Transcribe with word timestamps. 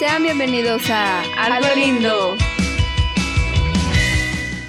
Sean 0.00 0.22
bienvenidos 0.22 0.88
a 0.88 1.20
Algo 1.36 1.74
Lindo. 1.76 2.34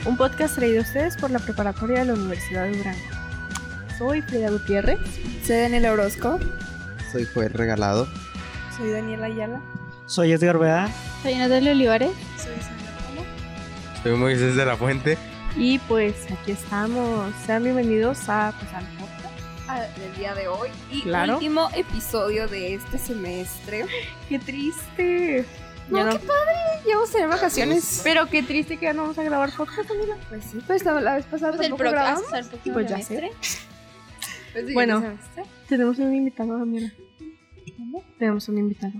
Un 0.05 0.17
podcast 0.17 0.55
traído 0.55 0.79
a 0.79 0.81
ustedes 0.81 1.15
por 1.15 1.31
la 1.31 1.39
preparatoria 1.39 1.99
de 1.99 2.05
la 2.08 2.13
Universidad 2.15 2.65
de 2.65 2.76
Durango. 2.76 2.99
Soy 3.97 4.22
Frida 4.23 4.49
Gutiérrez. 4.49 4.99
Soy 5.47 5.55
Daniela 5.55 5.94
Orozco. 5.94 6.37
Soy 7.13 7.26
Joel 7.33 7.54
Regalado. 7.54 8.09
Soy 8.76 8.91
Daniela 8.91 9.28
Ayala. 9.28 9.62
Soy 10.05 10.33
Edgar 10.33 10.58
Bea. 10.58 10.90
Soy 11.23 11.36
Natalia 11.36 11.72
Olivares. 11.72 12.12
Soy 14.04 14.12
Moisés 14.18 14.58
de 14.58 14.65
la 14.65 14.76
Fuente. 14.76 15.18
Y 15.55 15.79
pues 15.79 16.13
aquí 16.30 16.52
estamos. 16.52 17.34
Sean 17.45 17.63
bienvenidos 17.63 18.27
a 18.27 18.54
pues, 18.59 18.70
Del 19.71 20.16
día 20.17 20.34
de 20.35 20.49
hoy 20.49 20.70
y 20.91 21.02
Claro. 21.03 21.35
último 21.35 21.70
episodio 21.73 22.45
de 22.49 22.73
este 22.75 22.98
semestre. 22.98 23.85
¡Qué 24.27 24.38
triste! 24.38 25.45
No, 25.88 26.03
no- 26.03 26.11
qué 26.11 26.20
padre. 26.20 26.53
Ya 26.85 26.95
vamos 26.95 27.09
a 27.09 27.13
tener 27.13 27.30
vacaciones. 27.30 28.02
Pero 28.03 28.25
qué 28.27 28.44
triste 28.44 28.75
que 28.77 28.85
ya 28.88 28.94
no 28.94 29.03
vamos 29.03 29.17
a 29.17 29.23
grabar 29.23 29.49
podcast, 29.55 29.89
amiga. 29.89 30.17
Pues 30.27 30.44
sí, 30.52 30.59
pues 30.67 30.84
la, 30.84 30.99
la 30.99 31.16
vez 31.16 31.25
pasada 31.25 31.53
Pues 31.53 31.61
el 31.61 31.70
tampoco 31.70 31.89
grabamos. 31.89 32.23
próximo 32.23 32.73
Pues 32.73 32.89
ya 32.89 32.97
sé. 32.97 33.03
semestre. 33.03 33.31
Pues 34.52 34.67
sí, 34.67 34.73
Bueno. 34.73 35.17
Tenemos 35.70 35.97
un 35.99 36.13
invitado, 36.13 36.58
Daniela. 36.59 36.91
Tenemos 38.19 38.49
un 38.49 38.58
invitado. 38.58 38.91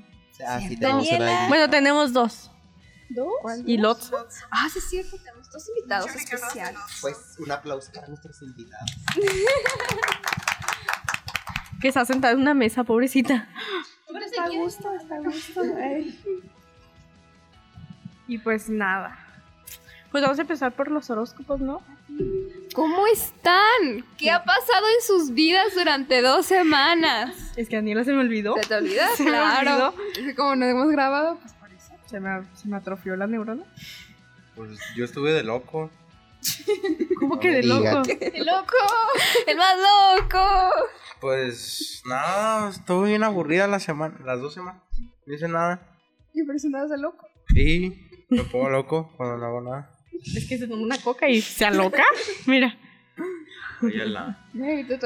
Ah, 0.48 0.62
sí, 0.66 0.78
tenemos 0.78 1.06
una. 1.12 1.48
Bueno, 1.50 1.70
tenemos 1.70 2.14
dos. 2.14 2.50
¿Dos? 3.10 3.28
¿Y 3.66 3.78
Lotso? 3.78 4.16
Ah, 4.50 4.70
sí 4.72 4.80
es 4.80 4.90
cierto. 4.90 5.18
Tenemos 5.18 5.52
dos 5.52 5.68
invitados 5.76 6.16
especiales. 6.16 6.80
Pues 7.02 7.18
un 7.40 7.52
aplauso 7.52 7.92
para 7.92 8.08
nuestros 8.08 8.42
invitados. 8.42 8.90
Que 11.82 11.88
está 11.88 12.06
sentada 12.06 12.34
en 12.34 12.42
una 12.42 12.54
mesa, 12.54 12.84
pobrecita. 12.84 13.50
Está 14.26 14.44
a 14.44 14.50
gusto, 14.50 14.94
está 14.94 15.16
a 15.16 15.20
gusto. 15.20 15.62
Ay. 15.78 16.20
Y 18.28 18.38
pues 18.38 18.70
nada. 18.70 19.18
Pues 20.12 20.24
vamos 20.24 20.38
a 20.40 20.42
empezar 20.42 20.74
por 20.74 20.92
los 20.92 21.10
horóscopos, 21.10 21.62
¿no? 21.62 21.82
¿Cómo 22.74 23.08
están? 23.08 24.06
¿Qué 24.18 24.30
ha 24.30 24.44
pasado 24.44 24.86
en 24.98 25.06
sus 25.06 25.32
vidas 25.34 25.74
durante 25.74 26.22
dos 26.22 26.46
semanas? 26.46 27.36
Es 27.56 27.70
que 27.70 27.78
a 27.78 27.80
Daniela 27.80 28.04
se 28.04 28.12
me 28.14 28.20
olvidó. 28.20 28.56
¿Se 28.56 28.68
te 28.68 28.76
olvida? 28.76 29.08
Se 29.16 29.24
me 29.24 29.30
claro. 29.30 29.94
Es 30.12 30.20
que 30.20 30.36
como 30.36 30.56
no 30.56 30.66
hemos 30.66 30.90
grabado, 30.92 31.38
pues 31.42 31.54
por 31.54 31.72
eso. 31.72 31.94
Se 32.06 32.20
me, 32.20 32.44
se 32.56 32.68
me 32.68 32.78
atrofió 32.78 33.16
la 33.16 33.28
neurona. 33.28 33.64
Pues 34.56 34.78
yo 34.96 35.06
estuve 35.06 35.32
de 35.34 35.44
loco. 35.44 35.90
¿Cómo 37.20 37.36
No 37.36 37.40
que 37.40 37.52
de 37.52 37.64
loco? 37.64 38.02
¡Qué 38.04 38.42
loco! 38.44 38.78
¡El 39.48 39.58
más 39.58 39.76
loco! 39.78 40.72
Pues 41.22 42.02
nada, 42.06 42.72
estuve 42.72 43.10
bien 43.10 43.24
aburrida 43.24 43.68
la 43.68 43.80
semana, 43.80 44.18
las 44.26 44.42
dos 44.42 44.56
semanas. 44.56 44.82
No 45.28 45.34
hice 45.36 45.48
nada. 45.48 45.80
¿Y 46.34 46.44
personas 46.44 46.90
de 46.90 46.98
loco? 46.98 47.28
Y 47.56 47.94
me 48.30 48.44
pongo 48.44 48.70
loco 48.70 49.14
cuando 49.18 49.38
no 49.38 49.46
hago 49.46 49.62
nada. 49.62 49.92
Es 50.36 50.48
que 50.50 50.58
se 50.58 50.68
toma 50.68 50.82
una 50.82 50.98
coca 50.98 51.30
y 51.30 51.42
se 51.42 51.64
aloca. 51.66 52.04
Mira. 52.48 52.76
Oye, 53.84 54.06
la- 54.08 54.44
Ay, 54.56 54.84
te 54.84 55.00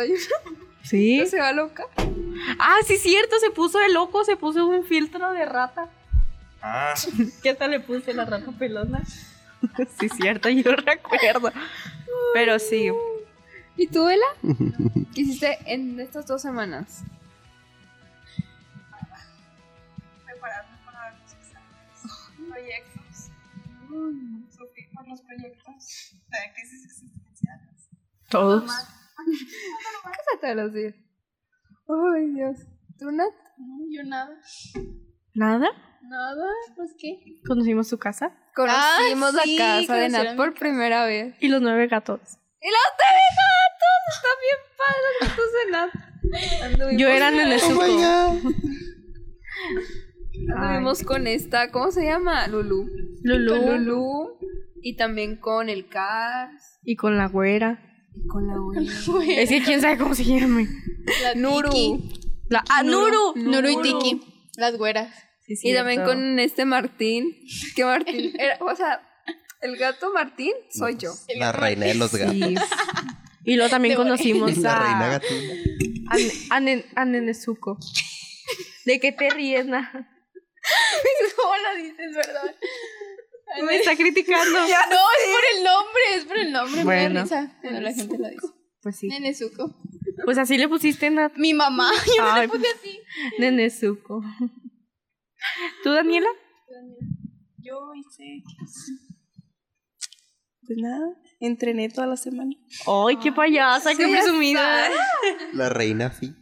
Sí. 0.83 1.25
se 1.27 1.39
va 1.39 1.52
loca. 1.52 1.83
Ah, 2.59 2.77
sí, 2.85 2.95
cierto. 2.97 3.38
Se 3.39 3.50
puso 3.50 3.79
de 3.79 3.89
loco. 3.89 4.23
Se 4.23 4.38
puso 4.38 4.66
un 4.67 4.85
filtro 4.85 5.31
de 5.33 5.45
rata. 5.45 5.89
Ah, 6.61 6.94
¿Qué 7.44 7.53
tal 7.55 7.72
le 7.72 7.79
puse 7.81 8.13
la 8.13 8.23
rata 8.25 8.52
pelona? 8.57 9.03
sí, 10.00 10.07
cierto. 10.09 10.47
Yo 10.50 10.75
recuerdo. 10.75 11.52
Pero 12.33 12.57
sí. 12.59 12.89
¿Y 13.78 13.88
tú, 13.88 14.08
Ela? 14.09 14.26
¿Qué 15.14 15.22
hiciste 15.22 15.58
en 15.66 16.00
estas 16.00 16.26
dos 16.28 16.42
semanas? 16.42 17.04
prepararme 20.25 20.78
para 20.86 21.12
los 21.12 21.34
exámenes, 21.34 22.50
proyectos. 22.50 23.31
Sufrí 24.56 24.88
por 24.94 25.08
los 25.08 25.22
proyectos 25.22 26.14
de 26.30 26.38
crisis 26.53 26.85
existenciales. 26.85 27.90
Todos. 28.30 28.66
Casa 28.66 30.40
todos 30.41 30.56
los 30.56 30.74
días. 30.74 30.96
Ay, 31.88 32.28
Dios. 32.34 32.58
¿Tú, 32.97 33.12
Nat? 33.12 33.34
No, 33.58 33.78
yo 33.90 34.03
nada. 34.03 34.38
¿Nada? 35.34 35.68
Nada, 36.02 36.46
pues 36.75 36.94
qué. 36.97 37.41
Conocimos 37.47 37.88
su 37.88 37.97
casa. 37.97 38.31
Conocimos 38.56 39.35
Ah, 39.35 39.41
sí, 39.44 39.58
la 39.58 39.80
casa 39.81 39.96
de 39.96 40.09
Nat 40.09 40.35
por 40.35 40.53
primera 40.53 41.06
vez. 41.06 41.35
Y 41.41 41.47
los 41.50 41.62
nueve 41.62 41.88
gatos. 41.88 42.38
¡Y 42.66 42.70
los 42.76 42.90
TV 42.98 43.20
gatos! 43.38 44.02
Están 44.16 44.38
bien 44.42 44.59
gatos 45.22 45.50
de 45.53 45.64
Nat. 45.72 45.92
Anduvimos- 46.64 47.00
Yo 47.00 47.08
era 47.09 47.30
Nenezuko. 47.31 47.84
Oh. 47.86 48.42
Anduvimos 50.58 51.03
con 51.03 51.28
esta, 51.28 51.72
¿cómo 51.72 51.92
se 51.92 52.06
llama? 52.06 52.48
Lulu. 52.48 52.90
Lulu. 53.24 53.52
Con 53.52 53.86
Lulu. 53.86 54.38
Y 54.81 54.96
también 54.96 55.38
con 55.38 55.70
el 55.70 55.88
Cars. 55.88 56.80
Y 56.84 56.96
con 56.96 57.18
la 57.18 57.28
güera. 57.28 57.80
Y 58.16 58.28
con 58.28 58.48
la 58.48 58.56
güey. 58.58 58.88
Es 59.40 59.50
que 59.50 59.62
quién 59.64 59.82
sabe 59.82 59.97
cómo 59.97 60.16
se 60.16 60.24
llama. 60.24 60.62
La 61.24 61.36
Nuru. 61.36 61.70
Tiki. 61.70 62.22
La, 62.50 62.64
ah, 62.70 62.84
Nuru. 62.84 63.34
Nuru 63.36 63.68
y 63.70 63.82
Tiki. 63.82 64.22
Las 64.58 64.78
güeras. 64.78 65.14
Sí, 65.47 65.56
Y 65.62 65.74
también 65.76 66.03
con 66.03 66.40
este 66.40 66.66
Martín. 66.66 67.36
Que 67.76 67.86
Martín 67.86 68.34
era, 68.40 68.58
o 68.62 68.76
sea, 68.76 69.04
el 69.66 69.78
gato 69.78 70.12
Martín 70.14 70.53
soy 70.72 70.96
yo. 70.98 71.12
La 71.36 71.52
reina 71.52 71.86
de 71.88 71.96
los 71.96 72.14
gatos. 72.14 72.34
Sí. 72.36 72.56
Y 73.44 73.56
luego 73.56 73.70
también 73.70 73.96
conocimos 73.96 74.58
La 74.58 74.80
reina 74.80 75.06
a, 75.06 75.09
gatuna. 75.20 75.53
a, 76.09 76.18
Ne- 76.18 76.31
a, 76.50 76.59
Nen- 76.62 76.86
a 76.96 77.06
Nenezuko. 77.06 77.78
¿De 78.86 79.00
qué 79.00 79.12
te 79.12 79.30
ríes, 79.30 79.66
na? 79.66 79.92
¿Cómo 81.36 81.53
lo 81.58 81.84
dices, 81.84 82.16
verdad? 82.16 82.56
Me 83.66 83.76
está 83.78 83.96
criticando. 83.96 84.52
No, 84.52 84.66
es 84.66 84.74
por 84.74 85.58
el 85.58 85.64
nombre, 85.64 86.02
es 86.16 86.26
por 86.26 86.38
el 86.38 86.52
nombre. 86.52 86.78
Me 86.78 86.84
Bueno. 86.84 87.16
da 87.26 87.42
risa 87.42 87.58
cuando 87.62 87.82
la 87.82 87.94
gente 87.94 88.18
lo 88.18 88.28
dice. 88.30 88.47
Pues 88.82 88.97
sí. 88.97 89.08
Nenezuko. 89.08 89.80
Pues 90.26 90.38
así 90.38 90.58
le 90.58 90.68
pusiste, 90.68 91.09
Nat. 91.09 91.34
Mi 91.38 91.53
mamá, 91.53 91.92
yo 92.18 92.24
no 92.24 92.32
Ay, 92.34 92.42
le 92.42 92.47
puse 92.50 92.68
así. 92.68 93.00
Nenezuko. 93.40 94.22
¿Tú, 95.84 95.92
Daniela? 95.92 96.28
Yo 97.59 97.80
hice. 97.96 98.44
Pues 100.66 100.80
nada, 100.80 101.14
entrené 101.40 101.90
toda 101.90 102.08
la 102.08 102.18
semana. 102.18 102.52
Ay, 102.88 103.18
qué 103.18 103.31
payasa, 103.31 103.92
qué 103.96 104.06
Sí, 104.06 104.12
presumida. 104.12 104.90
La 105.53 105.70
reina 105.70 106.09
Fi. 106.09 106.34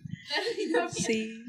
Sí. 0.91 1.43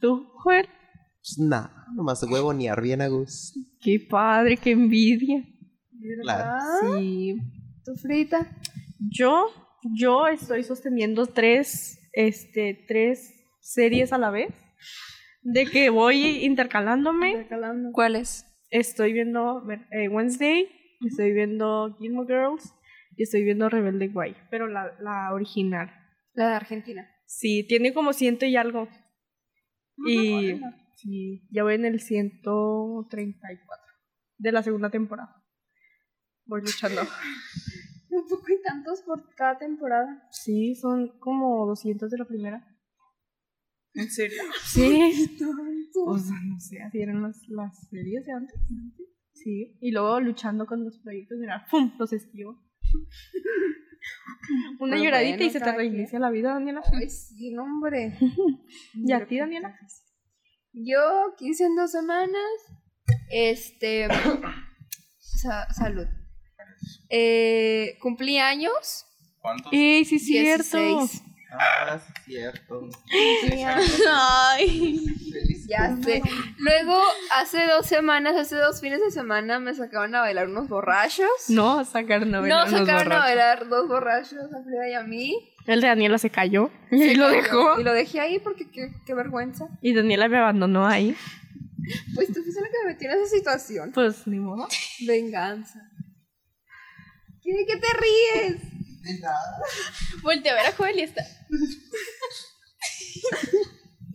¿Tú, 0.00 0.26
Joel? 0.42 0.66
Pues 0.66 1.38
nada, 1.38 1.86
nomás 1.94 2.22
huevonear 2.22 2.80
bien 2.82 3.00
a 3.02 3.08
gusto. 3.08 3.58
Qué 3.80 3.98
padre, 4.00 4.56
qué 4.56 4.72
envidia. 4.72 5.42
Claro. 6.22 6.98
Sí. 6.98 7.36
¿Tu 7.84 7.94
frita? 7.96 8.50
Yo, 9.10 9.46
yo 9.96 10.26
estoy 10.26 10.64
sosteniendo 10.64 11.26
tres, 11.26 11.98
este, 12.12 12.84
tres 12.88 13.32
series 13.60 14.12
a 14.12 14.18
la 14.18 14.30
vez. 14.30 14.52
De 15.42 15.66
que 15.66 15.90
voy 15.90 16.44
intercalándome. 16.44 17.46
¿Cuál 17.92 18.16
es? 18.16 18.46
Estoy 18.70 19.12
viendo 19.12 19.62
eh, 19.92 20.08
Wednesday, 20.08 20.66
estoy 21.08 21.32
viendo 21.32 21.96
Gilmore 21.98 22.26
Girls 22.26 22.74
y 23.16 23.22
estoy 23.22 23.44
viendo 23.44 23.68
Rebelde 23.68 24.08
Way, 24.08 24.36
pero 24.50 24.66
la, 24.66 24.96
la 25.00 25.32
original. 25.32 25.90
La 26.32 26.48
de 26.48 26.54
Argentina. 26.54 27.08
Sí, 27.26 27.64
tiene 27.66 27.92
como 27.92 28.12
ciento 28.12 28.46
y 28.46 28.56
algo. 28.56 28.88
Y 30.06 30.60
sí, 30.96 31.46
ya 31.50 31.62
voy 31.62 31.74
en 31.74 31.84
el 31.84 32.00
134 32.00 33.84
de 34.38 34.52
la 34.52 34.62
segunda 34.62 34.90
temporada. 34.90 35.42
Voy 36.46 36.60
luchando. 36.60 37.02
Un 38.10 38.28
poco 38.28 38.44
y 38.48 38.62
tantos 38.62 39.02
por 39.02 39.34
cada 39.34 39.58
temporada. 39.58 40.28
Sí, 40.30 40.74
son 40.74 41.18
como 41.18 41.66
200 41.66 42.10
de 42.10 42.18
la 42.18 42.24
primera. 42.26 42.64
¿En 43.94 44.10
serio? 44.10 44.42
Sí. 44.64 45.38
O 46.06 46.18
sea, 46.18 46.36
no 46.44 46.58
sé, 46.58 46.82
así 46.82 47.00
eran 47.00 47.22
las, 47.22 47.40
las 47.48 47.88
series 47.88 48.26
de 48.26 48.32
antes. 48.32 48.60
Sí. 49.34 49.76
Y 49.80 49.90
luego 49.90 50.20
luchando 50.20 50.64
con 50.66 50.84
los 50.84 50.98
proyectos, 51.00 51.38
mira, 51.38 51.66
¡pum! 51.70 51.92
Los 51.98 52.12
esquivo. 52.12 52.62
Una 54.78 54.92
Pues 54.96 55.02
lloradita 55.02 55.36
y 55.36 55.46
bueno, 55.46 55.52
se 55.52 55.60
te 55.60 55.72
reinicia 55.72 56.18
la 56.18 56.30
vida, 56.30 56.52
Daniela. 56.54 56.82
Ay, 56.92 57.08
sí, 57.08 57.50
no, 57.52 57.62
hombre. 57.64 58.16
¿Y 58.94 59.12
a 59.12 59.26
ti, 59.26 59.38
Daniela? 59.38 59.78
Yo, 60.72 61.34
15 61.38 61.64
en 61.64 61.76
dos 61.76 61.90
semanas. 61.90 62.44
Este. 63.30 64.08
sa- 65.18 65.72
salud. 65.72 66.06
Eh, 67.10 67.96
cumplí 68.00 68.38
años. 68.38 69.06
¿cuántos? 69.40 69.72
¡Ey, 69.72 70.04
sí, 70.04 70.16
es 70.16 70.24
cierto! 70.26 70.76
16. 70.78 71.22
Ah, 71.52 71.98
sí, 71.98 72.12
cierto. 72.26 72.88
Ay. 74.10 75.04
Ya 75.68 75.96
sé. 76.02 76.22
Luego, 76.58 77.00
hace 77.34 77.66
dos 77.66 77.86
semanas, 77.86 78.36
hace 78.36 78.56
dos 78.56 78.80
fines 78.80 79.00
de 79.00 79.10
semana, 79.10 79.60
me 79.60 79.74
sacaron 79.74 80.14
a 80.14 80.20
bailar 80.20 80.48
unos 80.48 80.68
borrachos. 80.68 81.28
No, 81.48 81.84
sacaron 81.84 82.34
a 82.34 82.38
No, 82.38 82.40
bailar 82.42 82.68
unos 82.68 82.80
sacaron 82.80 83.12
a 83.12 83.18
bailar 83.18 83.68
dos 83.68 83.88
borrachos 83.88 84.52
a 84.52 84.62
Frida 84.62 84.88
y 84.90 84.94
a 84.94 85.02
mí. 85.02 85.54
El 85.66 85.80
de 85.80 85.86
Daniela 85.88 86.18
se 86.18 86.30
cayó 86.30 86.70
y 86.90 87.02
ahí 87.02 87.14
lo 87.14 87.28
dejó. 87.28 87.80
Y 87.80 87.84
lo 87.84 87.92
dejé 87.92 88.20
ahí 88.20 88.38
porque 88.38 88.70
qué, 88.70 88.92
qué 89.06 89.14
vergüenza. 89.14 89.68
Y 89.80 89.94
Daniela 89.94 90.28
me 90.28 90.38
abandonó 90.38 90.86
ahí. 90.86 91.16
Pues 92.14 92.28
tú 92.28 92.42
fuiste 92.42 92.60
la 92.60 92.68
que 92.68 92.76
me 92.84 92.92
metió 92.92 93.10
en 93.10 93.18
esa 93.20 93.36
situación. 93.36 93.92
Pues 93.92 94.26
ni 94.26 94.38
modo. 94.38 94.68
Venganza. 95.06 95.80
¿Qué, 97.42 97.52
¿De 97.52 97.66
qué 97.66 97.76
te 97.76 97.86
ríes? 97.98 98.62
Voltea 100.22 100.52
a 100.52 100.56
ver 100.56 100.66
a 100.66 100.72
Joel 100.72 100.98
y 100.98 101.02
está. 101.02 101.22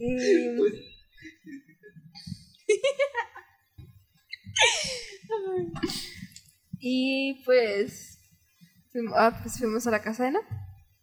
Eh, 0.01 0.56
y 6.80 7.42
pues, 7.45 8.19
fuimos, 8.92 9.13
ah, 9.18 9.39
pues 9.42 9.57
fuimos 9.57 9.86
a 9.88 9.92
la 9.92 10.01
casa 10.01 10.24
de 10.24 10.30
Ana. 10.30 10.39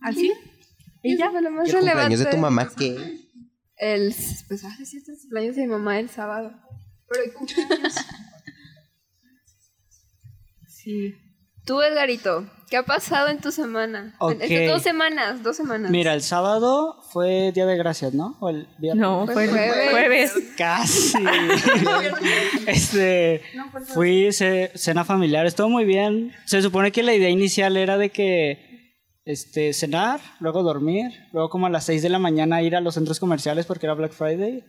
¿Así? 0.01 0.33
Y 1.03 1.15
¿Y 1.15 1.19
ya? 1.19 1.31
fue 1.31 1.43
lo 1.43 1.51
más 1.51 1.69
¿Y 1.69 1.71
el 1.71 1.77
cumpleaños 1.77 2.19
de 2.19 2.25
relevante. 2.25 2.37
tu 2.37 2.41
mamá 2.41 2.71
qué? 2.77 3.21
El, 3.77 4.15
pues, 4.49 4.65
ah, 4.65 4.77
sí, 4.85 4.97
este 4.99 5.13
es 5.13 5.19
el 5.19 5.23
cumpleaños 5.23 5.57
de 5.57 5.63
mi 5.63 5.69
mamá 5.69 5.99
el 6.01 6.11
sábado. 6.11 6.53
Pero 7.09 7.23
hay 7.25 7.31
cumpleaños. 7.31 7.95
Sí. 10.69 11.15
Tú, 11.67 11.83
Edgarito, 11.83 12.47
¿qué 12.71 12.77
ha 12.77 12.85
pasado 12.85 13.29
en 13.29 13.41
tu 13.41 13.51
semana? 13.51 14.15
Dos 14.21 14.83
semanas, 14.83 15.43
dos 15.43 15.57
semanas. 15.57 15.91
Mira, 15.91 16.15
el 16.15 16.23
sábado 16.23 17.03
fue 17.13 17.51
Día 17.53 17.67
de 17.67 17.77
Gracias, 17.77 18.15
¿no? 18.15 18.37
O 18.41 18.49
el 18.49 18.69
viernes. 18.79 19.03
No, 19.03 19.27
Fue 19.27 19.35
fue 19.35 19.45
el 19.45 19.51
jueves. 19.51 19.91
jueves. 19.91 20.35
Casi. 20.57 21.19
este, 22.69 23.43
fui 23.95 24.33
ce- 24.33 24.71
cena 24.77 25.05
familiar, 25.05 25.45
estuvo 25.45 25.69
muy 25.69 25.85
bien. 25.85 26.33
Se 26.45 26.63
supone 26.63 26.93
que 26.93 27.03
la 27.03 27.15
idea 27.15 27.29
inicial 27.31 27.77
era 27.77 27.99
de 27.99 28.11
que 28.11 28.65
este 29.25 29.73
cenar, 29.73 30.21
luego 30.39 30.63
dormir, 30.63 31.11
luego 31.33 31.49
como 31.51 31.67
a 31.67 31.71
las 31.71 31.85
6 31.85 32.01
de 32.01 32.11
la 32.11 32.21
mañana 32.21 32.63
ir 32.63 32.77
a 32.77 32.81
los 32.81 32.95
centros 32.95 33.19
comerciales 33.19 33.67
porque 33.67 33.87
era 33.87 33.95
Black 33.95 34.13
Friday, 34.13 34.63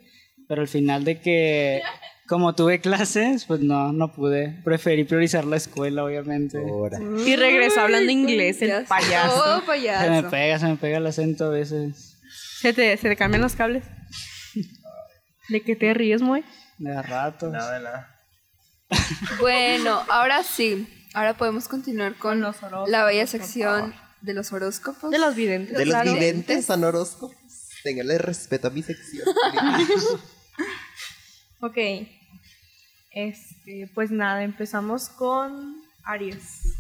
pero 0.47 0.61
al 0.61 0.67
final 0.67 1.03
de 1.03 1.21
que 1.21 1.81
como 2.27 2.53
tuve 2.56 2.81
clases, 2.81 3.45
pues 3.45 3.62
no, 3.62 3.94
no 3.94 4.12
pude. 4.13 4.59
Preferí 4.63 5.03
priorizar 5.06 5.45
la 5.45 5.56
escuela, 5.57 6.03
obviamente. 6.03 6.57
Ahora. 6.57 7.00
Y 7.25 7.35
regresó 7.35 7.81
hablando 7.81 8.12
inglés 8.12 8.62
el 8.62 8.68
Ya 8.69 8.81
sé. 8.81 8.88
payaso. 8.88 9.33
Todo 9.35 9.56
Se 9.56 9.62
me 9.62 9.68
payaso. 9.68 10.29
pega, 10.29 10.59
se 10.59 10.65
me 10.68 10.75
pega 10.75 10.97
el 10.97 11.07
acento 11.07 11.45
a 11.45 11.50
veces. 11.50 12.18
¿Se 12.62 12.74
te, 12.74 12.95
se 12.97 13.07
te 13.09 13.15
cambian 13.15 13.41
los 13.41 13.56
cables? 13.56 13.83
¿De 15.50 15.62
qué 15.62 15.75
te 15.75 15.94
ríes, 15.94 16.21
muy? 16.21 16.44
De 16.77 16.94
a 16.95 17.01
ratos. 17.01 17.51
Nada 17.51 17.77
de 17.77 17.83
nada. 17.83 18.13
Bueno, 19.39 20.01
ahora 20.09 20.44
sí. 20.44 20.88
Ahora 21.13 21.35
podemos 21.35 21.68
continuar 21.68 22.15
con 22.15 22.41
los 22.41 22.57
horóscopos, 22.57 22.89
la 22.89 23.06
bella 23.06 23.25
sección 23.25 23.95
de 24.21 24.33
los 24.33 24.51
horóscopos. 24.51 25.09
De 25.12 25.18
los 25.18 25.35
videntes. 25.35 25.77
De 25.77 25.85
los 25.85 25.94
Claro. 25.94 26.13
videntes 26.13 26.65
son 26.65 26.83
horóscopos. 26.83 27.38
Ténganle 27.83 28.18
respeto 28.18 28.68
a 28.68 28.71
mi 28.71 28.83
sección. 28.83 29.25
Ok. 31.62 31.77
Este, 33.12 33.89
pues 33.95 34.12
nada, 34.12 34.44
empezamos 34.44 35.09
con 35.09 35.81
Aries. 36.04 36.75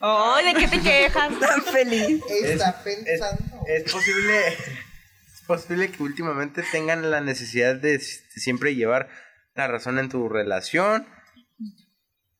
¡Ay, 0.00 0.52
de 0.52 0.60
qué 0.60 0.68
te 0.68 0.80
quejas! 0.80 1.38
Tan 1.40 1.62
feliz. 1.62 2.22
Está 2.30 2.70
Es, 2.70 2.76
pensando. 2.76 3.64
es 3.66 3.90
posible, 3.92 4.48
es 4.48 5.40
posible 5.46 5.90
que 5.90 6.02
últimamente 6.02 6.62
tengan 6.70 7.10
la 7.10 7.20
necesidad 7.20 7.74
de 7.76 7.98
siempre 8.00 8.74
llevar 8.74 9.08
la 9.54 9.66
razón 9.66 9.98
en 9.98 10.08
tu 10.10 10.28
relación. 10.28 11.06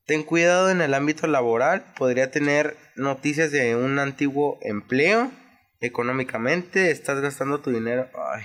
Ten 0.06 0.22
cuidado 0.22 0.70
en 0.70 0.82
el 0.82 0.93
ámbito 0.93 1.26
laboral. 1.26 1.94
Podría 1.96 2.31
tener 2.31 2.76
noticias 2.96 3.50
de 3.50 3.75
un 3.75 3.99
antiguo 3.99 4.58
empleo. 4.62 5.32
Económicamente, 5.81 6.90
estás 6.90 7.20
gastando 7.20 7.60
tu 7.60 7.70
dinero 7.70 8.08
ay, 8.32 8.44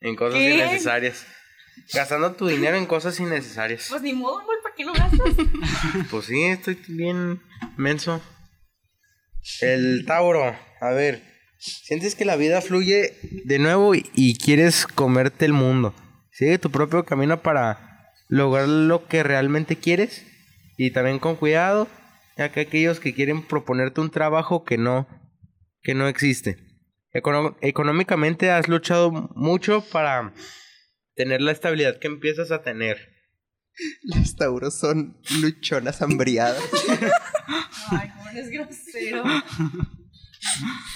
en 0.00 0.16
cosas 0.16 0.38
¿Qué? 0.38 0.54
innecesarias. 0.54 1.26
Gastando 1.92 2.32
tu 2.32 2.46
dinero 2.46 2.76
en 2.76 2.86
cosas 2.86 3.18
innecesarias. 3.20 3.86
Pues 3.88 4.02
ni 4.02 4.12
modo, 4.12 4.42
güey, 4.44 4.58
¿para 4.62 4.74
qué 4.74 4.84
lo 4.84 4.92
gastas? 4.92 5.46
Pues 6.10 6.26
sí, 6.26 6.42
estoy 6.42 6.78
bien 6.88 7.40
menso. 7.76 8.20
El 9.60 10.04
Tauro, 10.06 10.54
a 10.80 10.90
ver, 10.90 11.22
sientes 11.58 12.14
que 12.14 12.24
la 12.24 12.36
vida 12.36 12.60
fluye 12.60 13.16
de 13.44 13.58
nuevo 13.58 13.94
y, 13.94 14.10
y 14.14 14.36
quieres 14.36 14.86
comerte 14.86 15.46
el 15.46 15.52
mundo. 15.52 15.94
Sigue 16.32 16.58
tu 16.58 16.70
propio 16.70 17.04
camino 17.04 17.42
para 17.42 18.12
lograr 18.28 18.68
lo 18.68 19.06
que 19.06 19.22
realmente 19.22 19.76
quieres 19.76 20.26
y 20.76 20.92
también 20.92 21.18
con 21.18 21.36
cuidado, 21.36 21.88
ya 22.36 22.52
que 22.52 22.60
aquellos 22.60 23.00
que 23.00 23.14
quieren 23.14 23.42
proponerte 23.42 24.00
un 24.00 24.10
trabajo 24.10 24.64
que 24.64 24.78
no 24.78 25.06
que 25.82 25.94
no 25.94 26.08
existe. 26.08 26.58
Económicamente 27.12 28.50
has 28.50 28.68
luchado 28.68 29.10
mucho 29.34 29.82
para 29.92 30.32
tener 31.14 31.40
la 31.40 31.52
estabilidad 31.52 31.98
que 31.98 32.06
empiezas 32.06 32.50
a 32.52 32.62
tener. 32.62 32.98
Los 34.02 34.36
tauros 34.36 34.78
son 34.78 35.20
luchonas 35.40 36.02
hambriadas. 36.02 36.62
Ay, 37.90 38.10
cómo 38.16 38.28
eres 38.30 38.50
grosero. 38.50 39.24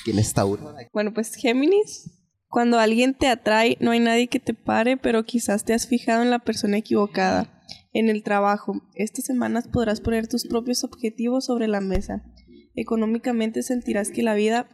¿Quién 0.05 0.19
es 0.19 0.33
tauro? 0.33 0.75
Bueno, 0.93 1.13
pues 1.13 1.35
Géminis. 1.35 2.11
Cuando 2.49 2.79
alguien 2.79 3.15
te 3.15 3.27
atrae, 3.27 3.77
no 3.81 3.91
hay 3.91 3.99
nadie 3.99 4.29
que 4.29 4.39
te 4.39 4.55
pare, 4.55 4.97
pero 4.97 5.25
quizás 5.25 5.65
te 5.65 5.75
has 5.75 5.89
fijado 5.89 6.23
en 6.23 6.31
la 6.31 6.39
persona 6.39 6.77
equivocada. 6.77 7.51
En 7.93 8.09
el 8.09 8.23
trabajo, 8.23 8.81
estas 8.95 9.25
semanas 9.25 9.67
podrás 9.67 10.01
poner 10.01 10.29
tus 10.29 10.47
propios 10.47 10.85
objetivos 10.85 11.47
sobre 11.47 11.67
la 11.67 11.81
mesa. 11.81 12.23
Económicamente 12.77 13.63
sentirás 13.65 14.11
que 14.11 14.23
la 14.23 14.35
vida 14.35 14.69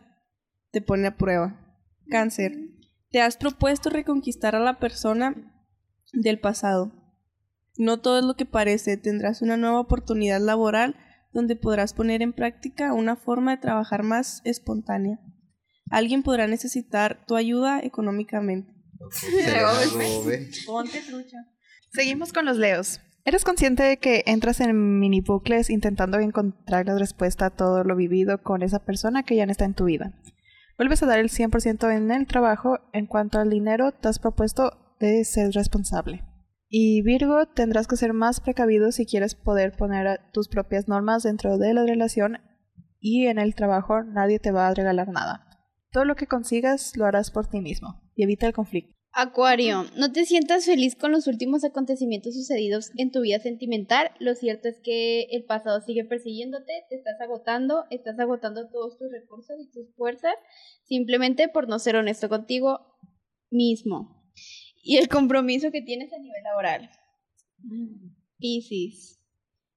te 0.70 0.80
pone 0.80 1.06
a 1.08 1.16
prueba. 1.16 1.76
Cáncer. 2.08 2.52
Te 3.10 3.20
has 3.20 3.36
propuesto 3.36 3.90
reconquistar 3.90 4.54
a 4.54 4.60
la 4.60 4.78
persona 4.78 5.34
del 6.12 6.38
pasado. 6.38 6.92
No 7.76 8.00
todo 8.00 8.18
es 8.18 8.24
lo 8.24 8.34
que 8.34 8.46
parece. 8.46 8.96
Tendrás 8.96 9.42
una 9.42 9.56
nueva 9.56 9.80
oportunidad 9.80 10.40
laboral 10.40 10.96
donde 11.32 11.56
podrás 11.56 11.94
poner 11.94 12.22
en 12.22 12.32
práctica 12.32 12.92
una 12.92 13.16
forma 13.16 13.52
de 13.52 13.62
trabajar 13.62 14.02
más 14.02 14.42
espontánea. 14.44 15.18
Alguien 15.90 16.22
podrá 16.22 16.46
necesitar 16.46 17.24
tu 17.26 17.36
ayuda 17.36 17.80
económicamente. 17.80 18.72
Ponte 20.66 21.00
trucha. 21.00 21.38
Seguimos 21.92 22.32
con 22.32 22.44
los 22.44 22.58
leos. 22.58 23.00
¿Eres 23.24 23.44
consciente 23.44 23.82
de 23.82 23.98
que 23.98 24.22
entras 24.26 24.60
en 24.60 24.98
mini 24.98 25.20
bucles 25.20 25.68
intentando 25.68 26.18
encontrar 26.18 26.86
la 26.86 26.98
respuesta 26.98 27.46
a 27.46 27.50
todo 27.50 27.84
lo 27.84 27.96
vivido 27.96 28.42
con 28.42 28.62
esa 28.62 28.84
persona 28.84 29.24
que 29.24 29.36
ya 29.36 29.46
no 29.46 29.52
está 29.52 29.64
en 29.64 29.74
tu 29.74 29.84
vida? 29.84 30.14
Vuelves 30.80 31.02
a 31.02 31.06
dar 31.06 31.18
el 31.18 31.28
100% 31.28 31.94
en 31.94 32.10
el 32.10 32.26
trabajo. 32.26 32.78
En 32.94 33.04
cuanto 33.04 33.38
al 33.38 33.50
dinero, 33.50 33.92
te 33.92 34.08
has 34.08 34.18
propuesto 34.18 34.96
de 34.98 35.26
ser 35.26 35.52
responsable. 35.52 36.24
Y 36.70 37.02
Virgo, 37.02 37.44
tendrás 37.44 37.86
que 37.86 37.96
ser 37.96 38.14
más 38.14 38.40
precavido 38.40 38.90
si 38.90 39.04
quieres 39.04 39.34
poder 39.34 39.76
poner 39.76 40.20
tus 40.32 40.48
propias 40.48 40.88
normas 40.88 41.22
dentro 41.22 41.58
de 41.58 41.74
la 41.74 41.84
relación 41.84 42.38
y 42.98 43.26
en 43.26 43.38
el 43.38 43.54
trabajo 43.54 44.02
nadie 44.04 44.38
te 44.38 44.52
va 44.52 44.68
a 44.68 44.74
regalar 44.74 45.08
nada. 45.08 45.46
Todo 45.90 46.06
lo 46.06 46.16
que 46.16 46.26
consigas 46.26 46.96
lo 46.96 47.04
harás 47.04 47.30
por 47.30 47.46
ti 47.46 47.60
mismo 47.60 48.00
y 48.14 48.22
evita 48.22 48.46
el 48.46 48.54
conflicto. 48.54 48.99
Acuario, 49.12 49.86
no 49.96 50.12
te 50.12 50.24
sientas 50.24 50.66
feliz 50.66 50.94
con 50.94 51.10
los 51.10 51.26
últimos 51.26 51.64
acontecimientos 51.64 52.34
sucedidos 52.34 52.92
en 52.96 53.10
tu 53.10 53.22
vida 53.22 53.40
sentimental. 53.40 54.12
Lo 54.20 54.36
cierto 54.36 54.68
es 54.68 54.78
que 54.80 55.22
el 55.32 55.44
pasado 55.44 55.80
sigue 55.80 56.04
persiguiéndote, 56.04 56.72
te 56.88 56.94
estás 56.94 57.20
agotando, 57.20 57.86
estás 57.90 58.20
agotando 58.20 58.68
todos 58.70 58.98
tus 58.98 59.10
recursos 59.10 59.56
y 59.60 59.68
tus 59.72 59.92
fuerzas 59.96 60.34
simplemente 60.84 61.48
por 61.48 61.68
no 61.68 61.80
ser 61.80 61.96
honesto 61.96 62.28
contigo 62.28 62.80
mismo. 63.50 64.30
Y 64.82 64.98
el 64.98 65.08
compromiso 65.08 65.72
que 65.72 65.82
tienes 65.82 66.12
a 66.12 66.18
nivel 66.18 66.42
laboral. 66.44 66.90
Piscis. 68.38 69.20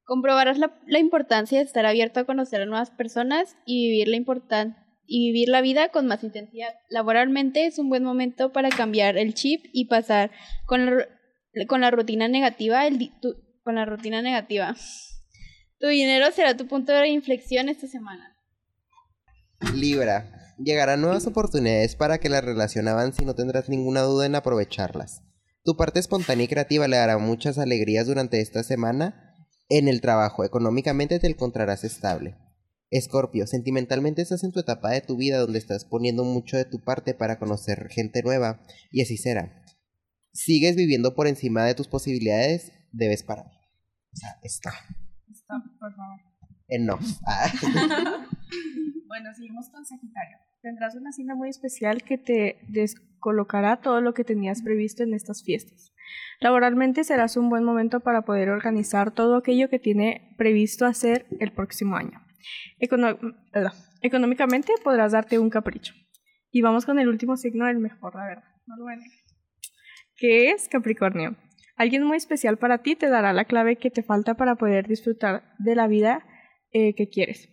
Comprobarás 0.05 0.59
la, 0.59 0.79
la 0.85 0.99
importancia 0.99 1.57
de 1.57 1.65
estar 1.65 1.87
abierto 1.87 2.19
a 2.19 2.25
conocer 2.25 2.61
a 2.61 2.65
nuevas 2.65 2.91
personas 2.91 3.57
y 3.65 3.89
vivir 3.89 4.09
la 4.09 4.17
importan- 4.17 4.82
y 5.05 5.31
vivir 5.31 5.49
la 5.49 5.61
vida 5.61 5.89
con 5.89 6.07
más 6.07 6.23
intensidad. 6.23 6.73
Laboralmente 6.89 7.65
es 7.65 7.79
un 7.79 7.89
buen 7.89 8.03
momento 8.03 8.51
para 8.51 8.69
cambiar 8.69 9.17
el 9.17 9.33
chip 9.33 9.65
y 9.73 9.85
pasar 9.85 10.31
con 10.65 10.85
la, 10.85 11.07
con 11.67 11.81
la 11.81 11.91
rutina 11.91 12.27
negativa, 12.27 12.87
el 12.87 13.11
con 13.63 13.75
la 13.75 13.85
rutina 13.85 14.21
negativa. 14.21 14.75
Tu 15.79 15.87
dinero 15.87 16.31
será 16.31 16.55
tu 16.55 16.67
punto 16.67 16.93
de 16.93 17.09
inflexión 17.09 17.69
esta 17.69 17.87
semana. 17.87 18.37
Libra. 19.73 20.39
Llegarán 20.57 21.01
nuevas 21.01 21.25
oportunidades 21.25 21.95
para 21.95 22.19
que 22.19 22.29
la 22.29 22.39
relación 22.39 22.87
avance 22.87 23.23
y 23.23 23.25
no 23.25 23.33
tendrás 23.33 23.69
ninguna 23.69 24.01
duda 24.01 24.25
en 24.25 24.35
aprovecharlas. 24.35 25.23
Tu 25.63 25.75
parte 25.75 25.99
espontánea 25.99 26.45
y 26.45 26.47
creativa 26.47 26.87
le 26.87 26.97
dará 26.97 27.17
muchas 27.17 27.57
alegrías 27.57 28.07
durante 28.07 28.39
esta 28.39 28.63
semana. 28.63 29.33
En 29.69 29.87
el 29.87 30.01
trabajo, 30.01 30.43
económicamente 30.43 31.19
te 31.19 31.27
encontrarás 31.27 31.83
estable. 31.83 32.37
Escorpio, 32.97 33.47
sentimentalmente 33.47 34.21
estás 34.21 34.43
en 34.43 34.51
tu 34.51 34.59
etapa 34.59 34.91
de 34.91 35.01
tu 35.01 35.17
vida 35.17 35.39
donde 35.39 35.57
estás 35.57 35.83
poniendo 35.83 36.23
mucho 36.23 36.57
de 36.57 36.65
tu 36.65 36.79
parte 36.79 37.15
para 37.15 37.39
conocer 37.39 37.87
gente 37.89 38.21
nueva, 38.21 38.61
y 38.91 39.01
así 39.01 39.17
será. 39.17 39.63
Sigues 40.31 40.75
viviendo 40.75 41.15
por 41.15 41.27
encima 41.27 41.65
de 41.65 41.73
tus 41.73 41.87
posibilidades, 41.87 42.71
debes 42.91 43.23
parar. 43.23 43.47
O 43.47 44.15
sea, 44.15 44.29
está. 44.43 44.71
Stop, 45.31 45.63
por 45.79 45.95
favor. 45.95 46.19
En 46.67 46.85
no. 46.85 46.99
Ah. 47.27 47.51
Bueno, 49.07 49.31
seguimos 49.35 49.69
con 49.69 49.85
Sagitario. 49.85 50.37
Tendrás 50.63 50.95
una 50.95 51.11
cena 51.11 51.35
muy 51.35 51.47
especial 51.47 52.01
que 52.01 52.17
te 52.17 52.57
descolocará 52.67 53.79
todo 53.79 54.01
lo 54.01 54.15
que 54.15 54.23
tenías 54.23 54.63
previsto 54.63 55.03
en 55.03 55.13
estas 55.13 55.43
fiestas. 55.43 55.93
Laboralmente 56.39 57.03
serás 57.03 57.37
un 57.37 57.47
buen 57.47 57.63
momento 57.63 57.99
para 57.99 58.23
poder 58.23 58.49
organizar 58.49 59.11
todo 59.11 59.37
aquello 59.37 59.69
que 59.69 59.77
tiene 59.77 60.33
previsto 60.39 60.87
hacer 60.87 61.27
el 61.39 61.51
próximo 61.51 61.95
año. 61.95 62.23
Económicamente 64.01 64.73
podrás 64.83 65.11
darte 65.13 65.39
un 65.39 65.49
capricho. 65.49 65.93
Y 66.51 66.61
vamos 66.61 66.85
con 66.85 66.99
el 66.99 67.07
último 67.07 67.35
signo, 67.35 67.67
el 67.67 67.79
mejor, 67.79 68.15
la 68.15 68.25
verdad. 68.25 68.43
No 68.67 68.75
lo. 68.77 68.85
Que 70.15 70.51
es 70.51 70.69
Capricornio. 70.69 71.35
Alguien 71.75 72.03
muy 72.03 72.17
especial 72.17 72.57
para 72.57 72.77
ti 72.83 72.95
te 72.95 73.09
dará 73.09 73.33
la 73.33 73.45
clave 73.45 73.77
que 73.77 73.89
te 73.89 74.03
falta 74.03 74.35
para 74.35 74.55
poder 74.55 74.87
disfrutar 74.87 75.55
de 75.57 75.75
la 75.75 75.87
vida 75.87 76.23
eh, 76.71 76.93
que 76.93 77.09
quieres. 77.09 77.49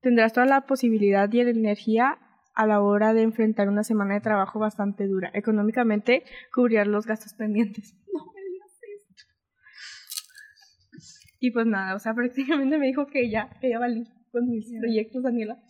Tendrás 0.00 0.32
toda 0.32 0.46
la 0.46 0.62
posibilidad 0.62 1.32
y 1.32 1.44
la 1.44 1.50
energía 1.50 2.18
a 2.54 2.66
la 2.66 2.80
hora 2.80 3.14
de 3.14 3.22
enfrentar 3.22 3.68
una 3.68 3.84
semana 3.84 4.14
de 4.14 4.20
trabajo 4.20 4.58
bastante 4.58 5.06
dura. 5.06 5.30
Económicamente, 5.34 6.24
cubrir 6.52 6.86
los 6.86 7.06
gastos 7.06 7.34
pendientes. 7.34 7.96
No 8.12 8.24
me 8.34 8.42
digas 8.42 8.80
esto. 8.96 9.24
Y 11.38 11.52
pues 11.52 11.66
nada, 11.66 11.94
o 11.94 12.00
sea, 12.00 12.12
prácticamente 12.16 12.78
me 12.78 12.86
dijo 12.86 13.06
que 13.06 13.30
ya, 13.30 13.48
que 13.60 13.70
ya 13.70 13.78
valí 13.78 14.08
con 14.30 14.48
mis 14.48 14.66
proyectos, 14.78 15.22
Daniela. 15.22 15.62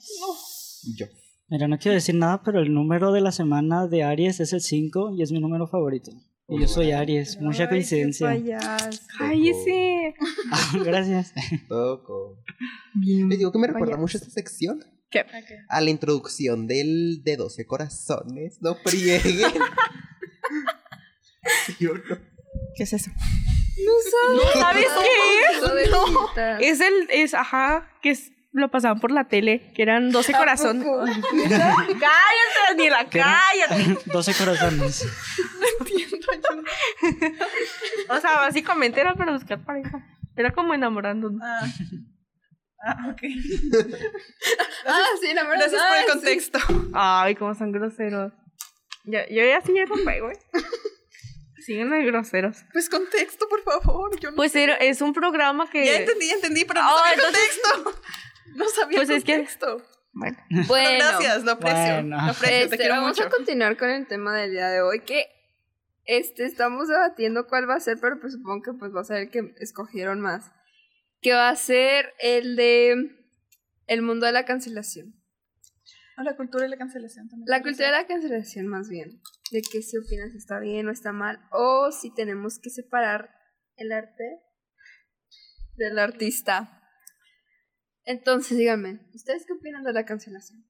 Yo. 0.96 1.06
Mira, 1.48 1.66
no 1.66 1.78
quiero 1.78 1.94
decir 1.94 2.14
nada, 2.14 2.42
pero 2.44 2.60
el 2.60 2.72
número 2.72 3.12
de 3.12 3.20
la 3.20 3.32
semana 3.32 3.88
de 3.88 4.04
Aries 4.04 4.40
es 4.40 4.52
el 4.52 4.60
5 4.60 5.14
y 5.16 5.22
es 5.22 5.32
mi 5.32 5.40
número 5.40 5.66
favorito. 5.66 6.12
Y 6.48 6.60
yo 6.60 6.68
soy 6.68 6.92
Aries, 6.92 7.40
mucha 7.40 7.68
coincidencia. 7.68 8.30
Ay, 9.20 9.52
sí. 9.64 10.14
Gracias. 10.84 11.32
Poco. 11.68 12.42
Les 13.00 13.38
digo 13.38 13.52
que 13.52 13.58
me 13.58 13.68
recuerda 13.68 13.96
mucho 13.96 14.18
esta 14.18 14.30
sección. 14.30 14.84
¿Qué? 15.10 15.24
A 15.68 15.80
la 15.80 15.90
introducción 15.90 16.66
del 16.66 17.22
de 17.24 17.36
12 17.36 17.66
corazones. 17.66 18.60
No 18.60 18.76
frieguen. 18.76 19.20
¿Sí 21.66 21.86
o 21.86 21.94
no? 21.94 22.18
¿Qué 22.76 22.82
es 22.84 22.92
eso? 22.92 23.10
No 23.10 24.36
¿No 24.36 24.42
sabes 24.60 24.86
qué 24.86 25.82
es? 25.84 25.90
No. 25.90 26.58
Es 26.60 26.80
el, 26.80 27.08
es, 27.10 27.34
ajá, 27.34 27.88
que 28.02 28.10
es, 28.10 28.32
lo 28.52 28.70
pasaban 28.70 28.98
por 29.00 29.10
la 29.12 29.28
tele, 29.28 29.72
que 29.74 29.82
eran 29.82 30.10
12 30.10 30.32
corazones. 30.32 30.84
cállate, 31.48 32.00
Daniela, 32.70 33.04
Que 33.08 33.18
eran 33.20 33.36
cállate. 33.68 33.98
12 34.12 34.34
corazones. 34.34 35.06
O 38.08 38.20
sea, 38.20 38.36
básicamente 38.38 39.00
era 39.00 39.14
para 39.14 39.32
buscar 39.32 39.64
pareja. 39.64 40.04
Era 40.36 40.52
como 40.52 40.74
enamorándonos. 40.74 41.40
Ah. 41.42 41.66
Ah, 42.82 42.96
ok. 43.10 43.20
Ah, 44.86 45.04
sí, 45.20 45.34
la 45.34 45.42
verdad. 45.44 45.68
Gracias 45.70 45.82
por 45.86 45.96
el 45.98 46.06
contexto. 46.06 46.58
Ay, 46.94 47.34
cómo 47.34 47.54
son 47.54 47.72
groseros. 47.72 48.32
Ya, 49.04 49.26
yo 49.28 49.44
ya 49.44 49.60
sí 49.60 49.72
ya 49.74 49.84
no 49.84 49.96
pego, 50.04 50.30
¿eh? 50.30 50.38
Siguen 51.66 51.90
de 51.90 52.02
groseros. 52.04 52.56
Pues 52.72 52.88
contexto, 52.88 53.46
por 53.48 53.62
favor. 53.62 54.18
Yo 54.18 54.30
no 54.30 54.36
Pues 54.36 54.54
era- 54.56 54.76
es 54.76 55.02
un 55.02 55.12
programa 55.12 55.68
que. 55.68 55.84
Ya 55.84 55.96
entendí, 55.98 56.28
ya 56.28 56.34
entendí, 56.34 56.64
pero 56.64 56.82
no 56.82 56.88
Ah, 56.88 56.98
sabía 56.98 57.14
entonces- 57.14 57.60
contexto. 57.74 58.02
No 58.54 58.68
sabía 58.68 58.98
Pues 58.98 59.10
el 59.10 59.16
es 59.16 59.24
que-. 59.24 59.46
Bueno. 60.12 60.36
Bueno, 60.68 61.04
Gracias, 61.04 61.44
lo 61.44 61.52
aprecio. 61.52 61.94
Bueno. 61.94 62.16
Lo 62.16 62.32
aprecio, 62.32 62.56
este, 62.56 62.68
te 62.70 62.76
quiero 62.78 62.94
vamos 62.96 63.10
mucho. 63.10 63.24
a 63.24 63.30
continuar 63.30 63.76
con 63.76 63.90
el 63.90 64.06
tema 64.06 64.36
del 64.36 64.50
día 64.52 64.68
de 64.68 64.82
hoy, 64.82 65.00
que 65.00 65.26
este 66.04 66.44
estamos 66.44 66.88
debatiendo 66.88 67.46
cuál 67.46 67.68
va 67.68 67.76
a 67.76 67.80
ser, 67.80 67.98
pero 68.00 68.18
pues 68.20 68.32
supongo 68.32 68.62
que 68.62 68.72
pues 68.72 68.92
va 68.94 69.02
a 69.02 69.04
ser 69.04 69.18
el 69.18 69.30
que 69.30 69.54
escogieron 69.58 70.20
más. 70.20 70.50
Que 71.20 71.32
va 71.34 71.48
a 71.50 71.56
ser 71.56 72.14
el 72.18 72.56
de 72.56 73.16
el 73.86 74.02
mundo 74.02 74.26
de 74.26 74.32
la 74.32 74.44
cancelación. 74.44 75.14
Ah, 76.16 76.22
la 76.24 76.36
cultura 76.36 76.66
y 76.66 76.68
la 76.68 76.76
cancelación 76.76 77.28
también. 77.28 77.46
La 77.48 77.62
cultura 77.62 77.86
de 77.86 77.92
la 77.92 78.06
cancelación, 78.06 78.66
más 78.66 78.88
bien. 78.88 79.20
De 79.52 79.62
qué 79.62 79.82
se 79.82 79.98
opina 79.98 80.28
si 80.30 80.36
está 80.38 80.58
bien 80.58 80.88
o 80.88 80.90
está 80.90 81.12
mal. 81.12 81.40
O 81.50 81.90
si 81.92 82.12
tenemos 82.12 82.58
que 82.58 82.70
separar 82.70 83.30
el 83.76 83.92
arte 83.92 84.40
del 85.76 85.98
artista. 85.98 86.79
Entonces, 88.04 88.56
díganme, 88.58 89.00
¿ustedes 89.14 89.44
qué 89.46 89.52
opinan 89.52 89.84
de 89.84 89.92
la 89.92 90.04
cancelación? 90.04 90.64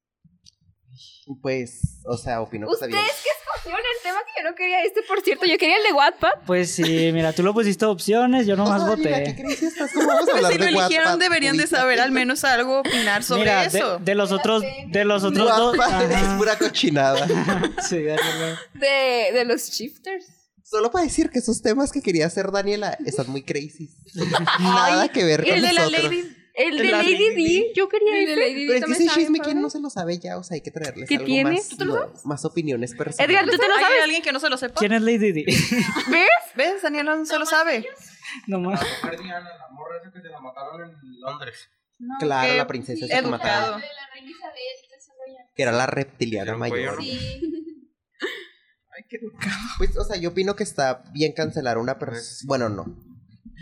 Pues, 1.40 2.00
o 2.04 2.16
sea, 2.16 2.42
opino 2.42 2.66
que 2.66 2.72
está 2.75 2.87
¿Ustedes 2.87 3.22
qué 3.22 3.28
escogieron 3.38 3.80
el 3.80 4.02
tema 4.02 4.18
que 4.26 4.42
yo 4.42 4.50
no 4.50 4.56
quería? 4.56 4.82
Este, 4.84 5.02
por 5.02 5.20
cierto, 5.22 5.46
yo 5.46 5.56
quería 5.56 5.76
el 5.76 5.84
de 5.84 5.92
Wattpad. 5.92 6.30
Pues 6.46 6.72
sí, 6.75 7.10
mira, 7.12 7.32
tú 7.32 7.42
lo 7.44 7.54
pusiste 7.54 7.84
opciones, 7.87 8.46
yo 8.46 8.56
nomás 8.56 8.82
Ay, 8.82 8.96
mira, 8.99 9.18
¿qué 9.22 9.30
voté. 9.30 9.42
crees 9.42 9.62
estás? 9.62 9.92
¿Cómo 9.92 10.08
vamos 10.08 10.22
a 10.22 10.25
Pues 10.32 10.37
hablar 10.37 10.52
si 10.52 10.58
lo 10.58 10.64
de 10.64 10.70
eligieron, 10.70 11.06
Wattpad? 11.06 11.18
deberían 11.20 11.56
de 11.56 11.66
saber 11.68 12.00
al 12.00 12.10
menos 12.10 12.42
algo 12.44 12.80
opinar 12.80 13.22
sobre 13.22 13.42
Mira, 13.42 13.64
eso. 13.64 13.99
de 14.00 14.14
los 14.16 14.32
otros, 14.32 14.62
de 14.88 15.04
los 15.04 15.22
otros 15.22 15.49
dos. 15.56 15.78
Wattpad 15.78 16.10
es 16.10 16.16
ajá. 16.16 16.37
pura 16.38 16.58
cochinada. 16.58 17.26
Sí, 17.88 17.96
De, 17.99 19.30
de 19.32 19.44
los 19.46 19.70
shifters. 19.70 20.26
Solo 20.64 20.90
para 20.90 21.04
decir 21.04 21.30
que 21.30 21.38
esos 21.38 21.62
temas 21.62 21.90
que 21.92 22.02
quería 22.02 22.26
hacer 22.26 22.50
Daniela 22.52 22.96
están 23.06 23.28
muy 23.30 23.42
crazy. 23.42 23.90
Nada 24.60 25.08
que 25.08 25.25
ver 25.25 25.44
con 25.44 25.54
El 25.54 25.62
de 25.62 25.72
la 25.72 25.82
nosotros. 25.84 26.04
Lady. 26.04 26.37
El 26.61 26.76
De 26.76 26.85
la 26.85 26.99
Lady 26.99 27.12
Lady 27.14 27.35
D. 27.35 27.73
Yo 27.75 27.88
quería 27.88 28.21
Y 28.23 28.26
de. 28.26 28.37
Lady 28.37 28.67
Pero 28.67 28.79
es 28.79 28.85
que 28.99 29.05
ese 29.05 29.14
chisme. 29.14 29.38
¿quién 29.40 29.61
no 29.62 29.71
se 29.71 29.81
lo 29.81 29.88
sabe 29.90 30.19
ya? 30.19 30.37
O 30.38 30.43
sea, 30.43 30.57
hay 30.57 30.61
que 30.61 30.71
traerles 30.71 31.09
¿Qué 31.09 31.14
algo 31.17 31.26
tiene? 31.26 31.52
más, 31.52 31.69
¿Tú 31.69 31.76
te 31.76 31.85
lo 31.87 31.95
no, 32.07 32.12
más 32.25 32.45
opiniones 32.45 32.95
personales. 32.95 33.31
Edgar, 33.31 33.45
¿tú 33.50 33.57
te 33.59 33.69
lo 33.69 33.75
¿Hay 33.75 33.83
sabes? 33.83 34.02
alguien 34.05 34.23
que 34.23 34.33
no 34.33 34.40
se 34.40 34.50
lo 34.50 34.57
sepa? 34.59 34.75
¿Quién 34.79 34.93
es 34.93 35.02
Lady 35.02 35.33
Di? 35.33 35.45
¿Ves? 36.57 36.83
Daniela 36.83 37.17
no 37.17 37.25
se 37.25 37.38
lo 37.38 37.47
sabe. 37.47 37.87
No 38.47 38.61
más. 38.61 38.81
mujer 39.02 39.21
Diana, 39.21 39.40
la 39.40 39.69
morra 39.73 39.97
esa 40.02 40.12
que 40.12 40.21
se 40.21 40.29
la 40.29 40.40
mataron 40.40 40.83
en 40.90 41.21
Londres. 41.21 41.71
Claro, 42.19 42.55
la 42.55 42.67
princesa 42.67 43.05
esa 43.07 43.14
que 43.14 43.19
educado. 43.21 43.31
mataron. 43.31 43.83
Que 45.55 45.62
era 45.62 45.73
la 45.73 45.87
reptiliana 45.87 46.57
mayor. 46.57 46.97
cuello, 46.97 47.12
Ay, 48.97 49.05
qué 49.09 49.17
educado. 49.17 49.57
Pues, 49.79 49.97
o 49.97 50.05
sea, 50.05 50.17
yo 50.17 50.31
opino 50.31 50.57
que 50.57 50.62
está 50.62 51.02
bien 51.12 51.33
cancelar 51.33 51.76
a 51.76 51.81
una 51.81 51.99
persona. 51.99 52.47
Bueno, 52.47 52.69
no. 52.69 52.83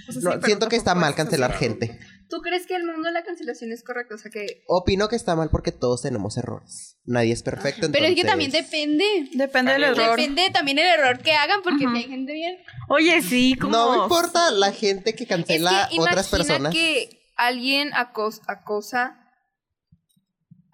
O 0.08 0.12
sea, 0.12 0.20
No, 0.22 0.30
sí, 0.32 0.36
pero 0.36 0.42
siento 0.46 0.68
que 0.68 0.76
está 0.76 0.94
mal 0.94 1.14
cancelar 1.14 1.52
gente. 1.54 1.98
¿Tú 2.30 2.40
crees 2.42 2.66
que 2.66 2.76
el 2.76 2.84
mundo 2.84 3.06
de 3.08 3.12
la 3.12 3.22
cancelación 3.24 3.72
es 3.72 3.82
correcto? 3.82 4.14
O 4.14 4.18
sea, 4.18 4.30
que 4.30 4.62
Opino 4.66 5.08
que 5.08 5.16
está 5.16 5.34
mal 5.34 5.48
porque 5.50 5.72
todos 5.72 6.02
tenemos 6.02 6.36
errores. 6.36 6.98
Nadie 7.04 7.32
es 7.32 7.42
perfecto. 7.42 7.88
Pero 7.90 8.04
es 8.04 8.14
que 8.14 8.20
entonces- 8.20 8.30
también 8.30 8.50
depende. 8.50 9.30
Depende 9.32 9.72
del 9.72 9.84
error. 9.84 10.10
Depende 10.18 10.50
también 10.50 10.78
el 10.78 10.86
error 10.86 11.18
que 11.20 11.32
hagan, 11.32 11.62
porque 11.62 11.86
Ajá. 11.86 11.94
si 11.96 12.02
hay 12.02 12.08
gente 12.10 12.32
bien. 12.34 12.58
Oye, 12.90 13.22
sí, 13.22 13.54
como. 13.58 13.72
No 13.72 13.92
me 13.96 14.02
importa 14.02 14.50
la 14.50 14.72
gente 14.72 15.14
que 15.14 15.24
es 15.24 15.28
cancela 15.28 15.88
que 15.90 15.98
otras 16.00 16.30
imagina 16.30 16.38
personas. 16.38 16.74
que 16.74 17.30
alguien 17.36 17.90
acos- 17.92 18.42
acosa 18.46 19.16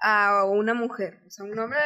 a 0.01 0.45
una 0.45 0.75
mujer. 0.75 1.21
O 1.27 1.31
sea, 1.31 1.45
un 1.45 1.59
hombre... 1.59 1.79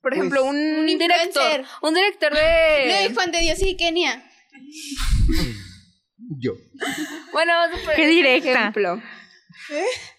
Por 0.00 0.12
Pues, 0.12 0.18
ejemplo, 0.20 0.44
un, 0.44 0.56
un 0.56 0.86
director. 0.86 1.64
Un 1.82 1.92
director 1.94 2.32
de... 2.32 2.40
de 2.40 3.10
Juan 3.14 3.32
de 3.32 3.40
Dios 3.40 3.60
y 3.62 3.76
Kenia. 3.76 4.24
Yo. 6.18 6.52
Bueno, 7.32 7.52
vamos 7.52 7.78
a 7.78 7.80
poner 7.82 7.96
Qué 7.96 8.02
este 8.02 8.14
directa. 8.14 8.50
ejemplo. 8.50 9.02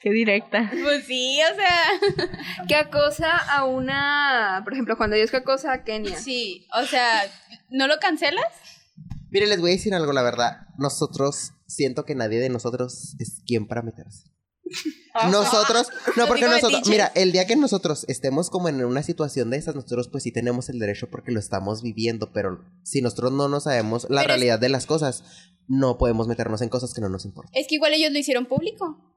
Qué 0.02 0.12
directa. 0.12 0.72
Pues 0.82 1.06
sí, 1.06 1.40
o 1.52 1.56
sea. 1.56 2.68
Que 2.68 2.76
acosa 2.76 3.38
a 3.38 3.66
una... 3.66 4.62
Por 4.64 4.74
ejemplo, 4.74 4.96
Juan 4.96 5.10
de 5.12 5.18
Dios 5.18 5.32
que 5.32 5.38
acosa 5.38 5.74
a 5.74 5.84
Kenia. 5.84 6.18
Sí, 6.18 6.68
o 6.74 6.86
sea, 6.86 7.24
¿no 7.70 7.88
lo 7.88 8.00
cancelas? 8.00 8.46
Mire, 9.30 9.48
les 9.48 9.60
voy 9.60 9.72
a 9.72 9.74
decir 9.74 9.94
algo, 9.94 10.14
la 10.14 10.24
verdad. 10.24 10.68
Nosotros, 10.78 11.54
siento 11.68 12.06
que 12.06 12.16
nadie 12.16 12.40
de 12.40 12.50
nosotros 12.50 13.16
es 13.20 13.42
quien 13.46 13.68
para 13.68 13.82
meterse. 13.82 14.32
Nosotros, 15.32 15.88
no, 16.16 16.28
porque 16.28 16.46
nosotros, 16.46 16.88
mira, 16.88 17.12
el 17.16 17.32
día 17.32 17.48
que 17.48 17.56
nosotros 17.56 18.06
estemos 18.08 18.50
como 18.50 18.70
en 18.70 18.84
una 18.86 19.02
situación 19.04 19.50
de 19.50 19.58
esas, 19.58 19.76
nosotros 19.76 20.08
pues 20.10 20.24
sí 20.24 20.32
tenemos 20.32 20.70
el 20.70 20.80
derecho 20.80 21.08
porque 21.10 21.32
lo 21.32 21.40
estamos 21.40 21.82
viviendo, 21.82 22.32
pero 22.34 22.64
si 22.84 23.02
nosotros 23.02 23.32
no 23.32 23.48
nos 23.50 23.64
sabemos 23.64 24.04
la 24.04 24.08
Pero 24.10 24.22
es- 24.22 24.28
realidad 24.28 24.60
de 24.60 24.70
las 24.70 24.86
cosas, 24.86 25.24
no 25.68 25.98
podemos 25.98 26.28
meternos 26.28 26.62
en 26.62 26.70
cosas 26.70 26.94
que 26.94 27.02
no 27.02 27.10
nos 27.10 27.26
importan. 27.26 27.52
Es 27.56 27.68
que 27.68 27.76
igual 27.76 27.94
ellos 27.94 28.12
lo 28.12 28.20
hicieron 28.20 28.46
público. 28.46 29.14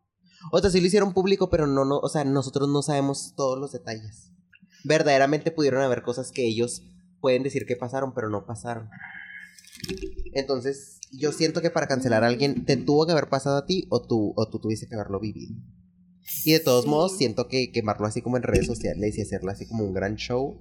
O 0.53 0.59
sea, 0.61 0.71
sí 0.71 0.81
lo 0.81 0.87
hicieron 0.87 1.13
público, 1.13 1.51
pero 1.51 1.67
no, 1.67 1.85
no, 1.85 1.99
o 1.99 2.09
sea, 2.09 2.25
nosotros 2.25 2.69
no 2.69 2.81
sabemos 2.83 3.35
todos 3.37 3.59
los 3.59 3.73
detalles. 3.73 4.33
Verdaderamente 4.85 5.51
pudieron 5.51 5.83
haber 5.83 6.03
cosas 6.03 6.33
que 6.33 6.47
ellos 6.47 6.83
pueden 7.21 7.43
decir 7.43 7.67
que 7.67 7.77
pasaron, 7.77 8.15
pero 8.15 8.31
no 8.31 8.47
pasaron. 8.47 8.89
Entonces, 10.33 11.00
yo 11.11 11.33
siento 11.33 11.61
que 11.61 11.71
para 11.71 11.87
cancelar 11.87 12.25
a 12.25 12.29
alguien 12.29 12.65
te 12.65 12.77
tuvo 12.77 13.07
que 13.07 13.13
haber 13.13 13.29
pasado 13.29 13.57
a 13.59 13.67
ti 13.67 13.87
o 13.91 14.03
tú, 14.03 14.33
o 14.37 14.49
tú 14.49 14.59
tuviste 14.59 14.87
que 14.87 14.95
haberlo 14.95 15.21
vivido. 15.21 15.57
Y 16.45 16.53
de 16.53 16.61
todos 16.61 16.87
modos, 16.87 17.17
siento 17.17 17.49
que 17.49 17.73
quemarlo 17.73 18.07
así 18.07 18.23
como 18.23 18.37
en 18.37 18.45
redes 18.45 18.67
sociales 18.67 19.19
y 19.19 19.23
hacerlo 19.23 19.51
así 19.51 19.67
como 19.67 19.85
un 19.85 19.93
gran 19.93 20.17
show, 20.17 20.59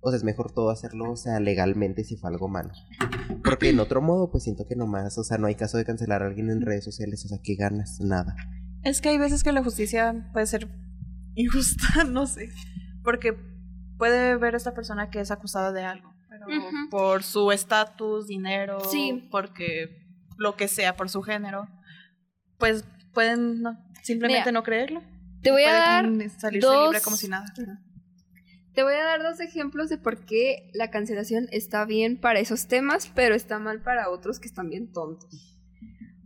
o 0.00 0.10
sea, 0.10 0.16
es 0.16 0.24
mejor 0.24 0.52
todo 0.52 0.70
hacerlo, 0.70 1.10
o 1.10 1.16
sea, 1.16 1.40
legalmente 1.40 2.04
si 2.04 2.16
fue 2.16 2.30
algo 2.30 2.48
malo. 2.48 2.70
Porque 3.42 3.70
en 3.70 3.80
otro 3.80 4.00
modo, 4.00 4.30
pues 4.30 4.44
siento 4.44 4.66
que 4.66 4.76
nomás, 4.76 5.18
o 5.18 5.24
sea, 5.24 5.38
no 5.38 5.48
hay 5.48 5.56
caso 5.56 5.76
de 5.76 5.84
cancelar 5.84 6.22
a 6.22 6.26
alguien 6.26 6.50
en 6.50 6.60
redes 6.60 6.84
sociales, 6.84 7.24
o 7.24 7.28
sea, 7.28 7.38
¿qué 7.42 7.56
ganas? 7.56 7.98
Nada. 8.00 8.36
Es 8.84 9.00
que 9.00 9.08
hay 9.08 9.18
veces 9.18 9.42
que 9.42 9.52
la 9.52 9.64
justicia 9.64 10.30
puede 10.32 10.46
ser 10.46 10.68
injusta, 11.34 12.04
no 12.08 12.26
sé. 12.26 12.50
Porque 13.02 13.36
puede 13.96 14.36
ver 14.36 14.54
a 14.54 14.56
esta 14.56 14.74
persona 14.74 15.10
que 15.10 15.20
es 15.20 15.30
acusada 15.30 15.72
de 15.72 15.82
algo. 15.82 16.14
Por 16.90 17.22
su 17.22 17.50
estatus, 17.52 18.26
dinero, 18.26 18.80
Sí. 18.90 19.28
porque 19.30 20.06
lo 20.36 20.56
que 20.56 20.68
sea, 20.68 20.96
por 20.96 21.08
su 21.08 21.22
género, 21.22 21.68
pues 22.58 22.84
pueden 23.12 23.62
no- 23.62 23.78
simplemente 24.02 24.42
Mira, 24.50 24.52
no 24.52 24.62
creerlo. 24.62 25.02
Te 25.42 25.50
voy 25.50 25.62
a 25.64 25.72
dar 25.72 26.04
salirse 26.38 26.66
dos- 26.66 26.86
libre 26.90 27.00
como 27.02 27.16
si 27.16 27.28
nada. 27.28 27.46
te 28.74 28.82
voy 28.84 28.94
a 28.94 29.04
dar 29.04 29.22
dos 29.22 29.40
ejemplos 29.40 29.88
de 29.88 29.98
por 29.98 30.24
qué 30.24 30.70
la 30.72 30.90
cancelación 30.90 31.48
está 31.50 31.84
bien 31.84 32.16
para 32.20 32.38
esos 32.38 32.68
temas, 32.68 33.10
pero 33.14 33.34
está 33.34 33.58
mal 33.58 33.82
para 33.82 34.08
otros 34.10 34.38
que 34.38 34.46
están 34.46 34.68
bien 34.70 34.92
tontos. 34.92 35.58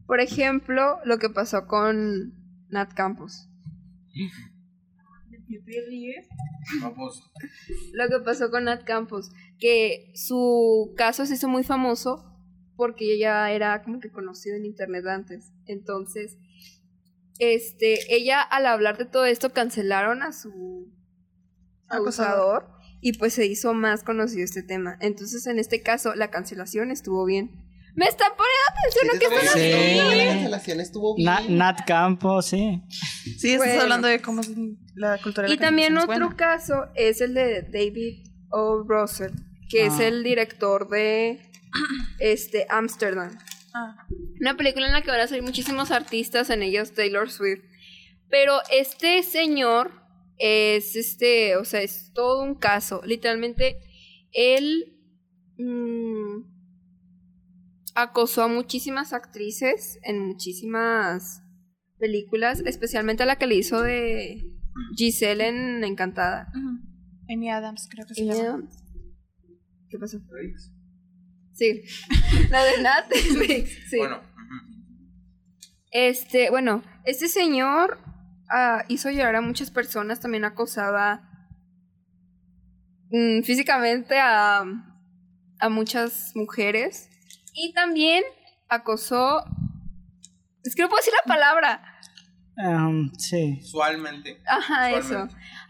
Por 0.07 0.21
ejemplo, 0.21 0.99
lo 1.05 1.19
que 1.19 1.31
pasó 1.31 1.67
con 1.67 2.35
Nat 2.69 2.93
Campos. 2.93 3.49
Vamos. 6.80 7.23
Lo 7.92 8.09
que 8.09 8.25
pasó 8.25 8.50
con 8.50 8.64
Nat 8.64 8.85
Campos, 8.85 9.30
que 9.59 10.11
su 10.14 10.92
caso 10.97 11.26
se 11.26 11.35
hizo 11.35 11.49
muy 11.49 11.64
famoso 11.64 12.28
porque 12.76 13.14
ella 13.14 13.50
era 13.50 13.82
como 13.82 14.00
que 14.00 14.11
conocida 14.11 14.56
en 14.56 14.66
internet 14.66 15.06
antes. 15.06 15.52
Entonces, 15.66 16.38
este, 17.38 18.14
ella 18.14 18.40
al 18.40 18.66
hablar 18.66 18.99
de 18.99 19.04
todo 19.04 19.25
esto 19.26 19.52
cancelaron 19.52 20.23
a 20.23 20.32
su 20.32 20.92
abusador 21.88 22.68
y 23.00 23.14
pues 23.14 23.35
se 23.35 23.47
hizo 23.47 23.75
más 23.75 24.04
conocido 24.04 24.44
este 24.44 24.62
tema. 24.62 24.97
Entonces, 25.00 25.47
en 25.47 25.59
este 25.59 25.82
caso, 25.82 26.14
la 26.14 26.30
cancelación 26.30 26.90
estuvo 26.90 27.25
bien. 27.25 27.50
Me 27.94 28.06
están 28.06 28.32
poniendo 28.37 28.66
atención 28.70 29.08
a 29.14 29.18
que 29.18 29.25
están 29.26 29.61
Sí. 29.61 29.72
haciendo. 29.72 30.14
La 30.14 30.25
cancelación 30.32 30.80
estuvo 30.80 31.14
bien. 31.14 31.26
Na- 31.26 31.40
Nat 31.49 31.87
Campos, 31.87 32.46
sí. 32.46 32.80
Sí, 33.38 33.52
estás 33.52 33.58
Bueno. 33.66 33.82
hablando 33.82 34.08
de 34.08 34.20
cómo 34.22 34.40
es 34.40 34.50
la 34.94 35.18
cultura 35.18 35.42
de 35.42 35.49
la 35.50 35.54
Y 35.54 35.58
también 35.58 35.96
otro 35.99 36.06
buena. 36.06 36.37
caso 36.37 36.87
es 36.94 37.20
el 37.20 37.34
de 37.34 37.62
David 37.62 38.26
O. 38.50 38.82
Russell, 38.87 39.32
que 39.68 39.87
es 39.87 39.94
Ah. 40.00 40.06
el 40.08 40.22
director 40.25 40.88
de 40.88 41.40
este 42.18 42.66
Amsterdam. 42.70 43.37
Ah. 43.75 44.06
Una 44.40 44.56
película 44.56 44.87
en 44.87 44.92
la 44.92 45.02
que 45.02 45.11
van 45.11 45.20
a 45.20 45.26
salir 45.28 45.42
muchísimos 45.42 45.90
artistas, 45.90 46.50
en 46.50 46.62
ellos 46.62 46.92
Taylor 46.92 47.30
Swift. 47.30 47.62
Pero 48.30 48.58
este 48.70 49.22
señor 49.22 49.92
es 50.38 50.96
este, 50.96 51.56
o 51.56 51.64
sea, 51.64 51.80
es 51.82 52.11
todo 52.14 52.42
un 52.42 52.54
caso. 52.54 53.00
Literalmente, 53.04 53.78
él 54.32 54.96
mm, 55.58 56.51
acosó 57.94 58.42
a 58.44 58.49
muchísimas 58.49 59.12
actrices 59.12 59.99
en 60.02 60.18
muchísimas 60.26 61.42
películas, 61.99 62.62
especialmente 62.66 63.22
a 63.22 63.26
la 63.26 63.37
que 63.37 63.46
le 63.46 63.54
hizo 63.56 63.82
de 63.82 64.42
Giselle 64.96 65.49
en 65.49 65.84
Encantada. 65.84 66.49
Ujú. 66.56 66.78
Amy 67.32 67.50
Adams, 67.50 67.88
creo 67.90 68.06
que 68.06 68.14
se 68.14 68.25
llama. 68.26 68.42
yo- 68.42 68.68
¿Qué 69.88 69.99
pasó? 69.99 70.18
Sí, 71.52 71.82
la 72.50 72.64
de 72.64 72.82
Nat. 72.82 73.12
sí. 73.90 73.99
Bueno. 73.99 74.20
Este, 75.90 76.49
bueno, 76.50 76.82
este 77.04 77.28
señor 77.28 77.99
ah, 78.49 78.84
hizo 78.88 79.11
llorar 79.11 79.37
a 79.37 79.40
muchas 79.42 79.70
personas, 79.70 80.20
también 80.20 80.44
acosaba 80.46 81.28
mm, 83.11 83.42
físicamente 83.42 84.18
a, 84.18 84.64
a 85.58 85.68
muchas 85.68 86.32
mujeres 86.34 87.11
y 87.52 87.73
también 87.73 88.25
acosó, 88.68 89.44
es 90.64 90.75
que 90.75 90.82
no 90.82 90.88
puedo 90.88 91.00
decir 91.00 91.14
la 91.25 91.35
palabra, 91.35 91.88
Um, 92.54 93.11
sí. 93.16 93.59
usualmente. 93.62 94.38
ajá, 94.47 94.90
eso, 94.99 95.28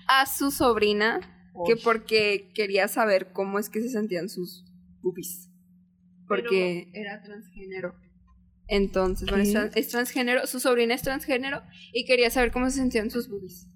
a 0.08 0.26
su 0.26 0.50
sobrina, 0.50 1.20
que 1.66 1.76
porque 1.76 2.50
quería 2.54 2.88
saber 2.88 3.32
cómo 3.32 3.58
es 3.60 3.68
que 3.68 3.80
se 3.80 3.88
sentían 3.88 4.28
sus 4.28 4.64
boobies, 5.00 5.48
porque 6.26 6.90
era 6.92 7.22
transgénero. 7.22 7.94
Entonces, 8.66 9.28
bueno, 9.30 9.44
es, 9.44 9.76
es 9.76 9.88
transgénero, 9.88 10.46
su 10.46 10.58
sobrina 10.58 10.94
es 10.94 11.02
transgénero 11.02 11.62
y 11.92 12.04
quería 12.04 12.30
saber 12.30 12.50
cómo 12.52 12.68
se 12.70 12.78
sentían 12.78 13.10
sus 13.10 13.28
boobies. 13.28 13.68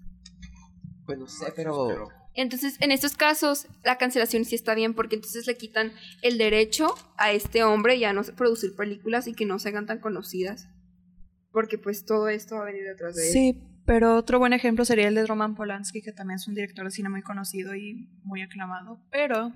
Pues 1.05 1.17
no 1.17 1.27
sé, 1.27 1.53
pero... 1.55 2.09
Entonces, 2.37 2.77
en 2.81 2.91
estos 2.91 3.15
casos, 3.17 3.67
la 3.83 3.97
cancelación 3.97 4.45
sí 4.45 4.55
está 4.55 4.75
bien 4.75 4.93
porque 4.93 5.15
entonces 5.15 5.47
le 5.47 5.57
quitan 5.57 5.91
el 6.21 6.37
derecho 6.37 6.93
a 7.17 7.31
este 7.31 7.63
hombre 7.63 7.97
ya 7.99 8.13
no 8.13 8.21
producir 8.23 8.75
películas 8.75 9.27
y 9.27 9.33
que 9.33 9.45
no 9.45 9.57
se 9.59 9.69
hagan 9.69 9.87
tan 9.87 9.99
conocidas. 9.99 10.69
Porque 11.51 11.77
pues 11.79 12.05
todo 12.05 12.29
esto 12.29 12.55
va 12.55 12.61
a 12.61 12.65
venir 12.65 12.83
detrás 12.83 13.15
de 13.15 13.25
él. 13.27 13.33
Sí, 13.33 13.63
pero 13.87 14.15
otro 14.15 14.37
buen 14.37 14.53
ejemplo 14.53 14.85
sería 14.85 15.07
el 15.07 15.15
de 15.15 15.25
Roman 15.25 15.55
Polanski, 15.55 16.03
que 16.03 16.11
también 16.13 16.35
es 16.35 16.47
un 16.47 16.53
director 16.53 16.85
de 16.85 16.91
cine 16.91 17.09
muy 17.09 17.23
conocido 17.23 17.73
y 17.75 18.07
muy 18.23 18.43
aclamado. 18.43 19.01
Pero 19.11 19.51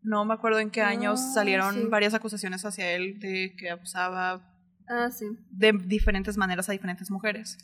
no 0.00 0.24
me 0.24 0.32
acuerdo 0.32 0.58
en 0.60 0.70
qué 0.70 0.80
años 0.80 1.20
Ah, 1.22 1.32
salieron 1.34 1.74
sí. 1.74 1.86
varias 1.90 2.14
acusaciones 2.14 2.64
hacia 2.64 2.92
él 2.92 3.18
de 3.20 3.54
que 3.58 3.68
abusaba 3.68 4.48
Ah, 4.88 5.10
sí. 5.10 5.26
de 5.50 5.72
diferentes 5.84 6.38
maneras 6.38 6.68
a 6.70 6.72
diferentes 6.72 7.10
mujeres. 7.10 7.58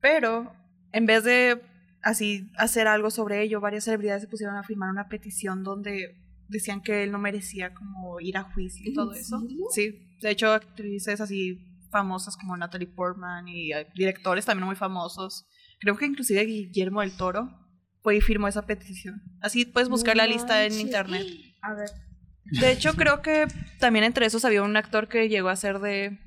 Pero 0.00 0.52
en 0.92 1.04
vez 1.04 1.24
de 1.24 1.60
así 2.08 2.50
hacer 2.56 2.88
algo 2.88 3.10
sobre 3.10 3.42
ello, 3.42 3.60
varias 3.60 3.84
celebridades 3.84 4.22
se 4.22 4.28
pusieron 4.28 4.56
a 4.56 4.62
firmar 4.62 4.90
una 4.90 5.08
petición 5.08 5.62
donde 5.62 6.16
decían 6.48 6.80
que 6.80 7.04
él 7.04 7.12
no 7.12 7.18
merecía 7.18 7.74
como 7.74 8.18
ir 8.20 8.38
a 8.38 8.44
juicio 8.44 8.84
y 8.84 8.88
¿En 8.88 8.94
todo 8.94 9.12
eso. 9.12 9.40
serio? 9.40 9.66
Sí, 9.70 10.16
de 10.22 10.30
hecho 10.30 10.52
actrices 10.52 11.20
así 11.20 11.58
famosas 11.90 12.36
como 12.36 12.56
Natalie 12.56 12.86
Portman 12.88 13.46
y 13.48 13.72
eh, 13.72 13.86
directores 13.94 14.44
también 14.46 14.66
muy 14.66 14.76
famosos. 14.76 15.46
Creo 15.80 15.96
que 15.96 16.06
inclusive 16.06 16.44
Guillermo 16.44 17.02
del 17.02 17.16
Toro 17.16 17.50
fue 18.02 18.16
y 18.16 18.20
firmó 18.20 18.48
esa 18.48 18.64
petición. 18.66 19.22
Así 19.42 19.66
puedes 19.66 19.88
buscar 19.88 20.16
No 20.16 20.22
la 20.22 20.28
lista 20.28 20.64
en 20.64 20.74
internet. 20.80 21.26
A 21.62 21.74
ver. 21.74 21.90
De 22.60 22.72
hecho, 22.72 22.94
creo 22.94 23.20
que 23.20 23.46
también 23.78 24.04
entre 24.06 24.24
esos 24.24 24.44
había 24.46 24.62
un 24.62 24.76
actor 24.76 25.08
que 25.08 25.28
llegó 25.28 25.50
a 25.50 25.56
ser 25.56 25.80
de. 25.80 26.18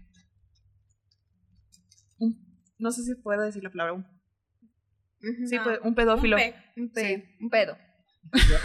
No 2.78 2.92
sé 2.92 3.04
si 3.04 3.16
puedo 3.16 3.42
decir 3.42 3.64
la 3.64 3.72
palabra. 3.72 3.94
Un. 3.94 4.21
Sí, 5.48 5.58
pues, 5.64 5.80
un 5.84 5.96
pedófilo. 5.96 6.38
un, 6.78 6.90
pe- 6.92 7.36
un 7.40 7.50
pedo. 7.50 7.78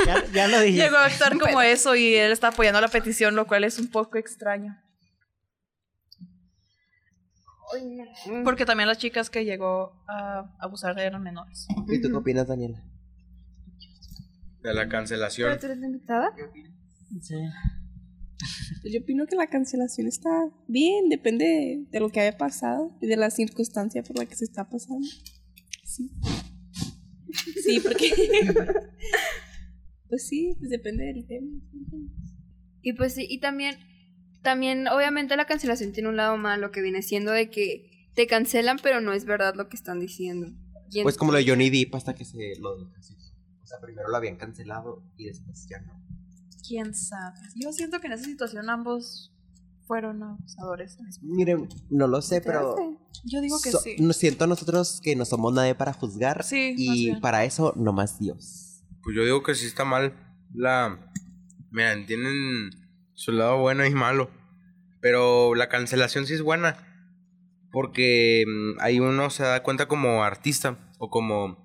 Ya, 0.07 0.25
ya 0.33 0.49
lo 0.49 0.61
dije. 0.61 0.79
Llegó 0.79 0.97
a 0.97 1.07
actuar 1.07 1.39
como 1.39 1.61
eso 1.63 1.97
y 1.97 2.15
él 2.15 2.31
está 2.33 2.49
apoyando 2.49 2.81
la 2.81 2.89
petición, 2.89 3.35
lo 3.35 3.47
cual 3.47 3.65
es 3.65 3.79
un 3.79 3.89
poco 3.89 4.19
extraño. 4.19 4.77
Porque 8.45 8.65
también 8.65 8.89
las 8.89 8.99
chicas 8.99 9.29
que 9.29 9.45
llegó 9.45 9.93
a 10.09 10.55
abusar 10.61 10.95
de 10.95 11.05
eran 11.05 11.23
menores. 11.23 11.67
¿Y 11.89 12.01
tú 12.01 12.09
qué 12.11 12.15
opinas, 12.17 12.47
Daniela? 12.47 12.83
De 14.63 14.73
la 14.75 14.89
cancelación. 14.89 15.49
¿Pero 15.49 15.61
tú 15.61 15.67
eres 15.67 15.79
la 15.79 15.87
invitada? 15.87 16.31
Sí. 17.23 17.35
Pues 18.83 18.93
Yo 18.93 19.01
opino 19.01 19.27
que 19.27 19.35
la 19.37 19.49
cancelación 19.49 20.07
está 20.07 20.31
bien, 20.69 21.09
depende 21.09 21.87
de 21.91 22.01
lo 22.01 22.11
que 22.11 22.21
haya 22.21 22.37
pasado 22.37 22.97
y 23.01 23.07
de 23.07 23.17
la 23.17 23.31
circunstancia 23.31 24.03
por 24.03 24.17
la 24.19 24.27
que 24.27 24.37
se 24.37 24.45
está 24.45 24.69
pasando. 24.69 25.07
Sí. 25.85 26.11
Sí, 27.33 27.81
porque. 27.81 28.11
pues 30.09 30.27
sí, 30.27 30.55
pues 30.59 30.71
depende 30.71 31.05
del 31.05 31.27
tema. 31.27 31.49
Y 32.83 32.93
pues 32.93 33.15
sí, 33.15 33.27
y 33.29 33.41
también, 33.41 33.79
también 34.43 34.89
obviamente 34.89 35.37
la 35.37 35.47
cancelación 35.47 35.93
tiene 35.93 36.09
un 36.09 36.17
lado 36.17 36.37
malo 36.37 36.71
que 36.71 36.83
viene 36.83 37.03
siendo 37.03 37.33
de 37.33 37.51
que 37.51 38.11
te 38.15 38.27
cancelan 38.27 38.79
pero 38.83 39.01
no 39.01 39.13
es 39.13 39.25
verdad 39.25 39.55
lo 39.55 39.69
que 39.69 39.77
están 39.77 40.01
diciendo. 40.01 40.49
Y 40.91 41.03
Pues 41.03 41.17
como 41.17 41.33
lo 41.33 41.39
de 41.39 41.47
Johnny 41.47 41.69
Depp 41.69 41.95
hasta 41.95 42.15
que 42.15 42.25
se 42.25 42.55
lo 42.61 42.77
deshizo. 42.91 43.35
O 43.63 43.67
sea, 43.67 43.81
primero 43.81 44.09
lo 44.09 44.17
habían 44.17 44.37
cancelado 44.37 45.03
y 45.17 45.27
después 45.27 45.67
ya 45.69 45.81
no. 45.81 46.01
¿Quién 46.67 46.95
sabe? 46.95 47.39
Yo 47.57 47.73
siento 47.73 48.01
que 48.01 48.07
en 48.07 48.15
esa 48.15 48.25
situación 48.25 48.71
ambos 48.71 49.36
fueron 49.87 50.23
abusadores. 50.23 50.99
Miren, 51.23 51.69
no 51.91 52.07
lo 52.09 52.21
sé, 52.21 52.41
¿Te 52.41 52.47
pero... 52.47 52.75
hace? 52.75 52.97
Yo 53.25 53.41
digo 53.41 53.59
que 53.63 53.71
so- 53.71 53.79
sí. 53.81 53.97
siento 54.13 54.47
nosotros 54.47 55.01
que 55.03 55.17
no 55.17 55.25
somos 55.25 55.53
nadie 55.55 55.75
para 55.75 55.93
juzgar. 55.93 56.45
Sí, 56.45 56.75
Y 56.77 57.17
para 57.21 57.45
eso, 57.45 57.73
nomás 57.77 58.19
Dios. 58.19 58.83
Pues 59.03 59.17
yo 59.17 59.25
digo 59.25 59.43
que 59.43 59.55
sí 59.55 59.67
está 59.67 59.85
mal 59.85 60.13
la... 60.55 60.99
Miren, 61.71 62.07
tienen 62.07 62.71
su 63.15 63.33
lado 63.33 63.59
bueno 63.59 63.87
y 63.87 63.91
malo. 63.95 64.31
Pero 65.01 65.55
la 65.55 65.69
cancelación 65.69 66.27
sí 66.27 66.35
es 66.35 66.43
buena. 66.43 66.77
Porque 67.71 68.45
mm, 68.47 68.81
ahí 68.81 69.01
uno 69.01 69.31
se 69.31 69.43
da 69.45 69.63
cuenta 69.63 69.87
como 69.87 70.25
artista 70.25 70.79
o 70.99 71.11
como 71.11 71.65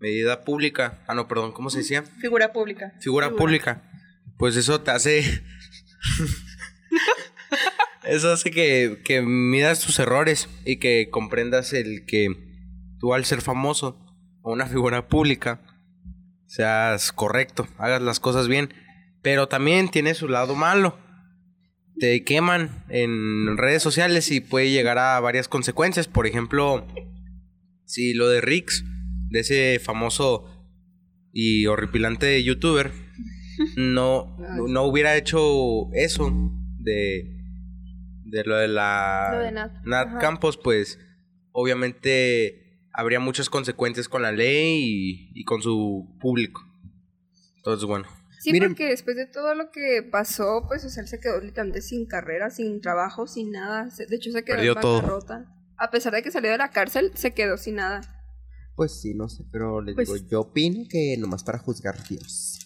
medida 0.00 0.44
pública. 0.44 1.02
Ah, 1.06 1.14
no, 1.14 1.28
perdón, 1.28 1.52
¿cómo 1.52 1.70
se 1.70 1.78
decía? 1.78 2.02
Figura 2.02 2.52
pública. 2.52 2.94
Figura 3.00 3.30
pública. 3.30 3.82
Pues 4.36 4.56
eso 4.56 4.80
te 4.80 4.90
hace... 4.90 5.22
eso 8.08 8.32
hace 8.32 8.50
que, 8.50 8.98
que 9.04 9.20
tus 9.84 9.98
errores 9.98 10.48
y 10.64 10.76
que 10.76 11.08
comprendas 11.10 11.72
el 11.72 12.04
que 12.06 12.28
tú 12.98 13.14
al 13.14 13.24
ser 13.24 13.42
famoso 13.42 13.98
o 14.42 14.52
una 14.52 14.66
figura 14.66 15.08
pública 15.08 15.60
seas 16.46 17.12
correcto, 17.12 17.68
hagas 17.76 18.02
las 18.02 18.20
cosas 18.20 18.48
bien. 18.48 18.72
Pero 19.22 19.48
también 19.48 19.88
tiene 19.90 20.14
su 20.14 20.28
lado 20.28 20.54
malo. 20.54 20.98
Te 21.98 22.24
queman 22.24 22.84
en 22.88 23.56
redes 23.56 23.82
sociales 23.82 24.30
y 24.30 24.40
puede 24.40 24.70
llegar 24.70 24.98
a 24.98 25.18
varias 25.20 25.48
consecuencias. 25.48 26.06
Por 26.06 26.26
ejemplo, 26.26 26.86
si 27.84 28.14
lo 28.14 28.28
de 28.28 28.40
Rix, 28.40 28.84
de 29.30 29.40
ese 29.40 29.80
famoso 29.80 30.44
y 31.32 31.66
horripilante 31.66 32.42
youtuber, 32.42 32.92
no, 33.76 34.36
no 34.68 34.84
hubiera 34.84 35.16
hecho 35.16 35.92
eso 35.92 36.32
de, 36.78 37.37
de 38.30 38.44
lo 38.44 38.56
de 38.56 38.68
la 38.68 39.30
Lo 39.32 39.38
de 39.40 39.52
Nat. 39.52 39.72
Nat. 39.84 40.20
Campos, 40.20 40.56
pues 40.56 40.98
obviamente 41.52 42.80
habría 42.92 43.20
muchas 43.20 43.48
consecuencias 43.50 44.08
con 44.08 44.22
la 44.22 44.32
ley 44.32 45.30
y, 45.34 45.40
y 45.40 45.44
con 45.44 45.62
su 45.62 46.16
público. 46.20 46.62
Todo 47.62 47.74
es 47.76 47.84
bueno. 47.84 48.06
Sí, 48.40 48.52
Miren- 48.52 48.68
porque 48.68 48.86
después 48.88 49.16
de 49.16 49.26
todo 49.26 49.54
lo 49.54 49.70
que 49.70 50.02
pasó, 50.02 50.64
pues 50.68 50.84
o 50.84 50.88
sea, 50.88 51.02
él 51.02 51.08
se 51.08 51.18
quedó 51.20 51.40
literalmente 51.40 51.82
sin 51.82 52.06
carrera, 52.06 52.50
sin 52.50 52.80
trabajo, 52.80 53.26
sin 53.26 53.50
nada. 53.50 53.88
De 54.08 54.14
hecho, 54.16 54.30
se 54.30 54.44
quedó 54.44 54.58
en 54.62 54.80
todo. 54.80 55.24
A 55.76 55.90
pesar 55.90 56.12
de 56.12 56.22
que 56.22 56.30
salió 56.30 56.50
de 56.50 56.58
la 56.58 56.70
cárcel, 56.70 57.10
se 57.14 57.34
quedó 57.34 57.56
sin 57.56 57.76
nada. 57.76 58.00
Pues 58.76 59.00
sí, 59.00 59.14
no 59.14 59.28
sé, 59.28 59.44
pero 59.50 59.80
les 59.80 59.94
Pues- 59.96 60.08
digo, 60.12 60.28
yo 60.30 60.40
opino 60.42 60.84
que 60.88 61.16
nomás 61.18 61.42
para 61.42 61.58
juzgar 61.58 61.96
Dios. 62.08 62.60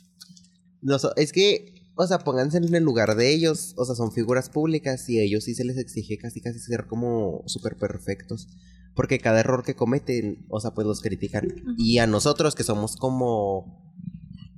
No, 0.82 0.96
es 1.16 1.32
que, 1.32 1.71
o 1.94 2.06
sea, 2.06 2.18
pónganse 2.18 2.58
en 2.58 2.74
el 2.74 2.84
lugar 2.84 3.16
de 3.16 3.32
ellos, 3.32 3.74
o 3.76 3.84
sea, 3.84 3.94
son 3.94 4.12
figuras 4.12 4.48
públicas 4.48 5.08
y 5.08 5.18
a 5.18 5.22
ellos 5.22 5.44
sí 5.44 5.54
se 5.54 5.64
les 5.64 5.76
exige 5.76 6.18
casi 6.18 6.40
casi 6.40 6.58
ser 6.58 6.86
como 6.86 7.42
súper 7.46 7.76
perfectos. 7.76 8.48
Porque 8.94 9.18
cada 9.18 9.40
error 9.40 9.64
que 9.64 9.74
cometen, 9.74 10.44
o 10.50 10.60
sea, 10.60 10.72
pues 10.72 10.86
los 10.86 11.00
critican. 11.00 11.48
Y 11.78 11.98
a 11.98 12.06
nosotros 12.06 12.54
que 12.54 12.62
somos 12.62 12.96
como, 12.96 13.81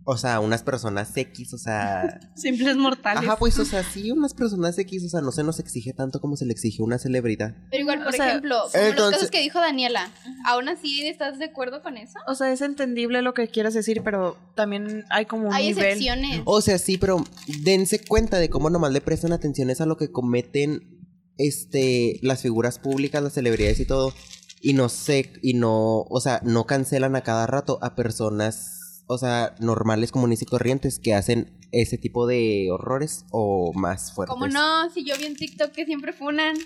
o 0.07 0.17
sea, 0.19 0.41
unas 0.41 0.63
personas 0.63 1.17
X, 1.17 1.55
o 1.55 1.59
sea... 1.59 2.21
Simples 2.37 2.77
mortales. 2.77 3.23
Ajá, 3.23 3.37
pues, 3.39 3.59
o 3.59 3.65
sea, 3.65 3.83
sí, 3.83 4.11
unas 4.11 4.35
personas 4.35 4.79
X, 4.79 5.05
o 5.07 5.09
sea, 5.09 5.21
no 5.23 5.33
se 5.33 5.43
nos 5.43 5.59
exige 5.61 5.93
tanto 5.95 6.21
como 6.21 6.37
se 6.37 6.45
le 6.45 6.53
exige 6.53 6.83
a 6.83 6.85
una 6.85 6.99
celebridad. 6.99 7.55
Pero 7.71 7.81
igual, 7.83 7.99
por 8.01 8.09
O 8.09 8.13
sea, 8.13 8.29
ejemplo, 8.29 8.57
como 8.57 8.65
los 8.67 8.75
entonces- 8.75 9.15
casos 9.17 9.31
que 9.31 9.41
dijo 9.41 9.61
Daniela, 9.61 10.11
¿aún 10.47 10.69
así 10.69 11.07
estás 11.07 11.39
de 11.39 11.47
acuerdo 11.47 11.83
con 11.83 11.97
eso? 11.97 12.19
O 12.27 12.35
sea, 12.35 12.53
es 12.53 12.61
entendible 12.61 13.23
lo 13.23 13.33
que 13.35 13.49
quieras 13.49 13.73
decir, 13.75 14.03
pero 14.05 14.37
también 14.55 15.05
hay 15.11 15.25
como 15.27 15.49
un 15.49 15.55
Hay 15.55 15.69
nivel. 15.69 15.85
excepciones. 15.85 16.43
O 16.45 16.61
sea, 16.61 16.77
sí, 16.79 16.99
pero 16.99 17.25
dense 17.63 17.99
cuenta 18.05 18.39
de 18.39 18.51
cómo 18.51 18.69
nomás 18.71 18.93
le 18.93 19.01
prestan 19.01 19.33
atención 19.33 19.71
es 19.71 19.81
a 19.81 19.87
lo 19.87 19.97
que 19.97 20.11
cometen 20.13 20.91
este 21.39 22.19
las 22.23 22.43
figuras 22.43 22.79
públicas, 22.79 23.23
las 23.23 23.33
celebridades 23.33 23.81
y 23.81 23.87
todo. 23.87 24.13
Y 24.61 24.73
no 24.73 24.89
sé, 24.89 25.33
y 25.43 25.55
no, 25.55 26.01
o 26.03 26.21
sea, 26.21 26.41
no 26.45 26.65
cancelan 26.67 27.17
a 27.17 27.23
cada 27.23 27.47
rato 27.47 27.79
a 27.83 27.95
personas, 27.95 28.84
o 29.07 29.19
sea, 29.19 29.55
normales, 29.61 30.13
comunes 30.13 30.43
y 30.43 30.47
corrientes 30.47 30.99
que 30.99 31.15
hacen 31.15 31.59
ese 31.73 31.99
tipo 31.99 32.27
de 32.27 32.69
horrores 32.71 33.25
o 33.31 33.73
más 33.75 34.13
fuertes. 34.13 34.33
¿Cómo 34.33 34.49
no? 34.49 34.91
Si 34.91 35.05
yo 35.05 35.17
vi 35.19 35.25
en 35.25 35.37
TikTok 35.37 35.73
que 35.73 35.85
siempre 35.85 36.13
funan 36.13 36.57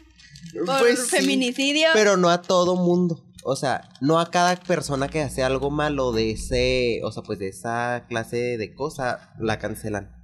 por 0.67 0.79
Pues 0.79 1.05
sí, 1.05 1.17
feminicidio. 1.17 1.89
Pero 1.95 2.17
no 2.17 2.29
a 2.29 2.43
todo 2.43 2.77
mundo. 2.77 3.25
O 3.45 3.57
sea, 3.57 3.89
no 4.01 4.21
a 4.21 4.31
cada 4.31 4.57
persona 4.57 5.09
que 5.09 5.21
hace 5.21 5.43
algo 5.43 5.71
malo 5.71 6.13
de 6.13 6.33
ese, 6.33 7.01
o 7.05 7.13
sea, 7.13 7.23
pues 7.23 7.39
de 7.39 7.49
esa 7.49 8.07
clase 8.09 8.59
de 8.59 8.75
cosa, 8.75 9.33
la 9.39 9.59
cancelan. 9.59 10.15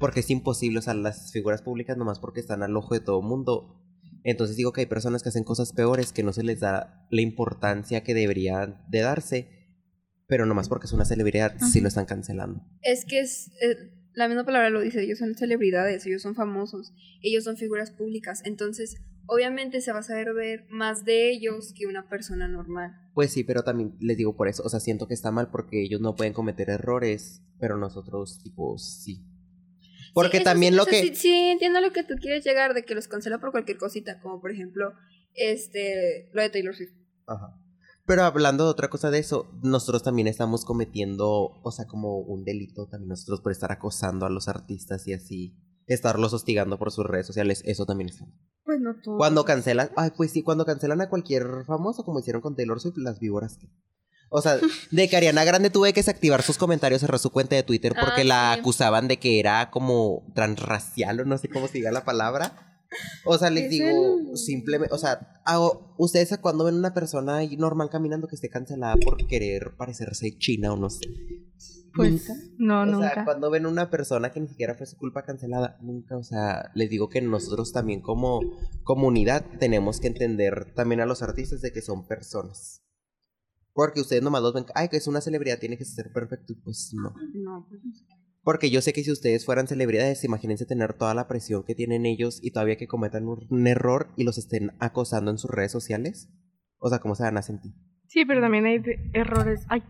Porque 0.00 0.20
es 0.20 0.30
imposible, 0.30 0.80
o 0.80 0.82
sea, 0.82 0.94
las 0.94 1.30
figuras 1.32 1.62
públicas 1.62 1.96
nomás 1.96 2.18
porque 2.18 2.40
están 2.40 2.62
al 2.62 2.76
ojo 2.76 2.94
de 2.94 3.00
todo 3.00 3.22
mundo. 3.22 3.78
Entonces 4.24 4.56
digo 4.56 4.72
que 4.72 4.80
hay 4.80 4.86
personas 4.86 5.22
que 5.22 5.28
hacen 5.28 5.44
cosas 5.44 5.72
peores 5.72 6.12
que 6.12 6.22
no 6.22 6.32
se 6.32 6.42
les 6.42 6.60
da 6.60 7.06
la 7.10 7.22
importancia 7.22 8.02
que 8.02 8.14
debería 8.14 8.82
de 8.88 9.00
darse. 9.00 9.61
Pero 10.32 10.46
nomás 10.46 10.70
porque 10.70 10.86
es 10.86 10.94
una 10.94 11.04
celebridad, 11.04 11.58
sí 11.60 11.82
lo 11.82 11.88
están 11.88 12.06
cancelando. 12.06 12.64
Es 12.80 13.04
que 13.04 13.20
es, 13.20 13.48
eh, 13.60 13.90
la 14.14 14.28
misma 14.28 14.46
palabra 14.46 14.70
lo 14.70 14.80
dice, 14.80 15.02
ellos 15.02 15.18
son 15.18 15.34
celebridades, 15.34 16.06
ellos 16.06 16.22
son 16.22 16.34
famosos, 16.34 16.94
ellos 17.20 17.44
son 17.44 17.58
figuras 17.58 17.90
públicas, 17.90 18.40
entonces 18.46 18.96
obviamente 19.26 19.82
se 19.82 19.92
va 19.92 19.98
a 19.98 20.02
saber 20.02 20.32
ver 20.32 20.64
más 20.70 21.04
de 21.04 21.30
ellos 21.30 21.74
que 21.76 21.84
una 21.84 22.08
persona 22.08 22.48
normal. 22.48 22.92
Pues 23.12 23.30
sí, 23.30 23.44
pero 23.44 23.62
también 23.62 23.94
les 24.00 24.16
digo 24.16 24.34
por 24.34 24.48
eso, 24.48 24.62
o 24.62 24.70
sea, 24.70 24.80
siento 24.80 25.06
que 25.06 25.12
está 25.12 25.30
mal 25.30 25.50
porque 25.50 25.82
ellos 25.82 26.00
no 26.00 26.16
pueden 26.16 26.32
cometer 26.32 26.70
errores, 26.70 27.42
pero 27.60 27.76
nosotros, 27.76 28.40
tipo, 28.42 28.78
sí. 28.78 29.26
Porque 30.14 30.38
Sí, 30.38 30.44
también 30.44 30.72
sí, 30.72 30.78
lo 30.78 30.86
que... 30.86 31.02
Sí, 31.02 31.14
sí, 31.14 31.34
entiendo 31.50 31.82
lo 31.82 31.92
que 31.92 32.04
tú 32.04 32.14
quieres 32.14 32.42
llegar, 32.42 32.72
de 32.72 32.86
que 32.86 32.94
los 32.94 33.06
cancela 33.06 33.38
por 33.38 33.50
cualquier 33.50 33.76
cosita, 33.76 34.18
como 34.22 34.40
por 34.40 34.50
ejemplo, 34.50 34.94
este, 35.34 36.30
lo 36.32 36.40
de 36.40 36.48
Taylor 36.48 36.74
Swift. 36.74 36.94
Ajá. 37.26 37.61
Pero 38.04 38.24
hablando 38.24 38.64
de 38.64 38.70
otra 38.70 38.90
cosa 38.90 39.10
de 39.10 39.18
eso, 39.20 39.50
nosotros 39.62 40.02
también 40.02 40.26
estamos 40.26 40.64
cometiendo, 40.64 41.60
o 41.62 41.70
sea, 41.70 41.86
como 41.86 42.18
un 42.18 42.44
delito 42.44 42.86
también 42.88 43.08
nosotros 43.10 43.40
por 43.40 43.52
estar 43.52 43.70
acosando 43.70 44.26
a 44.26 44.30
los 44.30 44.48
artistas 44.48 45.06
y 45.06 45.12
así, 45.12 45.56
estarlos 45.86 46.32
hostigando 46.32 46.78
por 46.78 46.90
sus 46.90 47.06
redes 47.06 47.26
sociales, 47.26 47.62
eso 47.64 47.86
también 47.86 48.08
está. 48.10 48.24
Pues 48.64 48.80
no 48.80 48.94
todo. 49.02 49.16
Cuando 49.18 49.44
cancelan, 49.44 49.90
ay, 49.96 50.10
pues 50.16 50.32
sí, 50.32 50.42
cuando 50.42 50.64
cancelan 50.64 51.00
a 51.00 51.08
cualquier 51.08 51.64
famoso, 51.66 52.04
como 52.04 52.18
hicieron 52.20 52.42
con 52.42 52.56
Taylor 52.56 52.80
Swift, 52.80 52.96
las 52.98 53.20
víboras 53.20 53.56
que... 53.58 53.68
O 54.30 54.40
sea, 54.40 54.56
de 54.90 55.08
que 55.08 55.16
Ariana 55.16 55.44
Grande 55.44 55.70
tuve 55.70 55.92
que 55.92 56.00
desactivar 56.00 56.42
sus 56.42 56.58
comentarios, 56.58 57.02
cerró 57.02 57.18
su 57.18 57.30
cuenta 57.30 57.54
de 57.54 57.62
Twitter 57.62 57.92
porque 58.00 58.22
Ah, 58.22 58.24
la 58.24 58.54
sí. 58.54 58.60
acusaban 58.60 59.06
de 59.06 59.18
que 59.18 59.38
era 59.38 59.70
como 59.70 60.26
transracial 60.34 61.20
o 61.20 61.24
no 61.24 61.38
sé 61.38 61.48
cómo 61.48 61.68
se 61.68 61.74
diga 61.74 61.92
la 61.92 62.04
palabra. 62.04 62.71
O 63.24 63.38
sea, 63.38 63.50
les 63.50 63.64
Es 63.64 63.70
digo, 63.70 64.18
el- 64.30 64.36
simplemente, 64.36 64.94
o 64.94 64.98
sea, 64.98 65.40
a- 65.44 65.60
ustedes 65.98 66.36
cuando 66.38 66.64
ven 66.64 66.74
una 66.74 66.92
persona 66.94 67.36
ahí 67.36 67.56
normal 67.56 67.88
caminando 67.90 68.28
que 68.28 68.34
esté 68.34 68.48
cancelada 68.50 68.96
por 68.96 69.26
querer 69.26 69.74
parecerse 69.76 70.36
china 70.38 70.72
o 70.72 70.76
no 70.76 70.90
sé. 70.90 71.06
Pues 71.94 72.10
Nunca. 72.10 72.34
no, 72.58 72.80
o 72.82 72.86
nunca. 72.86 73.14
sea, 73.14 73.24
cuando 73.24 73.50
ven 73.50 73.66
una 73.66 73.90
persona 73.90 74.30
que 74.32 74.40
ni 74.40 74.48
siquiera 74.48 74.74
fue 74.74 74.86
su 74.86 74.96
culpa 74.96 75.24
cancelada, 75.24 75.76
nunca, 75.82 76.16
o 76.16 76.22
sea, 76.24 76.70
les 76.74 76.88
digo 76.88 77.10
que 77.10 77.20
nosotros 77.20 77.70
también 77.72 78.00
como 78.00 78.40
comunidad 78.82 79.44
tenemos 79.60 80.00
que 80.00 80.06
entender 80.08 80.72
también 80.74 81.00
a 81.02 81.06
los 81.06 81.22
artistas 81.22 81.60
de 81.60 81.70
que 81.72 81.82
son 81.82 82.06
personas. 82.06 82.82
Porque 83.74 84.00
ustedes 84.00 84.22
nomás 84.22 84.42
los 84.42 84.52
ven, 84.54 84.66
ay, 84.74 84.88
que 84.88 84.96
es 84.98 85.06
una 85.06 85.20
celebridad, 85.20 85.58
tiene 85.58 85.78
que 85.78 85.84
ser 85.84 86.12
perfecto, 86.12 86.54
pues 86.64 86.92
no. 86.94 87.14
No, 87.34 87.66
pues 87.68 87.80
Porque 88.42 88.70
yo 88.70 88.80
sé 88.80 88.92
que 88.92 89.04
si 89.04 89.12
ustedes 89.12 89.44
fueran 89.44 89.68
celebridades, 89.68 90.24
imagínense 90.24 90.66
tener 90.66 90.94
toda 90.94 91.14
la 91.14 91.28
presión 91.28 91.62
que 91.64 91.76
tienen 91.76 92.06
ellos 92.06 92.40
y 92.42 92.50
todavía 92.50 92.76
que 92.76 92.88
cometan 92.88 93.28
un, 93.28 93.66
error 93.66 94.08
y 94.16 94.24
los 94.24 94.36
estén 94.36 94.72
acosando 94.80 95.30
en 95.30 95.38
sus 95.38 95.50
redes 95.50 95.70
sociales. 95.70 96.28
O 96.78 96.88
sea, 96.88 96.98
¿cómo 96.98 97.14
se 97.14 97.22
van 97.22 97.36
a 97.36 97.42
sentir? 97.42 97.72
Sí, 98.08 98.24
pero 98.24 98.40
también 98.40 98.66
hay 98.66 98.82
errores. 99.14 99.64
Hay, 99.68 99.82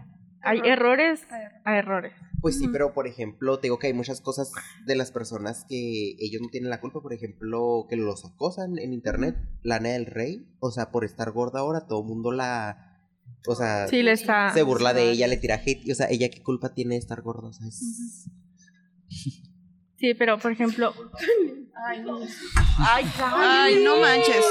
hay 0.42 0.60
errores 0.64 1.26
a 1.64 1.78
errores. 1.78 2.12
Pues 2.42 2.58
sí, 2.58 2.68
pero 2.68 2.92
por 2.92 3.06
ejemplo, 3.06 3.58
te 3.58 3.68
digo 3.68 3.78
que 3.78 3.86
hay 3.86 3.94
muchas 3.94 4.20
cosas 4.20 4.52
de 4.84 4.96
las 4.96 5.12
personas 5.12 5.64
que 5.68 6.16
ellos 6.18 6.42
no 6.42 6.48
tienen 6.48 6.70
la 6.70 6.80
culpa, 6.80 7.00
por 7.00 7.14
ejemplo, 7.14 7.86
que 7.88 7.96
los 7.96 8.24
acosan 8.24 8.78
en 8.78 8.92
internet, 8.92 9.36
Lana 9.62 9.90
del 9.90 10.06
Rey, 10.06 10.44
o 10.58 10.72
sea, 10.72 10.90
por 10.90 11.04
estar 11.04 11.30
gorda 11.30 11.60
ahora, 11.60 11.86
todo 11.86 12.02
el 12.02 12.08
mundo 12.08 12.32
la, 12.32 12.92
o 13.46 13.54
sea, 13.54 13.86
Sí, 13.86 14.02
le 14.02 14.10
está. 14.10 14.52
se 14.52 14.64
burla 14.64 14.92
de 14.92 15.10
ella, 15.10 15.28
le 15.28 15.36
tira 15.36 15.54
hate, 15.54 15.86
y, 15.86 15.92
o 15.92 15.94
sea, 15.94 16.08
ella 16.10 16.30
qué 16.30 16.42
culpa 16.42 16.74
tiene 16.74 16.96
de 16.96 16.98
estar 16.98 17.22
gorda, 17.22 17.48
o 17.48 17.52
sea, 17.52 17.68
es... 17.68 18.28
Sí, 19.98 20.14
pero 20.18 20.38
por 20.38 20.50
ejemplo. 20.52 20.92
Ay, 21.88 22.02
no. 22.02 22.18
Ay, 22.78 23.04
Ay, 23.20 23.84
no 23.84 23.98
manches. 23.98 24.44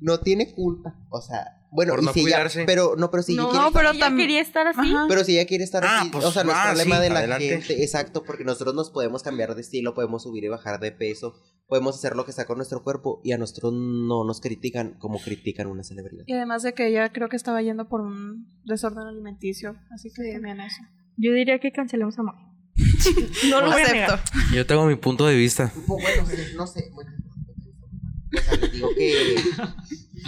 no 0.00 0.20
tiene 0.20 0.52
culpa, 0.54 0.94
o 1.10 1.20
sea, 1.20 1.54
bueno, 1.70 1.92
Por 1.94 2.02
y 2.02 2.06
no 2.06 2.12
si 2.14 2.20
ella, 2.20 2.46
pero 2.64 2.94
no, 2.96 3.10
pero 3.10 3.22
si 3.22 3.32
ella 3.32 3.42
No, 3.42 3.50
quiere 3.50 3.66
pero 3.74 3.90
estar- 3.90 3.98
también 3.98 4.28
quería 4.28 4.40
estar 4.40 4.66
así. 4.66 4.80
Ajá. 4.80 5.04
pero 5.08 5.24
si 5.24 5.32
ella 5.38 5.46
quiere 5.46 5.64
estar 5.64 5.84
Ah, 5.84 6.00
así, 6.00 6.10
pues, 6.10 6.24
o 6.24 6.32
sea, 6.32 6.44
no 6.44 6.50
es 6.52 6.56
ah, 6.58 6.64
problema 6.68 6.96
sí, 6.96 7.02
de 7.02 7.10
la 7.10 7.18
adelante. 7.18 7.48
gente, 7.48 7.82
exacto, 7.82 8.22
porque 8.24 8.44
nosotros 8.44 8.74
nos 8.74 8.90
podemos 8.90 9.22
cambiar 9.22 9.54
de 9.54 9.60
estilo, 9.60 9.92
podemos 9.92 10.22
subir 10.22 10.44
y 10.44 10.48
bajar 10.48 10.80
de 10.80 10.92
peso, 10.92 11.34
podemos 11.66 11.94
hacer 11.96 12.16
lo 12.16 12.24
que 12.24 12.32
sea 12.32 12.46
con 12.46 12.56
nuestro 12.56 12.82
cuerpo 12.82 13.20
y 13.22 13.32
a 13.32 13.38
nosotros 13.38 13.74
no 13.74 14.24
nos 14.24 14.40
critican 14.40 14.94
como 14.98 15.18
critican 15.20 15.66
una 15.66 15.82
celebridad. 15.84 16.24
Y 16.26 16.32
además 16.32 16.62
de 16.62 16.72
que 16.72 16.86
ella 16.86 17.12
creo 17.12 17.28
que 17.28 17.36
estaba 17.36 17.60
yendo 17.60 17.88
por 17.88 18.00
un 18.00 18.46
desorden 18.64 19.06
alimenticio, 19.06 19.76
así 19.90 20.08
que 20.14 20.32
también 20.32 20.60
eso. 20.60 20.80
Yo 21.18 21.32
diría 21.34 21.58
que 21.58 21.72
cancelemos 21.72 22.18
a 22.18 22.22
Mari. 22.22 22.38
No 23.50 23.60
lo 23.60 23.72
a 23.72 23.76
negar. 23.76 24.10
Acepto. 24.14 24.38
Yo 24.54 24.66
tengo 24.66 24.86
mi 24.86 24.96
punto 24.96 25.26
de 25.26 25.36
vista. 25.36 25.72
Pues 25.86 26.02
bueno, 26.02 26.26
sí, 26.26 26.36
no 26.56 26.66
sé, 26.66 26.90
bueno, 26.94 27.10
o 28.36 28.40
sea, 28.40 28.56
les 28.56 28.72
digo 28.72 28.88
que 28.96 29.36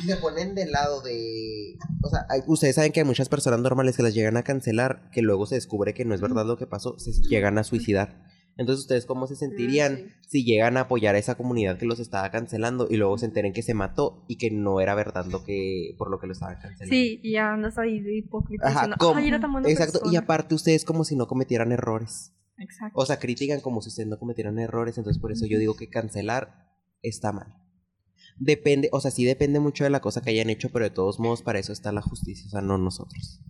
se 0.06 0.16
ponen 0.16 0.54
del 0.54 0.70
lado 0.72 1.02
de, 1.02 1.76
o 2.02 2.08
sea, 2.08 2.26
hay- 2.30 2.42
ustedes 2.46 2.74
saben 2.76 2.92
que 2.92 3.00
hay 3.00 3.06
muchas 3.06 3.28
personas 3.28 3.60
normales 3.60 3.96
que 3.96 4.02
las 4.02 4.14
llegan 4.14 4.36
a 4.36 4.42
cancelar, 4.42 5.10
que 5.12 5.22
luego 5.22 5.46
se 5.46 5.56
descubre 5.56 5.94
que 5.94 6.04
no 6.04 6.14
es 6.14 6.20
verdad 6.20 6.46
lo 6.46 6.56
que 6.56 6.66
pasó, 6.66 6.98
se 6.98 7.12
llegan 7.28 7.58
a 7.58 7.64
suicidar. 7.64 8.24
Entonces, 8.56 8.82
¿ustedes 8.82 9.06
cómo 9.06 9.26
se 9.26 9.36
sentirían 9.36 10.12
si 10.28 10.44
llegan 10.44 10.76
a 10.76 10.80
apoyar 10.80 11.14
a 11.14 11.18
esa 11.18 11.34
comunidad 11.36 11.78
que 11.78 11.86
los 11.86 11.98
estaba 11.98 12.30
cancelando 12.30 12.88
y 12.90 12.96
luego 12.96 13.16
se 13.16 13.24
enteren 13.26 13.54
que 13.54 13.62
se 13.62 13.72
mató 13.72 14.24
y 14.28 14.36
que 14.36 14.50
no 14.50 14.80
era 14.82 14.94
verdad 14.94 15.24
lo 15.26 15.44
que 15.44 15.94
por 15.96 16.10
lo 16.10 16.18
que 16.18 16.26
lo 16.26 16.34
estaban 16.34 16.56
cancelando? 16.56 16.90
Sí, 16.94 17.20
y 17.22 17.32
ya 17.32 17.52
andas 17.54 17.78
ahí 17.78 18.00
de 18.00 18.18
hipócrita. 18.18 18.66
Ajá, 18.66 18.72
diciendo, 18.80 18.96
¿cómo? 18.98 19.18
Ay, 19.18 19.28
era 19.28 19.40
tan 19.40 19.52
buena 19.52 19.68
Exacto, 19.68 19.98
y 19.98 20.00
persona". 20.00 20.18
aparte 20.20 20.54
ustedes 20.54 20.84
como 20.84 21.04
si 21.04 21.16
no 21.16 21.26
cometieran 21.26 21.72
errores. 21.72 22.32
Exacto. 22.60 23.00
O 23.00 23.06
sea, 23.06 23.18
critican 23.18 23.60
como 23.60 23.80
si 23.82 23.88
ustedes 23.88 24.08
no 24.08 24.18
cometieran 24.18 24.58
errores, 24.58 24.98
entonces 24.98 25.20
por 25.20 25.32
eso 25.32 25.46
yo 25.46 25.58
digo 25.58 25.74
que 25.74 25.88
cancelar 25.88 26.68
está 27.02 27.32
mal. 27.32 27.56
Depende, 28.38 28.88
o 28.92 29.00
sea, 29.00 29.10
sí 29.10 29.24
depende 29.24 29.60
mucho 29.60 29.84
de 29.84 29.90
la 29.90 30.00
cosa 30.00 30.20
que 30.20 30.30
hayan 30.30 30.50
hecho, 30.50 30.70
pero 30.70 30.84
de 30.84 30.90
todos 30.90 31.18
modos 31.18 31.42
para 31.42 31.58
eso 31.58 31.72
está 31.72 31.90
la 31.90 32.02
justicia, 32.02 32.46
o 32.46 32.50
sea, 32.50 32.60
no 32.60 32.78
nosotros. 32.78 33.40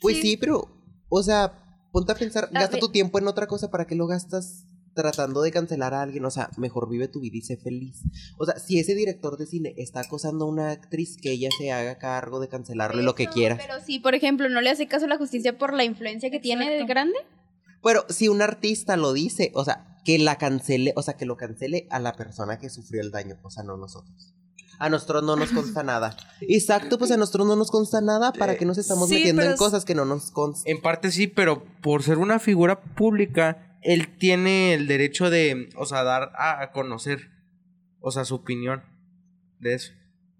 Pues 0.00 0.18
sí, 0.20 0.38
pero, 0.38 0.66
o 1.10 1.22
sea, 1.22 1.88
ponte 1.92 2.12
a 2.12 2.14
pensar, 2.14 2.48
gasta 2.50 2.78
tu 2.78 2.90
tiempo 2.90 3.18
en 3.18 3.28
otra 3.28 3.46
cosa, 3.46 3.70
¿para 3.70 3.86
qué 3.86 3.94
lo 3.94 4.06
gastas 4.06 4.64
tratando 4.94 5.42
de 5.42 5.50
cancelar 5.50 5.94
a 5.94 6.02
alguien? 6.02 6.24
O 6.24 6.30
sea, 6.30 6.50
mejor 6.56 6.88
vive 6.88 7.08
tu 7.08 7.20
vida 7.20 7.36
y 7.36 7.42
sé 7.42 7.56
feliz. 7.56 8.02
O 8.38 8.46
sea, 8.46 8.58
si 8.58 8.78
ese 8.78 8.94
director 8.94 9.36
de 9.36 9.46
cine 9.46 9.74
está 9.76 10.00
acosando 10.00 10.44
a 10.44 10.48
una 10.48 10.70
actriz, 10.70 11.16
que 11.20 11.32
ella 11.32 11.48
se 11.58 11.72
haga 11.72 11.98
cargo 11.98 12.40
de 12.40 12.48
cancelarle 12.48 13.02
lo 13.02 13.14
que 13.14 13.26
quiera. 13.26 13.56
Pero 13.56 13.80
si, 13.84 13.98
por 13.98 14.14
ejemplo, 14.14 14.48
no 14.48 14.60
le 14.60 14.70
hace 14.70 14.86
caso 14.88 15.06
a 15.06 15.08
la 15.08 15.18
justicia 15.18 15.58
por 15.58 15.74
la 15.74 15.84
influencia 15.84 16.30
que 16.30 16.40
tiene 16.40 16.70
de 16.70 16.84
grande. 16.84 17.16
Pero 17.82 18.04
si 18.08 18.28
un 18.28 18.42
artista 18.42 18.96
lo 18.96 19.12
dice, 19.12 19.52
o 19.54 19.64
sea, 19.64 19.98
que 20.04 20.18
la 20.18 20.36
cancele, 20.36 20.92
o 20.96 21.02
sea, 21.02 21.14
que 21.14 21.26
lo 21.26 21.36
cancele 21.36 21.86
a 21.90 21.98
la 21.98 22.14
persona 22.14 22.58
que 22.58 22.70
sufrió 22.70 23.00
el 23.00 23.10
daño, 23.10 23.38
o 23.42 23.50
sea, 23.50 23.62
no 23.62 23.76
nosotros. 23.76 24.34
A 24.78 24.88
nosotros 24.88 25.22
no 25.22 25.36
nos 25.36 25.50
consta 25.50 25.82
nada. 25.82 26.16
Exacto, 26.40 26.96
pues 26.98 27.10
a 27.10 27.18
nosotros 27.18 27.46
no 27.46 27.54
nos 27.54 27.70
consta 27.70 28.00
nada. 28.00 28.32
¿Para 28.32 28.56
que 28.56 28.64
nos 28.64 28.78
estamos 28.78 29.10
Sí, 29.10 29.16
metiendo 29.16 29.42
en 29.42 29.56
cosas 29.56 29.84
que 29.84 29.94
no 29.94 30.06
nos 30.06 30.30
constan? 30.30 30.74
En 30.74 30.80
parte 30.80 31.10
sí, 31.10 31.26
pero 31.26 31.62
por 31.82 32.02
ser 32.02 32.16
una 32.16 32.38
figura 32.38 32.80
pública, 32.80 33.69
él 33.82 34.16
tiene 34.18 34.74
el 34.74 34.86
derecho 34.86 35.30
de, 35.30 35.68
o 35.76 35.86
sea, 35.86 36.04
dar 36.04 36.32
a, 36.36 36.70
conocer, 36.72 37.30
o 38.00 38.10
sea, 38.10 38.24
su 38.24 38.36
opinión 38.36 38.82
de 39.58 39.74
eso. 39.74 39.92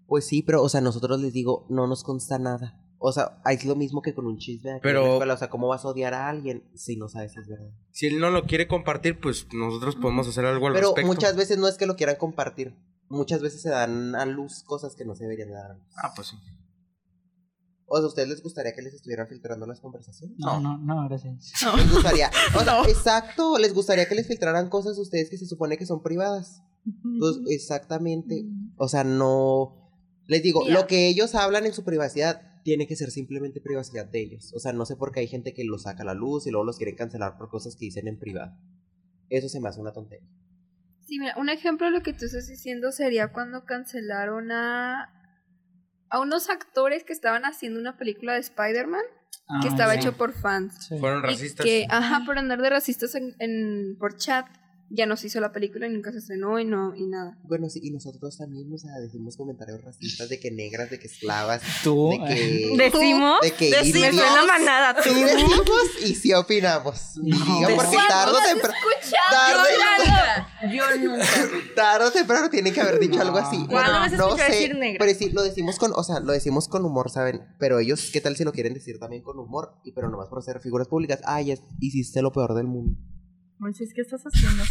Pues 0.07 0.25
sí, 0.25 0.43
pero, 0.43 0.61
o 0.61 0.69
sea, 0.69 0.81
nosotros 0.81 1.19
les 1.21 1.33
digo, 1.33 1.65
no 1.69 1.87
nos 1.87 2.03
consta 2.03 2.37
nada. 2.37 2.77
O 3.03 3.11
sea, 3.11 3.41
es 3.49 3.65
lo 3.65 3.75
mismo 3.75 4.01
que 4.01 4.13
con 4.13 4.27
un 4.27 4.37
chisme. 4.37 4.73
aquí 4.73 4.81
Pero-. 4.83 5.17
O 5.17 5.37
sea, 5.37 5.49
¿cómo 5.49 5.67
vas 5.67 5.85
a 5.85 5.87
odiar 5.87 6.13
a 6.13 6.29
alguien 6.29 6.69
si 6.75 6.97
no 6.97 7.07
sabes 7.07 7.33
si 7.33 7.39
es 7.39 7.47
verdad? 7.47 7.71
Si 7.91 8.05
él 8.05 8.19
no 8.19 8.29
lo 8.29 8.43
quiere 8.43 8.67
compartir, 8.67 9.19
pues 9.19 9.47
nosotros 9.53 9.95
podemos 9.95 10.27
hacer 10.27 10.45
algo 10.45 10.67
al 10.67 10.73
Pero 10.73 10.89
respecto. 10.89 11.07
muchas 11.07 11.35
veces 11.35 11.57
no 11.57 11.67
es 11.67 11.77
que 11.77 11.87
lo 11.87 11.95
quieran 11.95 12.17
compartir. 12.17 12.75
Muchas 13.09 13.41
veces 13.41 13.61
se 13.61 13.69
dan 13.69 14.15
a 14.15 14.25
luz 14.25 14.63
cosas 14.63 14.95
que 14.95 15.03
no 15.03 15.15
se 15.15 15.23
deberían 15.23 15.49
de 15.49 15.55
dar 15.55 15.71
a 15.71 15.73
luz. 15.73 15.83
Ah, 15.97 16.13
pues 16.15 16.27
sí. 16.27 16.37
O 17.93 17.97
sea, 17.97 18.05
¿a 18.05 18.07
ustedes 18.07 18.29
les 18.29 18.41
gustaría 18.41 18.73
que 18.73 18.81
les 18.81 18.93
estuvieran 18.93 19.27
filtrando 19.27 19.67
las 19.67 19.81
conversaciones? 19.81 20.37
No, 20.39 20.61
no, 20.61 20.77
no, 20.77 21.09
gracias. 21.09 21.51
Les 21.75 21.91
gustaría, 21.91 22.31
o 22.57 22.63
sea, 22.63 22.83
exacto, 22.83 23.57
les 23.57 23.73
gustaría 23.73 24.07
que 24.07 24.15
les 24.15 24.27
filtraran 24.27 24.69
cosas 24.69 24.97
a 24.97 25.01
ustedes 25.01 25.29
que 25.29 25.37
se 25.37 25.45
supone 25.45 25.77
que 25.77 25.85
son 25.85 26.01
privadas. 26.01 26.63
Pues, 27.19 27.39
exactamente. 27.49 28.45
O 28.77 28.87
sea, 28.87 29.03
no. 29.03 29.77
Les 30.25 30.41
digo, 30.41 30.69
lo 30.69 30.87
que 30.87 31.09
ellos 31.09 31.35
hablan 31.35 31.65
en 31.65 31.73
su 31.73 31.83
privacidad 31.83 32.41
tiene 32.63 32.87
que 32.87 32.95
ser 32.95 33.11
simplemente 33.11 33.59
privacidad 33.59 34.05
de 34.05 34.21
ellos. 34.21 34.53
O 34.55 34.59
sea, 34.59 34.71
no 34.71 34.85
sé 34.85 34.95
por 34.95 35.11
qué 35.11 35.19
hay 35.19 35.27
gente 35.27 35.53
que 35.53 35.65
lo 35.65 35.77
saca 35.77 36.03
a 36.03 36.05
la 36.05 36.13
luz 36.13 36.47
y 36.47 36.51
luego 36.51 36.63
los 36.63 36.77
quieren 36.77 36.95
cancelar 36.95 37.37
por 37.37 37.49
cosas 37.49 37.75
que 37.75 37.85
dicen 37.85 38.07
en 38.07 38.17
privado. 38.17 38.55
Eso 39.29 39.49
se 39.49 39.59
me 39.59 39.67
hace 39.67 39.81
una 39.81 39.91
tontería. 39.91 40.29
Sí, 41.01 41.19
mira, 41.19 41.35
un 41.37 41.49
ejemplo 41.49 41.87
de 41.87 41.91
lo 41.91 42.03
que 42.03 42.13
tú 42.13 42.23
estás 42.23 42.47
diciendo 42.47 42.93
sería 42.93 43.33
cuando 43.33 43.65
cancelaron 43.65 44.49
a, 44.53 45.20
a 46.11 46.19
unos 46.19 46.49
actores 46.49 47.03
que 47.03 47.13
estaban 47.13 47.43
haciendo 47.45 47.79
una 47.79 47.97
película 47.97 48.33
de 48.33 48.39
Spider-Man 48.41 49.01
que 49.61 49.67
Ah, 49.67 49.71
estaba 49.71 49.93
sí. 49.93 49.99
hecho 49.99 50.13
por 50.13 50.31
fans. 50.33 50.87
Sí. 50.87 50.97
Fueron 50.99 51.23
racistas. 51.23 51.65
que, 51.65 51.85
ajá, 51.89 52.21
por 52.25 52.37
andar 52.37 52.61
de 52.61 52.69
racistas 52.69 53.15
en, 53.15 53.35
en- 53.39 53.97
por 53.99 54.15
chat, 54.15 54.45
ya 54.93 55.05
no 55.05 55.15
se 55.15 55.27
hizo 55.27 55.39
la 55.39 55.51
película 55.53 55.87
y 55.87 55.89
nunca 55.89 56.11
se 56.11 56.17
estrenó 56.17 56.59
y 56.59 56.65
no, 56.65 56.93
y 56.95 57.07
nada. 57.07 57.37
Bueno, 57.43 57.69
sí, 57.69 57.79
y 57.81 57.91
nosotros 57.91 58.37
también, 58.37 58.71
o 58.73 58.77
sea, 58.77 58.91
decimos 58.99 59.37
comentarios 59.37 59.81
racistas 59.83 60.27
de 60.29 60.39
que 60.39 60.51
negras, 60.51 60.89
de 60.89 60.99
que 60.99 61.07
esclavas, 61.07 61.61
Tú. 61.83 62.09
de 62.11 62.17
que. 62.35 62.75
Decimos. 62.77 63.39
de 63.41 63.51
que 63.53 63.69
Decimos. 63.71 64.15
Suena 64.15 64.45
manada. 64.45 65.01
tú. 65.01 65.09
Sí 65.09 65.23
decimos 65.23 65.65
y 66.05 66.15
sí 66.15 66.33
opinamos. 66.33 67.13
Digan 67.21 67.75
porque 67.75 67.97
tarde 68.07 68.33
o 68.33 68.43
temprano. 68.53 68.75
Tarde, 69.31 70.73
Yo 70.75 70.97
nunca. 70.97 71.25
tarde 71.75 72.05
o 72.07 72.11
temprano 72.11 72.49
tienen 72.49 72.73
que 72.73 72.81
haber 72.81 72.99
dicho 72.99 73.21
algo 73.21 73.37
así. 73.37 73.65
¿Cuándo 73.67 73.99
me 73.99 74.05
has 74.05 74.11
no 74.13 74.27
escuchado 74.27 74.49
sé, 74.51 74.55
decir 74.59 74.75
negra? 74.77 74.97
pero 75.05 75.17
sí, 75.17 75.29
lo 75.31 75.41
decimos 75.43 75.77
con, 75.79 75.91
o 75.95 76.03
sea, 76.03 76.19
lo 76.19 76.33
decimos 76.33 76.67
con 76.67 76.85
humor, 76.85 77.09
¿saben? 77.09 77.41
Pero 77.59 77.79
ellos, 77.79 78.09
¿qué 78.11 78.21
tal 78.21 78.35
si 78.35 78.43
lo 78.43 78.51
quieren 78.51 78.73
decir 78.73 78.99
también 78.99 79.23
con 79.23 79.39
humor? 79.39 79.75
Y 79.83 79.91
pero 79.93 80.09
nomás 80.09 80.27
por 80.29 80.43
ser 80.43 80.59
figuras 80.59 80.87
públicas, 80.87 81.19
ay, 81.25 81.51
es- 81.51 81.61
hiciste 81.79 82.21
lo 82.21 82.31
peor 82.31 82.53
del 82.55 82.67
mundo. 82.67 82.97
Moisés, 83.61 83.93
¿qué 83.93 84.01
estás 84.01 84.23
haciendo? 84.23 84.63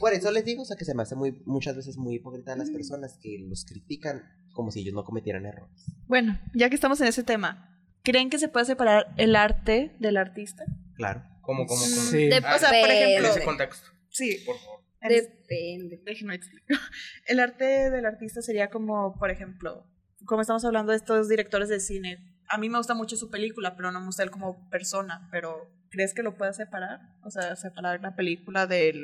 Por 0.00 0.12
eso 0.14 0.30
les 0.32 0.44
digo, 0.44 0.62
o 0.62 0.64
sea, 0.64 0.76
que 0.76 0.84
se 0.84 0.94
me 0.94 1.02
hace 1.02 1.14
muy, 1.14 1.42
muchas 1.44 1.76
veces 1.76 1.96
muy 1.96 2.16
hipócrita 2.16 2.54
a 2.54 2.56
las 2.56 2.70
personas 2.70 3.18
que 3.22 3.38
los 3.48 3.64
critican 3.64 4.22
como 4.52 4.70
si 4.70 4.80
ellos 4.80 4.94
no 4.94 5.04
cometieran 5.04 5.44
errores. 5.46 5.84
Bueno, 6.06 6.38
ya 6.54 6.68
que 6.68 6.74
estamos 6.74 7.00
en 7.00 7.08
ese 7.08 7.22
tema, 7.22 7.78
¿creen 8.02 8.30
que 8.30 8.38
se 8.38 8.48
puede 8.48 8.64
separar 8.66 9.12
el 9.18 9.36
arte 9.36 9.94
del 10.00 10.16
artista? 10.16 10.64
Claro. 10.94 11.22
¿Cómo, 11.42 11.66
cómo, 11.66 11.80
cómo? 11.80 11.90
Sí. 12.10 12.26
De- 12.28 12.38
O 12.38 12.58
sea, 12.58 12.70
por 12.70 12.90
En 12.90 12.96
ejemplo, 13.08 13.28
ese 13.30 13.44
contexto, 13.44 13.88
sí, 14.10 14.38
por 14.44 14.58
favor. 14.58 14.80
en- 15.02 15.08
Depende. 15.10 16.02
déjenme 16.04 16.34
explicar. 16.34 16.66
El 17.26 17.40
arte 17.40 17.64
del 17.90 18.04
artista 18.06 18.40
sería 18.42 18.68
como, 18.70 19.14
por 19.18 19.30
ejemplo, 19.30 19.86
como 20.24 20.40
estamos 20.42 20.64
hablando 20.64 20.92
de 20.92 20.98
estos 20.98 21.28
directores 21.28 21.68
de 21.68 21.80
cine. 21.80 22.18
A 22.50 22.56
mí 22.58 22.68
me 22.70 22.78
gusta 22.78 22.94
mucho 22.94 23.16
su 23.16 23.30
película, 23.30 23.76
pero 23.76 23.92
no 23.92 24.00
me 24.00 24.06
gusta 24.06 24.22
él 24.22 24.30
como 24.30 24.68
persona. 24.70 25.28
Pero, 25.30 25.70
¿crees 25.90 26.14
que 26.14 26.22
lo 26.22 26.36
pueda 26.36 26.52
separar? 26.52 27.00
O 27.22 27.30
sea, 27.30 27.56
separar 27.56 28.00
la 28.00 28.14
película 28.16 28.66
de 28.66 28.94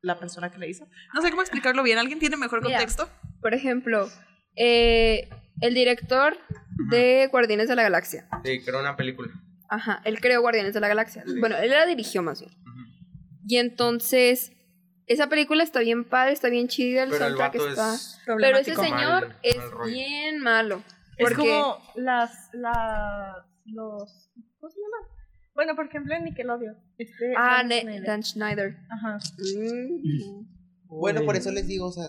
la 0.00 0.18
persona 0.18 0.50
que 0.50 0.58
le 0.58 0.68
hizo. 0.68 0.86
No 1.14 1.22
sé 1.22 1.30
cómo 1.30 1.42
explicarlo 1.42 1.82
bien. 1.82 1.98
¿Alguien 1.98 2.18
tiene 2.18 2.36
mejor 2.36 2.62
Mira. 2.62 2.78
contexto? 2.78 3.08
Por 3.40 3.54
ejemplo, 3.54 4.08
eh, 4.56 5.28
el 5.60 5.74
director 5.74 6.36
de 6.90 7.28
Guardianes 7.30 7.68
de 7.68 7.76
la 7.76 7.82
Galaxia. 7.82 8.28
Sí, 8.44 8.62
creo 8.64 8.80
una 8.80 8.96
película. 8.96 9.32
Ajá, 9.68 10.02
él 10.04 10.20
creó 10.20 10.40
Guardianes 10.40 10.74
de 10.74 10.80
la 10.80 10.88
Galaxia. 10.88 11.24
Bueno, 11.40 11.56
él 11.56 11.70
la 11.70 11.86
dirigió 11.86 12.22
más 12.22 12.40
bien. 12.40 12.52
Y 13.46 13.56
entonces, 13.56 14.52
esa 15.06 15.28
película 15.28 15.62
está 15.62 15.80
bien 15.80 16.04
padre, 16.04 16.32
está 16.32 16.48
bien 16.48 16.68
chida, 16.68 17.04
el 17.04 17.10
Pero 17.10 17.26
el 17.26 17.36
soundtrack 17.36 17.52
vato 17.54 17.68
está... 17.68 17.94
es... 17.94 18.20
Pero 18.26 18.58
ese 18.58 18.74
señor 18.74 19.28
Mal- 19.28 19.36
es 19.42 19.56
mal 19.56 19.90
bien 19.90 20.38
malo. 20.40 20.82
Es 21.16 21.32
como 21.34 21.78
las, 21.96 22.50
las, 22.52 23.36
los, 23.66 24.30
¿cómo 24.58 24.70
se 24.70 24.78
llama? 24.80 25.11
Bueno, 25.54 25.74
por 25.76 25.86
ejemplo, 25.86 26.14
en 26.14 26.24
Nickelodeon. 26.24 26.76
Este, 26.98 27.34
Ah, 27.36 27.58
Dan 27.58 27.68
Ne- 27.68 27.80
Schneider. 27.82 28.06
Dan 28.06 28.22
Schneider. 28.22 28.76
Ajá. 28.90 29.18
Mm. 29.38 30.46
Bueno, 30.88 31.22
por 31.24 31.36
eso 31.36 31.50
les 31.50 31.66
digo, 31.66 31.86
o 31.86 31.92
sea, 31.92 32.08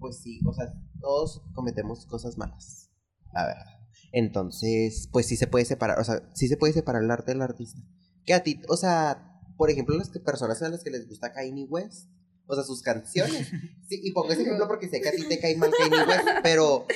pues 0.00 0.18
sí, 0.22 0.40
o 0.46 0.52
sea, 0.52 0.72
todos 1.00 1.42
cometemos 1.54 2.06
cosas 2.06 2.36
malas. 2.38 2.90
La 3.32 3.46
verdad. 3.46 3.66
Entonces, 4.12 5.08
pues 5.12 5.26
sí 5.26 5.36
se 5.36 5.46
puede 5.46 5.64
separar, 5.64 5.98
o 5.98 6.04
sea, 6.04 6.22
sí 6.34 6.48
se 6.48 6.56
puede 6.56 6.72
separar 6.72 7.02
el 7.02 7.10
arte 7.10 7.32
del 7.32 7.42
artista. 7.42 7.80
Que 8.24 8.34
a 8.34 8.42
ti, 8.42 8.60
o 8.68 8.76
sea, 8.76 9.40
por 9.56 9.70
ejemplo, 9.70 9.96
las 9.96 10.10
que- 10.10 10.20
personas 10.20 10.62
a 10.62 10.68
las 10.68 10.84
que 10.84 10.90
les 10.90 11.08
gusta 11.08 11.32
Kanye 11.32 11.64
West, 11.68 12.08
o 12.46 12.54
sea, 12.54 12.64
sus 12.64 12.82
canciones. 12.82 13.50
Sí, 13.88 14.00
y 14.02 14.12
pongo 14.12 14.32
ese 14.32 14.42
ejemplo 14.42 14.66
porque 14.66 14.88
sé 14.88 15.00
que 15.02 15.08
a 15.08 15.12
ti 15.12 15.26
te 15.28 15.38
cae 15.38 15.56
mal 15.56 15.70
Kanye 15.78 16.04
West, 16.08 16.28
pero, 16.42 16.86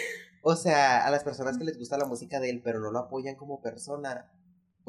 o 0.42 0.56
sea, 0.56 1.06
a 1.06 1.10
las 1.10 1.24
personas 1.24 1.58
que 1.58 1.64
les 1.64 1.78
gusta 1.78 1.98
la 1.98 2.06
música 2.06 2.40
de 2.40 2.50
él, 2.50 2.62
pero 2.64 2.80
no 2.80 2.90
lo 2.90 2.98
apoyan 3.00 3.34
como 3.36 3.60
persona, 3.60 4.30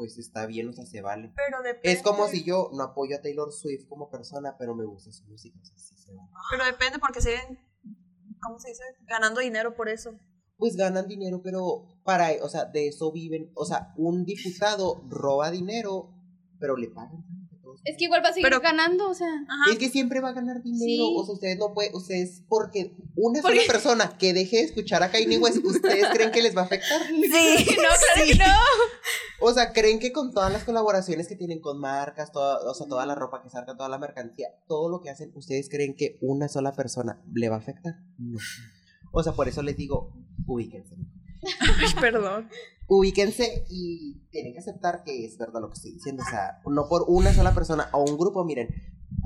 pues 0.00 0.16
está 0.16 0.46
bien, 0.46 0.66
o 0.66 0.72
sea, 0.72 0.86
se 0.86 1.02
vale. 1.02 1.30
Pero 1.36 1.62
depende. 1.62 1.92
Es 1.92 2.02
como 2.02 2.26
si 2.26 2.42
yo 2.42 2.70
no 2.72 2.82
apoyo 2.84 3.14
a 3.16 3.20
Taylor 3.20 3.52
Swift 3.52 3.86
como 3.86 4.08
persona, 4.08 4.56
pero 4.58 4.74
me 4.74 4.86
gusta 4.86 5.12
su 5.12 5.26
música, 5.26 5.58
o 5.60 5.64
sea, 5.66 5.76
sí 5.76 5.94
se 5.94 6.14
vale. 6.14 6.30
Pero 6.50 6.64
depende 6.64 6.98
porque 6.98 7.20
siguen, 7.20 7.58
¿cómo 8.40 8.58
se 8.58 8.70
dice? 8.70 8.82
Ganando 9.02 9.40
dinero 9.42 9.74
por 9.76 9.90
eso. 9.90 10.12
pues 10.56 10.74
ganan 10.74 11.06
dinero, 11.06 11.42
pero 11.42 12.00
para, 12.02 12.30
o 12.42 12.48
sea, 12.48 12.64
de 12.64 12.88
eso 12.88 13.12
viven. 13.12 13.50
O 13.54 13.66
sea, 13.66 13.92
un 13.98 14.24
diputado 14.24 15.04
roba 15.06 15.50
dinero, 15.50 16.14
pero 16.58 16.78
le 16.78 16.88
pagan. 16.88 17.22
Es 17.84 17.96
que 17.96 18.04
igual 18.04 18.22
va 18.24 18.28
a 18.28 18.32
seguir 18.32 18.44
Pero- 18.48 18.60
ganando, 18.60 19.08
o 19.08 19.14
sea. 19.14 19.28
Ajá. 19.48 19.72
Es 19.72 19.78
que 19.78 19.88
siempre 19.88 20.20
va 20.20 20.30
a 20.30 20.32
ganar 20.32 20.62
dinero. 20.62 20.84
Sí. 20.84 21.14
O 21.16 21.24
sea, 21.24 21.34
ustedes 21.34 21.58
no 21.58 21.72
pueden, 21.74 21.94
ustedes, 21.94 22.42
porque 22.48 22.94
una 23.16 23.40
sola 23.42 23.60
persona 23.66 24.16
que 24.18 24.32
deje 24.32 24.56
de 24.58 24.62
escuchar 24.64 25.02
a 25.02 25.10
Kanye 25.10 25.38
West, 25.38 25.64
¿ustedes 25.64 26.06
creen 26.12 26.30
que 26.30 26.42
les 26.42 26.56
va 26.56 26.62
a 26.62 26.64
afectar? 26.64 27.00
Sí, 27.08 27.20
no, 27.76 27.82
claro 27.82 28.26
que 28.26 28.34
no. 28.36 28.44
O 29.42 29.52
sea, 29.54 29.72
¿creen 29.72 29.98
que 29.98 30.12
con 30.12 30.32
todas 30.32 30.52
las 30.52 30.64
colaboraciones 30.64 31.26
que 31.26 31.36
tienen 31.36 31.60
con 31.60 31.78
marcas, 31.78 32.30
toda, 32.32 32.58
o 32.70 32.74
sea, 32.74 32.86
toda 32.86 33.06
la 33.06 33.14
ropa 33.14 33.42
que 33.42 33.48
sacan, 33.50 33.76
toda 33.76 33.88
la 33.88 33.98
mercancía, 33.98 34.48
todo 34.68 34.88
lo 34.90 35.00
que 35.00 35.08
hacen, 35.10 35.32
¿ustedes 35.34 35.68
creen 35.70 35.94
que 35.96 36.18
una 36.20 36.48
sola 36.48 36.72
persona 36.72 37.22
le 37.32 37.48
va 37.48 37.56
a 37.56 37.60
afectar? 37.60 37.94
No. 38.18 38.38
O 39.12 39.22
sea, 39.22 39.32
por 39.32 39.48
eso 39.48 39.62
les 39.62 39.76
digo, 39.76 40.12
ubíquense. 40.46 40.94
Ay, 41.60 41.88
perdón. 42.00 42.48
ubíquense 42.86 43.64
y 43.70 44.20
tienen 44.30 44.52
que 44.52 44.58
aceptar 44.58 45.02
que 45.04 45.24
es 45.24 45.38
verdad 45.38 45.60
lo 45.60 45.68
que 45.68 45.74
estoy 45.74 45.92
diciendo. 45.92 46.22
O 46.26 46.30
sea, 46.30 46.60
no 46.66 46.88
por 46.88 47.04
una 47.08 47.32
sola 47.32 47.54
persona 47.54 47.88
o 47.92 48.04
un 48.04 48.18
grupo, 48.18 48.44
miren. 48.44 48.68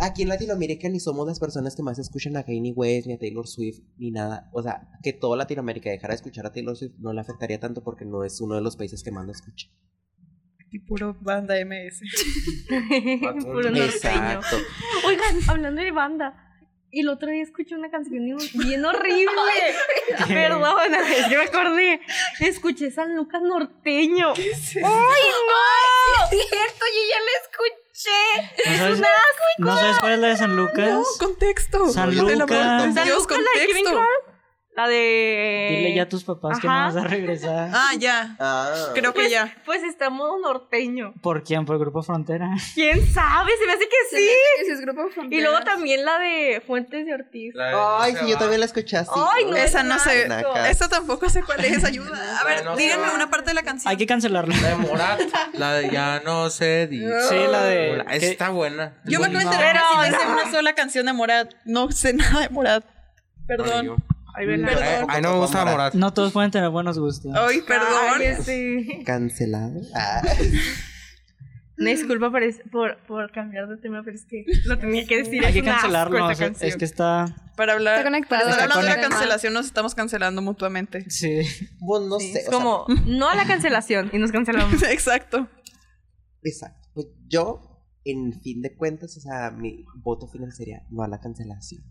Aquí 0.00 0.22
en 0.22 0.28
Latinoamérica 0.28 0.88
ni 0.88 0.98
somos 0.98 1.26
las 1.26 1.38
personas 1.38 1.76
que 1.76 1.82
más 1.82 1.98
escuchan 1.98 2.36
a 2.36 2.42
Kanye 2.42 2.72
West, 2.72 3.06
ni 3.06 3.12
a 3.12 3.18
Taylor 3.18 3.46
Swift, 3.46 3.80
ni 3.96 4.10
nada. 4.10 4.50
O 4.52 4.62
sea, 4.62 4.88
que 5.02 5.12
toda 5.12 5.36
Latinoamérica 5.36 5.90
dejara 5.90 6.12
de 6.12 6.16
escuchar 6.16 6.46
a 6.46 6.52
Taylor 6.52 6.76
Swift 6.76 6.94
no 6.98 7.12
le 7.12 7.20
afectaría 7.20 7.60
tanto 7.60 7.84
porque 7.84 8.04
no 8.04 8.24
es 8.24 8.40
uno 8.40 8.56
de 8.56 8.60
los 8.62 8.76
países 8.76 9.04
que 9.04 9.12
más 9.12 9.24
lo 9.24 9.32
escucha. 9.32 9.68
Y 10.70 10.80
puro 10.80 11.16
banda 11.20 11.54
MS. 11.64 12.00
Puro 13.44 13.70
norteño. 13.70 13.84
Exacto. 13.84 14.56
Oigan, 15.06 15.36
hablando 15.46 15.80
de 15.80 15.92
banda. 15.92 16.53
Y 16.94 17.00
el 17.00 17.08
otro 17.08 17.28
día 17.28 17.42
escuché 17.42 17.74
una 17.74 17.90
canción 17.90 18.24
bien 18.52 18.84
horrible. 18.86 19.52
Perdón, 20.28 20.94
es 20.94 21.26
que 21.26 21.36
me 21.36 21.42
acordé. 21.42 22.00
Escuché 22.38 22.92
San 22.92 23.16
Lucas 23.16 23.42
norteño. 23.42 24.32
¡Ay, 24.36 24.52
no! 24.76 24.84
¡Es 24.84 26.48
cierto! 26.48 26.84
¡Yo 26.94 27.02
ya 27.10 27.18
la 27.18 27.32
escuché! 27.42 28.70
¿No 28.70 28.78
sabes, 28.78 29.00
¿No 29.58 29.76
sabes 29.76 29.98
cuál 29.98 30.12
es 30.12 30.18
la 30.20 30.28
de 30.28 30.36
San 30.36 30.56
Lucas? 30.56 30.88
No, 30.88 31.02
contexto. 31.18 31.88
San 31.88 32.16
Lucas. 32.16 32.94
San 32.94 33.08
Lucas, 33.08 33.38
la 33.38 33.60
de 33.60 33.66
Kevin 33.66 33.84
contexto. 33.86 34.33
La 34.76 34.88
de. 34.88 35.68
Dile 35.70 35.94
ya 35.94 36.02
a 36.02 36.08
tus 36.08 36.24
papás 36.24 36.58
que 36.58 36.66
no 36.66 36.72
vas 36.72 36.96
a 36.96 37.04
regresar. 37.04 37.70
Ah, 37.72 37.92
ya. 37.96 38.34
Ah. 38.40 38.88
Creo 38.92 39.14
que 39.14 39.30
ya. 39.30 39.54
Pues 39.64 39.84
está 39.84 40.10
modo 40.10 40.36
norteño. 40.40 41.14
¿Por 41.22 41.44
quién? 41.44 41.64
¿Por 41.64 41.76
el 41.76 41.80
Grupo 41.80 42.02
Frontera? 42.02 42.50
¿Quién 42.74 43.06
sabe? 43.12 43.52
Se 43.56 43.66
me 43.66 43.72
hace 43.72 43.84
que 43.84 43.96
sí. 44.10 44.16
hace 44.16 44.24
que 44.26 44.62
ese 44.62 44.72
es 44.72 44.80
Grupo 44.80 45.02
Y 45.30 45.40
luego 45.40 45.60
también 45.60 46.04
la 46.04 46.18
de 46.18 46.60
Fuentes 46.66 47.06
de 47.06 47.14
Ortiz. 47.14 47.54
De 47.54 47.62
Ay, 47.62 48.16
sí, 48.16 48.28
yo 48.28 48.36
también 48.36 48.58
la 48.58 48.66
escuché 48.66 48.96
así. 48.96 49.10
Ay, 49.14 49.44
no, 49.44 49.56
Esa 49.56 49.84
no 49.84 49.96
sé. 50.00 50.26
Esta 50.68 50.88
tampoco 50.88 51.28
sé 51.28 51.44
cuál 51.44 51.64
es. 51.64 51.84
Ayuda. 51.84 52.40
A 52.40 52.44
ver, 52.44 52.64
No 52.64 52.74
díganme 52.74 53.06
va. 53.06 53.14
una 53.14 53.30
parte 53.30 53.50
de 53.50 53.54
la 53.54 53.62
canción. 53.62 53.88
Hay 53.90 53.96
que 53.96 54.06
cancelarla. 54.06 54.56
La 54.60 54.68
de 54.70 54.76
Morat. 54.76 55.20
La 55.52 55.72
de 55.74 55.90
Ya 55.90 56.20
no 56.24 56.50
sé. 56.50 56.88
Sí, 56.90 56.98
la 57.48 57.62
de. 57.62 58.04
Esa 58.10 58.26
Está 58.26 58.50
buena. 58.50 58.94
Yo 59.04 59.20
me 59.20 59.26
acabo 59.26 59.38
de 59.38 59.44
No. 59.44 59.52
enterar 59.52 59.76
me 60.00 60.10
no. 60.10 60.32
una 60.32 60.50
sola 60.50 60.72
canción 60.74 61.06
de 61.06 61.12
Morat. 61.12 61.52
No 61.64 61.92
sé 61.92 62.12
nada 62.12 62.40
de 62.40 62.48
Morat. 62.48 62.84
Perdón. 63.46 63.96
Ay, 64.36 64.46
Perdón. 64.46 65.06
Ay, 65.08 65.22
no 65.22 65.32
me 65.34 65.38
gusta 65.40 65.64
Morat. 65.64 65.94
No 65.94 66.12
todos 66.12 66.32
pueden 66.32 66.50
tener 66.50 66.68
buenos 66.70 66.98
gustos. 66.98 67.32
Ay, 67.34 67.60
perdón. 67.62 68.44
sí. 68.44 69.02
Cancelado. 69.04 69.80
Ah. 69.94 70.22
Una 71.76 71.90
disculpa 71.90 72.30
por, 72.30 72.42
es- 72.44 72.60
por, 72.70 73.04
por 73.06 73.32
cambiar 73.32 73.66
de 73.68 73.76
tema, 73.78 74.02
pero 74.04 74.16
es 74.16 74.24
que 74.26 74.44
lo 74.66 74.78
tenía 74.78 75.06
que 75.06 75.18
decir. 75.24 75.44
Hay 75.44 75.48
es 75.58 75.62
que 75.64 75.68
cancelarlo. 75.68 76.30
esta 76.30 76.46
Es, 76.46 76.62
es 76.62 76.76
que 76.76 76.84
está. 76.84 77.34
Para 77.56 77.72
hablar, 77.72 77.94
Está 77.98 78.04
conectado. 78.10 78.48
para 78.48 78.62
hablando 78.64 78.82
de 78.88 78.96
la 78.96 79.00
cancelación, 79.08 79.52
nos 79.54 79.66
estamos 79.66 79.94
cancelando 79.94 80.40
mutuamente. 80.40 81.08
Sí. 81.10 81.40
Bueno, 81.80 82.06
no 82.06 82.18
Sí, 82.20 82.32
sé. 82.32 82.40
es 82.40 82.48
o 82.48 82.50
sea, 82.50 82.58
como, 82.60 82.86
no 83.06 83.28
a 83.28 83.34
la 83.34 83.44
cancelación, 83.46 84.08
y 84.12 84.18
nos 84.18 84.30
cancelamos. 84.30 84.82
Exacto. 84.88 85.48
exacto. 86.44 86.88
Pues 86.94 87.06
yo, 87.26 87.60
en 88.04 88.40
fin 88.40 88.62
de 88.62 88.76
cuentas, 88.76 89.16
o 89.16 89.20
sea, 89.20 89.50
mi 89.50 89.84
voto 89.96 90.28
final 90.28 90.52
sería 90.52 90.82
no 90.90 91.02
a 91.02 91.08
la 91.08 91.18
cancelación. 91.20 91.82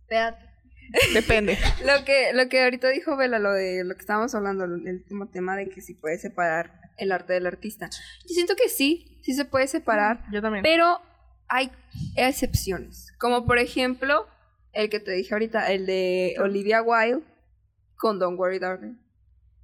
Espérate. 0.00 0.46
Depende. 1.14 1.58
Lo 1.84 2.04
que, 2.04 2.32
lo 2.32 2.48
que 2.48 2.62
ahorita 2.62 2.88
dijo 2.88 3.16
Vela, 3.16 3.38
lo 3.38 3.52
de 3.52 3.84
lo 3.84 3.94
que 3.94 4.00
estábamos 4.00 4.34
hablando, 4.34 4.64
el 4.64 4.72
último 4.72 5.28
tema 5.28 5.56
de 5.56 5.68
que 5.68 5.80
si 5.80 5.94
puede 5.94 6.18
separar 6.18 6.80
el 6.96 7.12
arte 7.12 7.32
del 7.32 7.46
artista. 7.46 7.88
Yo 7.90 8.34
siento 8.34 8.54
que 8.56 8.68
sí, 8.68 9.18
sí 9.22 9.34
se 9.34 9.44
puede 9.44 9.66
separar, 9.68 10.24
Yo 10.32 10.42
también. 10.42 10.62
pero 10.62 11.00
hay 11.48 11.70
excepciones. 12.16 13.12
Como 13.18 13.46
por 13.46 13.58
ejemplo, 13.58 14.26
el 14.72 14.90
que 14.90 15.00
te 15.00 15.12
dije 15.12 15.34
ahorita, 15.34 15.72
el 15.72 15.86
de 15.86 16.36
Olivia 16.40 16.82
Wilde 16.82 17.24
con 17.96 18.18
Don't 18.18 18.38
Worry 18.38 18.58
Darling. 18.58 18.96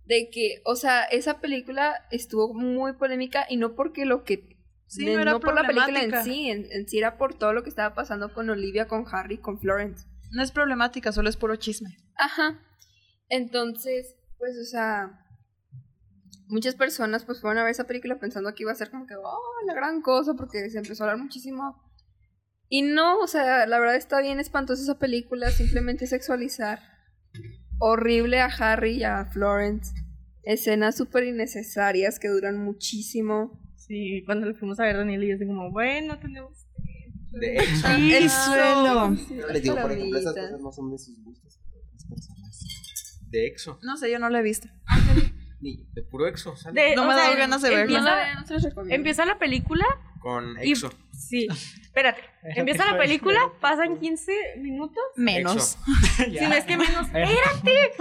De 0.07 0.29
que, 0.31 0.61
o 0.65 0.77
sea, 0.77 1.03
esa 1.05 1.41
película 1.41 2.07
estuvo 2.11 2.53
muy 2.53 2.93
polémica 2.95 3.47
y 3.49 3.57
no 3.57 3.75
porque 3.75 4.05
lo 4.05 4.25
que. 4.25 4.55
Sí, 4.87 5.07
no 5.07 5.19
era 5.19 5.39
por 5.39 5.55
la 5.55 5.67
película 5.67 6.03
en 6.03 6.25
sí, 6.25 6.51
en, 6.51 6.67
en 6.71 6.87
sí 6.87 6.99
era 6.99 7.17
por 7.17 7.35
todo 7.35 7.53
lo 7.53 7.63
que 7.63 7.71
estaba 7.71 7.95
pasando 7.95 8.33
con 8.35 8.51
Olivia, 8.51 8.87
con 8.87 9.07
Harry, 9.11 9.39
con 9.39 9.59
Florence. 9.59 10.07
No 10.35 10.43
es 10.43 10.51
problemática, 10.51 11.13
solo 11.13 11.29
es 11.29 11.37
puro 11.37 11.57
chisme. 11.57 11.97
Ajá. 12.17 12.61
Entonces, 13.29 14.17
pues, 14.39 14.59
o 14.59 14.65
sea, 14.65 15.25
muchas 16.49 16.75
personas 16.75 17.25
pues 17.25 17.41
fueron 17.41 17.59
a 17.59 17.63
ver 17.63 17.71
esa 17.71 17.87
película 17.87 18.19
pensando 18.19 18.55
que 18.55 18.65
iba 18.65 18.73
a 18.73 18.77
ser 18.77 18.91
como 18.91 19.07
que, 19.07 19.15
oh, 19.17 19.67
la 19.67 19.75
gran 19.75 20.03
cosa, 20.03 20.35
porque 20.35 20.69
se 20.71 20.79
empezó 20.79 21.05
a 21.05 21.07
hablar 21.07 21.23
muchísimo. 21.23 21.81
Y 22.69 22.83
no, 22.83 23.19
o 23.19 23.27
sea, 23.27 23.67
la 23.67 23.79
verdad 23.79 23.97
está 23.97 24.21
bien 24.21 24.41
espantosa 24.41 24.83
esa 24.83 24.99
película, 24.99 25.51
simplemente 25.51 26.07
sexualizar 26.07 26.81
horrible 27.79 28.41
a 28.41 28.47
Harry 28.47 28.99
y 28.99 29.05
a 29.05 29.27
Florence. 29.27 29.93
Escenas 30.43 30.97
súper 30.97 31.25
innecesarias 31.25 32.19
que 32.19 32.29
duran 32.29 32.59
muchísimo. 32.59 33.61
Sí, 33.77 34.23
cuando 34.27 34.47
lo 34.47 34.55
fuimos 34.55 34.81
a 34.81 34.85
ver 34.85 34.97
Daniel 34.97 35.25
y 35.25 35.29
yo 35.29 35.37
así 35.37 35.47
como, 35.47 35.71
bueno, 35.71 36.19
tenemos... 36.19 36.67
De 37.41 37.55
hecho, 37.59 37.89
El 37.89 38.31
suelo. 38.31 39.11
les 39.53 39.63
digo, 39.63 39.77
por 39.81 39.93
ejemplo, 39.93 40.19
esas 40.19 40.35
Palomitas. 40.35 40.59
cosas 40.59 40.61
no 40.61 40.73
son 40.73 40.91
de 40.91 40.99
sus 40.99 41.23
gustos, 41.25 41.59
pero 41.65 41.79
de 41.81 41.87
otras 41.89 42.05
personas. 42.09 43.21
De 43.31 43.47
exo. 43.47 43.79
No 43.83 43.97
sé, 43.97 44.11
yo 44.11 44.19
no 44.19 44.29
la 44.31 44.41
he 44.41 44.43
visto. 44.43 44.69
Ni- 45.61 45.87
De 45.93 46.03
puro 46.03 46.27
exo. 46.29 46.57
sale. 46.57 46.81
De- 46.91 46.97
No 46.97 47.07
me 47.07 47.15
dan 47.15 47.37
ganas 47.39 47.63
de 47.63 47.71
verla. 47.71 48.35
No 48.47 48.85
Empieza, 48.91 49.25
la 49.25 49.39
película 49.39 49.85
Con 50.21 50.57
y... 50.63 50.71
exo. 50.73 50.91
Sí, 51.13 51.49
espérate. 51.83 52.21
Empieza 52.57 52.85
la 52.91 52.99
película, 52.99 53.41
pasan 53.61 53.99
15 53.99 54.33
minutos. 54.59 55.03
Menos. 55.17 55.79
Si 56.17 56.31
no 56.47 56.53
es 56.55 56.65
que 56.65 56.77
menos, 56.77 57.07
¡espérate! 57.07 57.93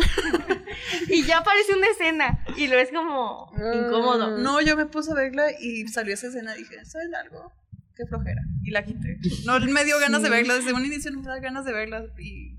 y 1.07 1.23
ya 1.23 1.39
aparece 1.39 1.73
una 1.75 1.87
escena. 1.87 2.45
Y 2.57 2.67
lo 2.67 2.77
es 2.77 2.89
como 2.91 3.51
incómodo. 3.55 4.37
No, 4.37 4.61
yo 4.61 4.75
me 4.77 4.85
puse 4.85 5.11
a 5.11 5.15
verla 5.15 5.45
y 5.59 5.87
salió 5.87 6.13
esa 6.13 6.27
escena 6.27 6.55
y 6.55 6.59
dije, 6.59 6.83
¿saben 6.85 7.15
algo? 7.15 7.51
Qué 7.95 8.05
flojera. 8.07 8.41
Y 8.63 8.71
la 8.71 8.83
quité. 8.83 9.17
No 9.45 9.59
me 9.59 9.85
dio 9.85 9.99
ganas 9.99 10.21
de 10.23 10.29
verla. 10.29 10.55
Desde 10.55 10.73
un 10.73 10.85
inicio 10.85 11.11
no 11.11 11.21
me 11.21 11.27
da 11.27 11.39
ganas 11.39 11.65
de 11.65 11.73
verla. 11.73 12.05
Y 12.19 12.57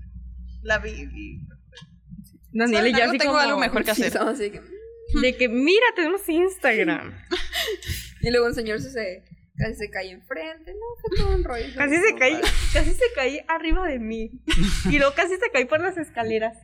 la 0.63 0.79
vi. 0.79 0.89
Y... 0.91 1.41
Daniel 2.53 2.87
y 2.87 2.91
¿Saben 2.91 2.95
yo 2.95 3.01
algo? 3.03 3.09
así 3.11 3.17
tengo 3.17 3.33
como... 3.33 3.43
algo 3.43 3.59
mejor 3.59 3.83
que 3.83 3.93
Sí, 3.95 4.03
hacer. 4.03 4.21
así 4.21 4.49
que- 4.51 4.61
De 5.21 5.37
que, 5.37 5.49
mira, 5.49 5.85
tenemos 5.95 6.27
Instagram. 6.27 7.13
Y 8.21 8.31
luego 8.31 8.47
un 8.47 8.55
señor 8.55 8.81
se, 8.81 8.89
se 8.89 9.23
casi 9.55 9.75
se 9.75 9.89
cae 9.91 10.09
enfrente, 10.09 10.73
no, 10.73 10.79
fue 10.99 11.15
todo 11.15 11.35
un 11.35 11.43
rollo. 11.43 11.65
Casi 11.75 11.95
se 11.97 12.15
cae, 12.15 12.41
casi 12.73 12.91
se 12.91 13.03
cae 13.13 13.45
arriba 13.47 13.87
de 13.87 13.99
mí. 13.99 14.31
Y 14.89 14.97
luego 14.97 15.13
casi 15.13 15.35
se 15.35 15.51
cae 15.53 15.67
por 15.67 15.79
las 15.79 15.95
escaleras. 15.97 16.57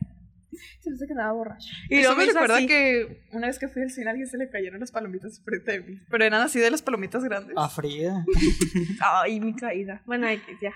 Se 0.80 0.90
me 0.90 0.96
hace 0.96 1.06
que 1.06 1.12
andaba 1.12 1.32
borracho. 1.32 1.68
Y 1.88 1.98
Eso 1.98 2.08
luego 2.14 2.16
me 2.20 2.26
recuerda 2.32 2.56
así. 2.56 2.66
que 2.66 3.22
una 3.32 3.46
vez 3.46 3.58
que 3.58 3.68
fui 3.68 3.82
al 3.82 3.90
cine 3.90 4.06
a 4.08 4.10
alguien 4.10 4.28
se 4.28 4.36
le 4.38 4.50
cayeron 4.50 4.80
las 4.80 4.90
palomitas 4.92 5.40
frente 5.44 5.80
mí. 5.80 5.98
Pero 6.10 6.24
eran 6.24 6.42
así 6.42 6.58
de 6.60 6.70
las 6.70 6.82
palomitas 6.82 7.24
grandes. 7.24 7.54
A 7.56 7.68
Frida. 7.68 8.24
Ay, 9.00 9.40
mi 9.40 9.54
caída. 9.56 10.02
Bueno, 10.06 10.26
ya. 10.60 10.72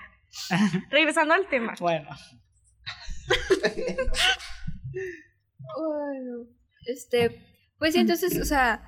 Regresando 0.89 1.33
al 1.33 1.47
tema. 1.47 1.75
Bueno. 1.79 2.09
Bueno, 5.77 6.47
este, 6.85 7.41
pues 7.77 7.93
sí, 7.93 7.99
entonces, 7.99 8.39
o 8.39 8.45
sea, 8.45 8.81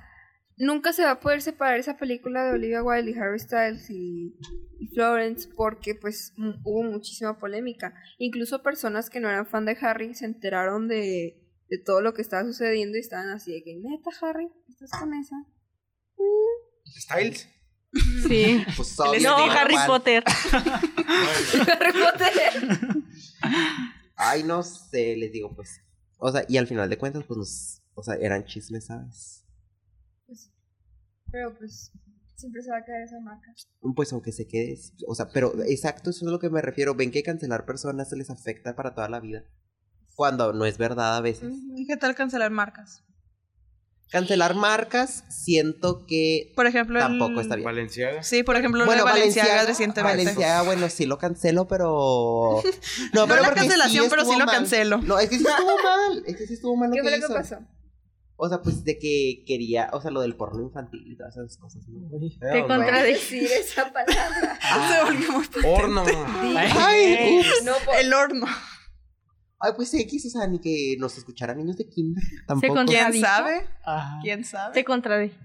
nunca 0.60 0.92
se 0.92 1.02
va 1.02 1.12
a 1.12 1.20
poder 1.20 1.42
separar 1.42 1.78
esa 1.78 1.96
película 1.96 2.44
de 2.44 2.52
Olivia 2.52 2.82
Wilde 2.82 3.10
y 3.10 3.14
Harry 3.14 3.40
Styles 3.40 3.90
y, 3.90 4.36
y 4.78 4.88
Florence 4.94 5.48
porque 5.56 5.94
pues 5.94 6.34
hubo 6.64 6.82
muchísima 6.84 7.38
polémica. 7.38 7.94
Incluso 8.18 8.62
personas 8.62 9.10
que 9.10 9.20
no 9.20 9.28
eran 9.28 9.46
fan 9.46 9.64
de 9.64 9.76
Harry 9.80 10.14
se 10.14 10.26
enteraron 10.26 10.86
de, 10.86 11.40
de 11.68 11.78
todo 11.78 12.02
lo 12.02 12.12
que 12.14 12.22
estaba 12.22 12.44
sucediendo 12.44 12.98
y 12.98 13.00
estaban 13.00 13.30
así 13.30 13.52
de 13.52 13.62
que, 13.64 13.74
neta, 13.76 14.10
Harry, 14.20 14.48
¿estás 14.68 14.90
con 14.90 15.14
esa? 15.14 15.36
Styles. 16.86 17.48
Sí. 18.28 18.64
Pues 18.76 18.96
No, 19.22 19.36
Harry. 19.36 19.74
Potter. 19.86 20.22
Harry 20.52 21.92
Potter. 21.92 22.78
Ay, 24.14 24.42
no 24.44 24.62
sé, 24.62 25.16
les 25.16 25.32
digo, 25.32 25.54
pues. 25.56 25.80
O 26.18 26.30
sea, 26.30 26.44
y 26.48 26.58
al 26.58 26.66
final 26.66 26.88
de 26.90 26.98
cuentas, 26.98 27.24
pues 27.26 27.38
nos. 27.38 27.82
O 27.94 28.02
sea, 28.02 28.14
eran 28.14 28.44
chismes, 28.44 28.86
¿sabes? 28.86 29.39
Pero 31.32 31.54
pues 31.56 31.92
siempre 32.36 32.62
se 32.62 32.70
va 32.70 32.78
a 32.78 32.84
caer 32.84 33.02
esa 33.04 33.20
marca. 33.20 33.52
Pues 33.94 34.12
aunque 34.12 34.32
se 34.32 34.46
quede. 34.48 34.78
O 35.06 35.14
sea, 35.14 35.28
pero 35.32 35.52
exacto, 35.66 36.10
eso 36.10 36.24
es 36.24 36.28
a 36.28 36.32
lo 36.32 36.38
que 36.38 36.50
me 36.50 36.62
refiero. 36.62 36.94
Ven 36.94 37.10
que 37.10 37.22
cancelar 37.22 37.64
personas 37.66 38.08
se 38.08 38.16
les 38.16 38.30
afecta 38.30 38.74
para 38.74 38.94
toda 38.94 39.08
la 39.08 39.20
vida. 39.20 39.44
Cuando 40.14 40.52
no 40.52 40.64
es 40.66 40.76
verdad 40.78 41.16
a 41.16 41.20
veces. 41.20 41.52
¿Y 41.76 41.86
qué 41.86 41.96
tal 41.96 42.14
cancelar 42.14 42.50
marcas? 42.50 43.04
Cancelar 44.10 44.56
marcas, 44.56 45.22
siento 45.28 46.04
que 46.04 46.52
Por 46.56 46.66
ejemplo, 46.66 46.98
el- 46.98 47.04
tampoco 47.06 47.40
está 47.40 47.54
bien. 47.54 47.64
Valenciaga. 47.64 48.24
Sí, 48.24 48.42
por 48.42 48.56
ejemplo, 48.56 48.84
Bueno, 48.84 49.04
Valenciaga, 49.04 49.48
Valenciaga, 49.50 49.70
recientemente. 49.70 50.18
Valenciaga, 50.24 50.62
bueno, 50.62 50.88
sí 50.88 51.06
lo 51.06 51.16
cancelo, 51.16 51.68
pero. 51.68 52.60
No 53.14 53.28
pero 53.28 53.40
la 53.42 53.54
cancelación, 53.54 54.06
pero 54.10 54.22
sí 54.22 54.30
estuvo 54.30 54.40
lo 54.40 54.46
mal. 54.46 54.54
cancelo. 54.56 54.98
No, 54.98 55.20
es 55.20 55.30
que 55.30 55.38
sí 55.38 55.44
estuvo 55.46 55.76
mal. 55.82 56.24
Es 56.26 56.36
que 56.36 56.46
sí 56.48 56.54
estuvo 56.54 56.76
mal 56.76 56.88
lo 56.90 56.94
¿Qué 56.96 57.02
que 57.02 57.08
fue 57.08 57.10
lo 57.12 57.26
que 57.28 57.32
hizo. 57.32 57.34
pasó? 57.34 57.58
O 58.42 58.48
sea, 58.48 58.62
pues 58.62 58.84
de 58.84 58.98
que 58.98 59.44
quería, 59.46 59.90
o 59.92 60.00
sea, 60.00 60.10
lo 60.10 60.22
del 60.22 60.34
porno 60.34 60.62
infantil 60.62 61.02
y 61.06 61.14
todas 61.16 61.36
esas 61.36 61.58
cosas, 61.58 61.86
¿no? 61.88 62.08
Te 62.08 62.60
no. 62.62 62.66
contra- 62.66 63.00
Puedes 63.00 63.04
decir 63.14 63.42
esa 63.44 63.92
palabra. 63.92 64.58
Se 64.96 65.04
volvió 65.04 65.32
muy 65.32 65.46
potente. 65.46 65.68
Horno. 65.68 66.04
Ay, 66.56 67.40
ups. 67.40 67.64
No, 67.64 67.72
por- 67.84 67.96
El 67.96 68.14
horno. 68.14 68.46
Ay, 69.58 69.72
pues 69.76 69.92
X, 69.92 70.24
o 70.24 70.30
sea, 70.30 70.46
ni 70.48 70.58
que 70.58 70.96
nos 70.98 71.18
escucharan 71.18 71.58
niños 71.58 71.76
de 71.76 71.86
kinder. 71.86 72.24
Tampoco. 72.46 72.82
¿Quién 72.86 73.20
sabe? 73.20 73.66
Ajá. 73.84 74.18
¿Quién 74.22 74.44
sabe? 74.46 74.72
Te 74.72 74.84
contradije. 74.84 75.36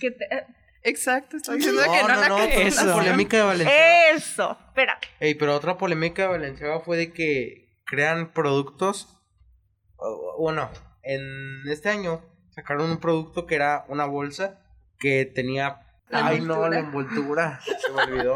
Te- 0.00 0.08
eh, 0.08 0.44
Exacto, 0.82 1.36
estoy 1.36 1.58
diciendo 1.58 1.82
que 1.82 1.88
No, 1.88 2.08
no, 2.08 2.14
no, 2.14 2.20
la 2.20 2.28
no. 2.30 2.36
Otra 2.36 2.94
polémica 2.94 3.36
de 3.36 3.42
Valenciaga. 3.44 4.10
Eso. 4.16 4.58
Espérate. 4.68 5.06
Ey, 5.20 5.34
pero 5.36 5.54
otra 5.54 5.78
polémica 5.78 6.22
de 6.22 6.28
Valenciaga 6.28 6.80
fue 6.80 6.96
de 6.96 7.12
que 7.12 7.68
crean 7.84 8.32
productos. 8.32 9.06
Bueno, 10.38 10.68
en 11.02 11.20
este 11.70 11.90
año 11.90 12.22
sacaron 12.60 12.90
un 12.90 12.98
producto 12.98 13.46
que 13.46 13.54
era 13.54 13.84
una 13.88 14.04
bolsa 14.04 14.60
que 14.98 15.24
tenía. 15.24 15.80
La 16.08 16.26
Ay, 16.26 16.40
no, 16.40 16.68
la 16.68 16.80
envoltura. 16.80 17.60
Se 17.64 17.92
me 17.92 18.02
olvidó. 18.02 18.34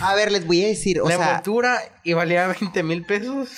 A 0.00 0.14
ver, 0.14 0.30
les 0.30 0.46
voy 0.46 0.62
a 0.62 0.68
decir, 0.68 1.00
o 1.00 1.08
la 1.08 1.16
sea, 1.16 1.28
envoltura 1.30 1.80
y 2.04 2.12
valía 2.12 2.46
20 2.60 2.82
mil 2.82 3.04
pesos. 3.04 3.48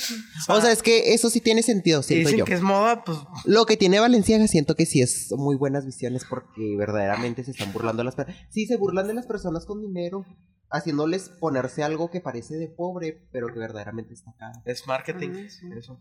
o 0.49 0.61
sea, 0.61 0.73
es 0.73 0.83
que 0.83 1.13
eso 1.13 1.29
sí 1.29 1.41
tiene 1.41 1.63
sentido, 1.63 2.03
si 2.03 2.15
siento 2.15 2.29
dicen 2.29 2.39
yo. 2.39 2.45
que 2.47 2.55
es 2.55 2.63
moda, 2.63 3.05
pues. 3.05 3.19
Lo 3.45 3.67
que 3.67 3.77
tiene 3.77 4.01
Valenciaga 4.01 4.47
siento 4.47 4.77
que 4.77 4.87
sí 4.87 5.03
es 5.03 5.33
muy 5.37 5.57
buenas 5.57 5.85
visiones 5.85 6.25
porque 6.25 6.77
verdaderamente 6.79 7.45
se 7.45 7.51
están 7.51 7.73
burlando 7.73 8.01
de 8.01 8.05
las 8.05 8.15
personas. 8.15 8.41
Sí, 8.51 8.67
se 8.67 8.77
burlan 8.77 9.07
de 9.09 9.15
las 9.15 9.27
personas 9.27 9.67
con 9.67 9.83
dinero, 9.83 10.25
haciéndoles 10.71 11.29
ponerse 11.29 11.83
algo 11.83 12.11
que 12.11 12.21
parece 12.21 12.55
de 12.57 12.69
pobre, 12.69 13.29
pero 13.31 13.49
que 13.49 13.59
verdaderamente 13.59 14.15
está 14.15 14.33
caro. 14.39 14.63
Es 14.65 14.87
marketing. 14.87 15.31
Ah. 15.35 15.75
Eso. 15.79 16.01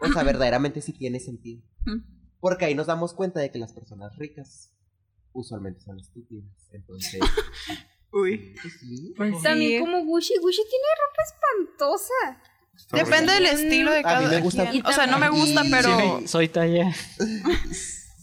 O 0.00 0.12
sea, 0.12 0.22
verdaderamente 0.22 0.80
sí 0.80 0.92
tiene 0.92 1.20
sentido. 1.20 1.62
Mm. 1.86 2.15
Porque 2.40 2.66
ahí 2.66 2.74
nos 2.74 2.86
damos 2.86 3.14
cuenta 3.14 3.40
de 3.40 3.50
que 3.50 3.58
las 3.58 3.72
personas 3.72 4.16
ricas 4.16 4.72
usualmente 5.32 5.80
son 5.80 5.98
estúpidas. 5.98 6.44
Entonces, 6.72 7.20
Uy. 8.12 8.54
pues 8.60 8.74
sí. 8.80 9.14
Pues 9.16 9.42
También 9.42 9.72
sí. 9.72 9.78
como 9.80 10.04
Gucci. 10.04 10.34
Gucci 10.40 10.62
tiene 10.68 10.86
ropa 11.00 11.22
espantosa. 11.24 12.42
Está 12.76 12.96
Depende 12.98 13.32
del 13.32 13.46
estilo 13.46 13.90
de 13.90 14.00
A 14.00 14.02
cada 14.02 14.20
mí 14.20 14.26
me 14.26 14.40
gusta-. 14.40 14.70
O 14.84 14.92
sea, 14.92 15.06
no 15.06 15.18
me 15.18 15.30
gusta, 15.30 15.62
pero... 15.70 16.20
Sí, 16.20 16.28
soy 16.28 16.48
talla. 16.48 16.92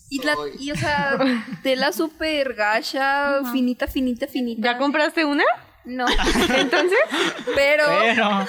Y, 0.10 0.20
la, 0.24 0.36
y 0.60 0.72
o 0.72 0.76
sea, 0.76 1.18
tela 1.64 1.92
súper 1.92 2.54
gacha, 2.54 3.42
finita, 3.52 3.88
finita, 3.88 4.28
finita. 4.28 4.62
¿Ya 4.62 4.78
compraste 4.78 5.26
una? 5.26 5.44
No. 5.86 6.06
Entonces, 6.56 7.00
pero, 7.56 7.84
Pero. 7.88 8.48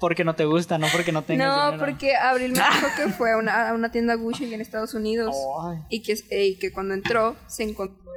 Porque 0.00 0.24
no 0.24 0.34
te 0.34 0.46
gusta, 0.46 0.78
no 0.78 0.86
porque 0.92 1.12
no 1.12 1.22
tengas 1.22 1.46
No, 1.46 1.64
dinero. 1.72 1.84
porque 1.84 2.16
Abril 2.16 2.52
me 2.52 2.58
dijo 2.58 2.86
que 2.96 3.08
fue 3.12 3.32
a 3.32 3.36
una, 3.36 3.68
a 3.68 3.74
una 3.74 3.92
tienda 3.92 4.14
Gucci 4.14 4.52
en 4.52 4.60
Estados 4.60 4.94
Unidos 4.94 5.36
Ay. 5.62 5.78
y 5.90 6.02
que, 6.02 6.14
eh, 6.30 6.46
y 6.46 6.58
que 6.58 6.72
cuando 6.72 6.94
entró 6.94 7.36
se 7.46 7.62
encontró 7.64 8.10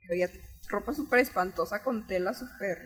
que 0.00 0.06
había 0.12 0.30
ropa 0.68 0.94
súper 0.94 1.18
espantosa 1.20 1.82
con 1.82 2.06
tela 2.06 2.32
súper 2.34 2.78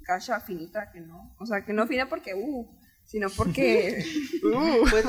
gacha, 0.00 0.40
finita, 0.40 0.90
que 0.90 1.00
no. 1.00 1.34
O 1.38 1.44
sea, 1.46 1.64
que 1.64 1.72
no 1.74 1.86
fina 1.86 2.08
porque, 2.08 2.34
uh, 2.34 2.66
sino 3.04 3.28
porque, 3.30 4.02
uh, 4.44 4.88
Pues, 4.90 5.04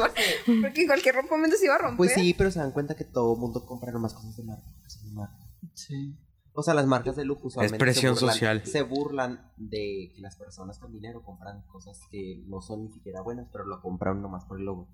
porque 0.62 0.82
en 0.82 0.88
cualquier 0.88 1.16
momento 1.30 1.56
se 1.56 1.66
iba 1.66 1.76
a 1.76 1.80
romper. 1.80 1.98
Pues 1.98 2.14
sí, 2.14 2.34
pero 2.38 2.52
se 2.52 2.60
dan 2.60 2.72
cuenta 2.72 2.96
que 2.96 3.06
todo 3.06 3.34
el 3.36 3.40
mundo 3.40 3.66
compra 3.66 3.92
nomás 3.94 4.14
cosas 4.14 4.36
de 4.36 4.44
marca. 4.44 4.66
porque 4.76 4.90
son 4.90 5.06
de 5.06 5.12
marca. 5.16 5.38
Sí. 5.74 6.18
O 6.60 6.64
sea, 6.64 6.74
las 6.74 6.88
marcas 6.88 7.16
de 7.16 7.24
lujo 7.24 7.48
usualmente 7.48 7.78
presión 7.78 8.16
se 8.16 8.22
burlan, 8.22 8.34
social. 8.34 8.66
Se 8.66 8.82
burlan 8.84 9.52
de 9.56 10.12
que 10.14 10.22
las 10.22 10.36
personas 10.36 10.78
con 10.78 10.92
dinero 10.92 11.24
compran 11.24 11.62
cosas 11.72 12.02
que 12.12 12.44
no 12.48 12.62
son 12.62 12.84
ni 12.84 12.92
siquiera 12.92 13.22
buenas, 13.22 13.48
pero 13.50 13.66
lo 13.66 13.82
compran 13.82 14.22
nomás 14.22 14.44
por 14.44 14.60
el 14.60 14.66
logo. 14.66 14.90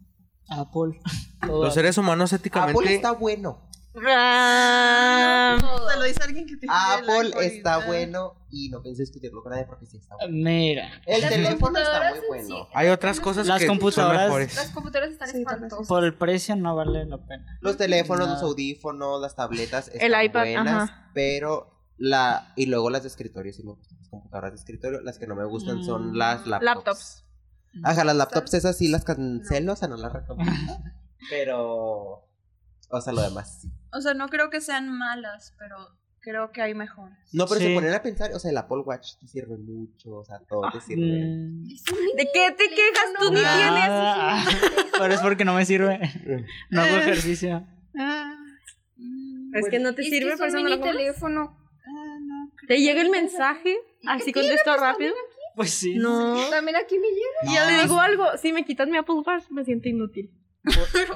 Apple. 0.47 0.99
Los 1.47 1.73
seres 1.73 1.97
humanos 1.97 2.33
Apple 2.33 2.41
éticamente. 2.41 2.95
está 2.95 3.13
bueno. 3.13 3.67
Ah, 4.07 5.57
Te 5.91 5.97
lo 5.99 6.03
dice 6.05 6.23
alguien 6.23 6.45
que 6.47 6.57
te 6.57 6.67
Apple 6.69 7.31
está 7.45 7.85
bueno 7.85 8.33
y 8.51 8.69
no 8.69 8.81
pienso 8.81 9.01
discutirlo 9.01 9.41
con 9.43 9.51
nadie 9.51 9.65
porque 9.65 9.85
sí 9.85 9.97
está 9.97 10.15
bueno. 10.15 10.33
Mira, 10.33 10.89
El 11.05 11.21
Las 11.21 11.29
teléfono 11.31 11.79
está 11.79 12.09
muy 12.09 12.17
en 12.19 12.27
bueno. 12.27 12.47
sí- 12.47 12.67
Hay 12.73 12.89
otras 12.89 13.19
cosas 13.19 13.47
Las 13.47 13.59
que 13.61 13.67
computadoras- 13.67 14.17
son 14.21 14.25
mejores. 14.27 14.55
Las 14.55 14.69
computadoras 14.71 15.11
están 15.11 15.29
Sí, 15.29 15.37
espantosas. 15.39 15.87
por 15.87 16.03
el 16.03 16.13
precio 16.15 16.55
no 16.55 16.75
vale 16.75 17.05
la 17.05 17.17
pena. 17.25 17.57
Los 17.61 17.77
teléfonos, 17.77 18.27
No. 18.27 18.33
los 18.33 18.43
audífonos, 18.43 19.21
las 19.21 19.35
tabletas 19.35 19.87
están 19.89 20.13
El 20.13 20.25
iPad, 20.25 20.41
buenas, 20.41 20.89
ajá. 20.89 21.11
pero 21.13 21.71
la 21.97 22.51
y 22.57 22.65
luego 22.65 22.89
las 22.89 23.03
de 23.03 23.07
escritorio 23.09 23.53
sí 23.53 23.63
me 23.63 23.71
gustan, 23.73 23.97
las 23.99 24.09
computadoras 24.09 24.51
de 24.51 24.57
escritorio, 24.57 25.01
las 25.01 25.17
que 25.17 25.27
no 25.27 25.35
me 25.35 25.45
gustan 25.45 25.83
son 25.83 26.11
Mm. 26.11 26.15
las 26.15 26.45
laptops. 26.47 26.65
Laptops. 26.65 27.21
Ajá, 27.83 28.03
las 28.05 28.15
laptops 28.15 28.53
esas 28.53 28.77
sí 28.77 28.87
las 28.87 29.03
cancelo, 29.03 29.73
o 29.73 29.75
sea, 29.75 29.87
no 29.87 29.97
las 29.97 30.11
recomiendo. 30.11 30.45
pero 31.29 32.21
o 32.89 33.01
sea, 33.01 33.11
lo 33.13 33.21
demás 33.21 33.59
sí. 33.61 33.71
O 33.95 34.01
sea, 34.01 34.13
no 34.13 34.27
creo 34.27 34.49
que 34.49 34.61
sean 34.61 34.89
malas, 34.89 35.53
pero 35.57 35.77
creo 36.19 36.51
que 36.51 36.61
hay 36.61 36.73
mejores. 36.73 37.17
No, 37.33 37.45
pero 37.47 37.59
Sí. 37.61 37.67
se 37.67 37.73
ponen 37.75 37.93
a 37.93 38.01
pensar, 38.01 38.31
o 38.33 38.39
sea, 38.39 38.51
el 38.51 38.57
Apple 38.57 38.79
Watch 38.85 39.15
te 39.21 39.27
sirve 39.27 39.57
mucho, 39.57 40.11
o 40.11 40.25
sea, 40.25 40.39
todo 40.49 40.61
te 40.71 40.81
sirve. 40.81 41.03
Mm, 41.23 41.63
¿De 42.17 42.29
qué 42.33 42.51
te 42.57 42.67
quejas? 42.69 43.13
Tú 43.19 43.29
ni 43.29 43.35
tienes. 43.37 43.87
nada. 43.87 44.43
Pero 44.99 45.13
es 45.13 45.19
porque 45.21 45.45
no 45.45 45.53
me 45.53 45.65
sirve. 45.65 45.99
No 46.71 46.81
hago 46.81 46.95
ejercicio. 46.97 47.65
Es 49.53 49.69
que 49.69 49.79
no 49.79 49.93
te 49.93 50.03
sirve, 50.03 50.35
por 50.37 50.47
es 50.47 50.53
eso 50.53 50.63
no 50.63 50.69
lo 50.69 50.79
teléfono. 50.81 51.57
Te 52.67 52.79
llega 52.81 53.01
el 53.01 53.09
mensaje, 53.09 53.77
así 54.07 54.33
contesto 54.33 54.75
rápido. 54.77 55.13
Pues 55.55 55.71
sí. 55.71 55.95
No. 55.95 56.35
También 56.49 56.75
aquí 56.75 56.97
me 56.99 57.07
llega. 57.07 57.51
Y 57.51 57.53
ya 57.55 57.65
le 57.71 57.83
digo 57.83 57.99
algo, 57.99 58.25
si 58.37 58.51
me 58.51 58.65
quitas 58.65 58.87
mi 58.87 58.97
Apple 58.97 59.21
Watch, 59.25 59.45
me 59.51 59.63
siento 59.63 59.87
inútil. 59.87 60.31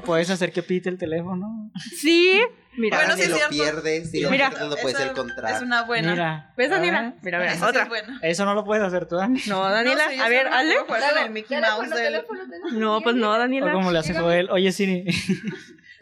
Puedes 0.06 0.30
hacer 0.30 0.52
que 0.52 0.64
pite 0.64 0.90
el 0.90 0.98
teléfono. 0.98 1.72
Sí. 2.00 2.40
Mira, 2.78 2.98
Bueno, 2.98 3.16
sí 3.16 3.20
si 3.20 3.24
es 3.24 3.30
lo 3.32 3.36
cierto. 3.36 3.54
pierdes, 3.82 4.12
si 4.12 4.22
lo 4.22 4.30
Mira, 4.30 4.50
pierdes 4.50 4.70
no 4.70 4.76
puedes 4.78 5.00
encontrar. 5.00 5.56
Es 5.56 5.62
una 5.62 5.84
buena. 5.84 6.12
Mira. 6.12 6.54
¿ves, 6.56 6.70
Daniela? 6.70 7.14
Mira, 7.22 7.40
mira, 7.40 7.56
sí 7.56 7.64
otra. 7.64 7.84
es 7.84 7.90
buena. 7.90 8.20
Eso 8.22 8.46
no 8.46 8.54
lo 8.54 8.64
puedes 8.64 8.84
hacer 8.84 9.06
tú, 9.08 9.16
Dani. 9.18 9.42
No, 9.48 9.68
Daniela, 9.70 10.06
No 10.06 10.12
yo 10.14 10.24
a 10.24 10.30
ver, 10.30 10.48
hazle. 10.48 10.74
puedo 10.76 10.86
jugar 10.86 11.14
con 11.14 11.24
el 11.24 11.30
Mickey 11.32 11.58
Mouse 11.60 11.90
Teléfono, 11.90 11.96
del- 11.96 12.06
teléfono, 12.14 12.40
teléfono. 12.50 12.80
No, 12.80 13.02
pues 13.02 13.16
no, 13.16 13.32
O 13.32 13.38
Daniela. 13.38 13.72
como 13.74 13.92
le 13.92 14.00
hace 14.00 14.14
Joel. 14.14 14.50
Oye, 14.52 14.72
Siri. 14.72 15.06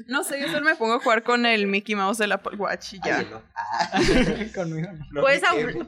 No 0.05 0.23
sé, 0.23 0.39
yo 0.39 0.47
solo 0.47 0.63
me 0.63 0.75
pongo 0.75 0.93
a 0.93 0.99
jugar 0.99 1.23
con 1.23 1.45
el 1.47 1.65
Mickey 1.65 1.95
Mouse 1.95 2.19
del 2.19 2.31
Apple 2.31 2.55
Watch 2.57 2.93
y 2.93 2.99
ya. 3.03 3.17
Ay, 3.17 3.27
no. 3.31 3.41
Ah, 3.55 3.99
Conmigo. 4.55 4.89
no. 4.93 5.05
no 5.11 5.21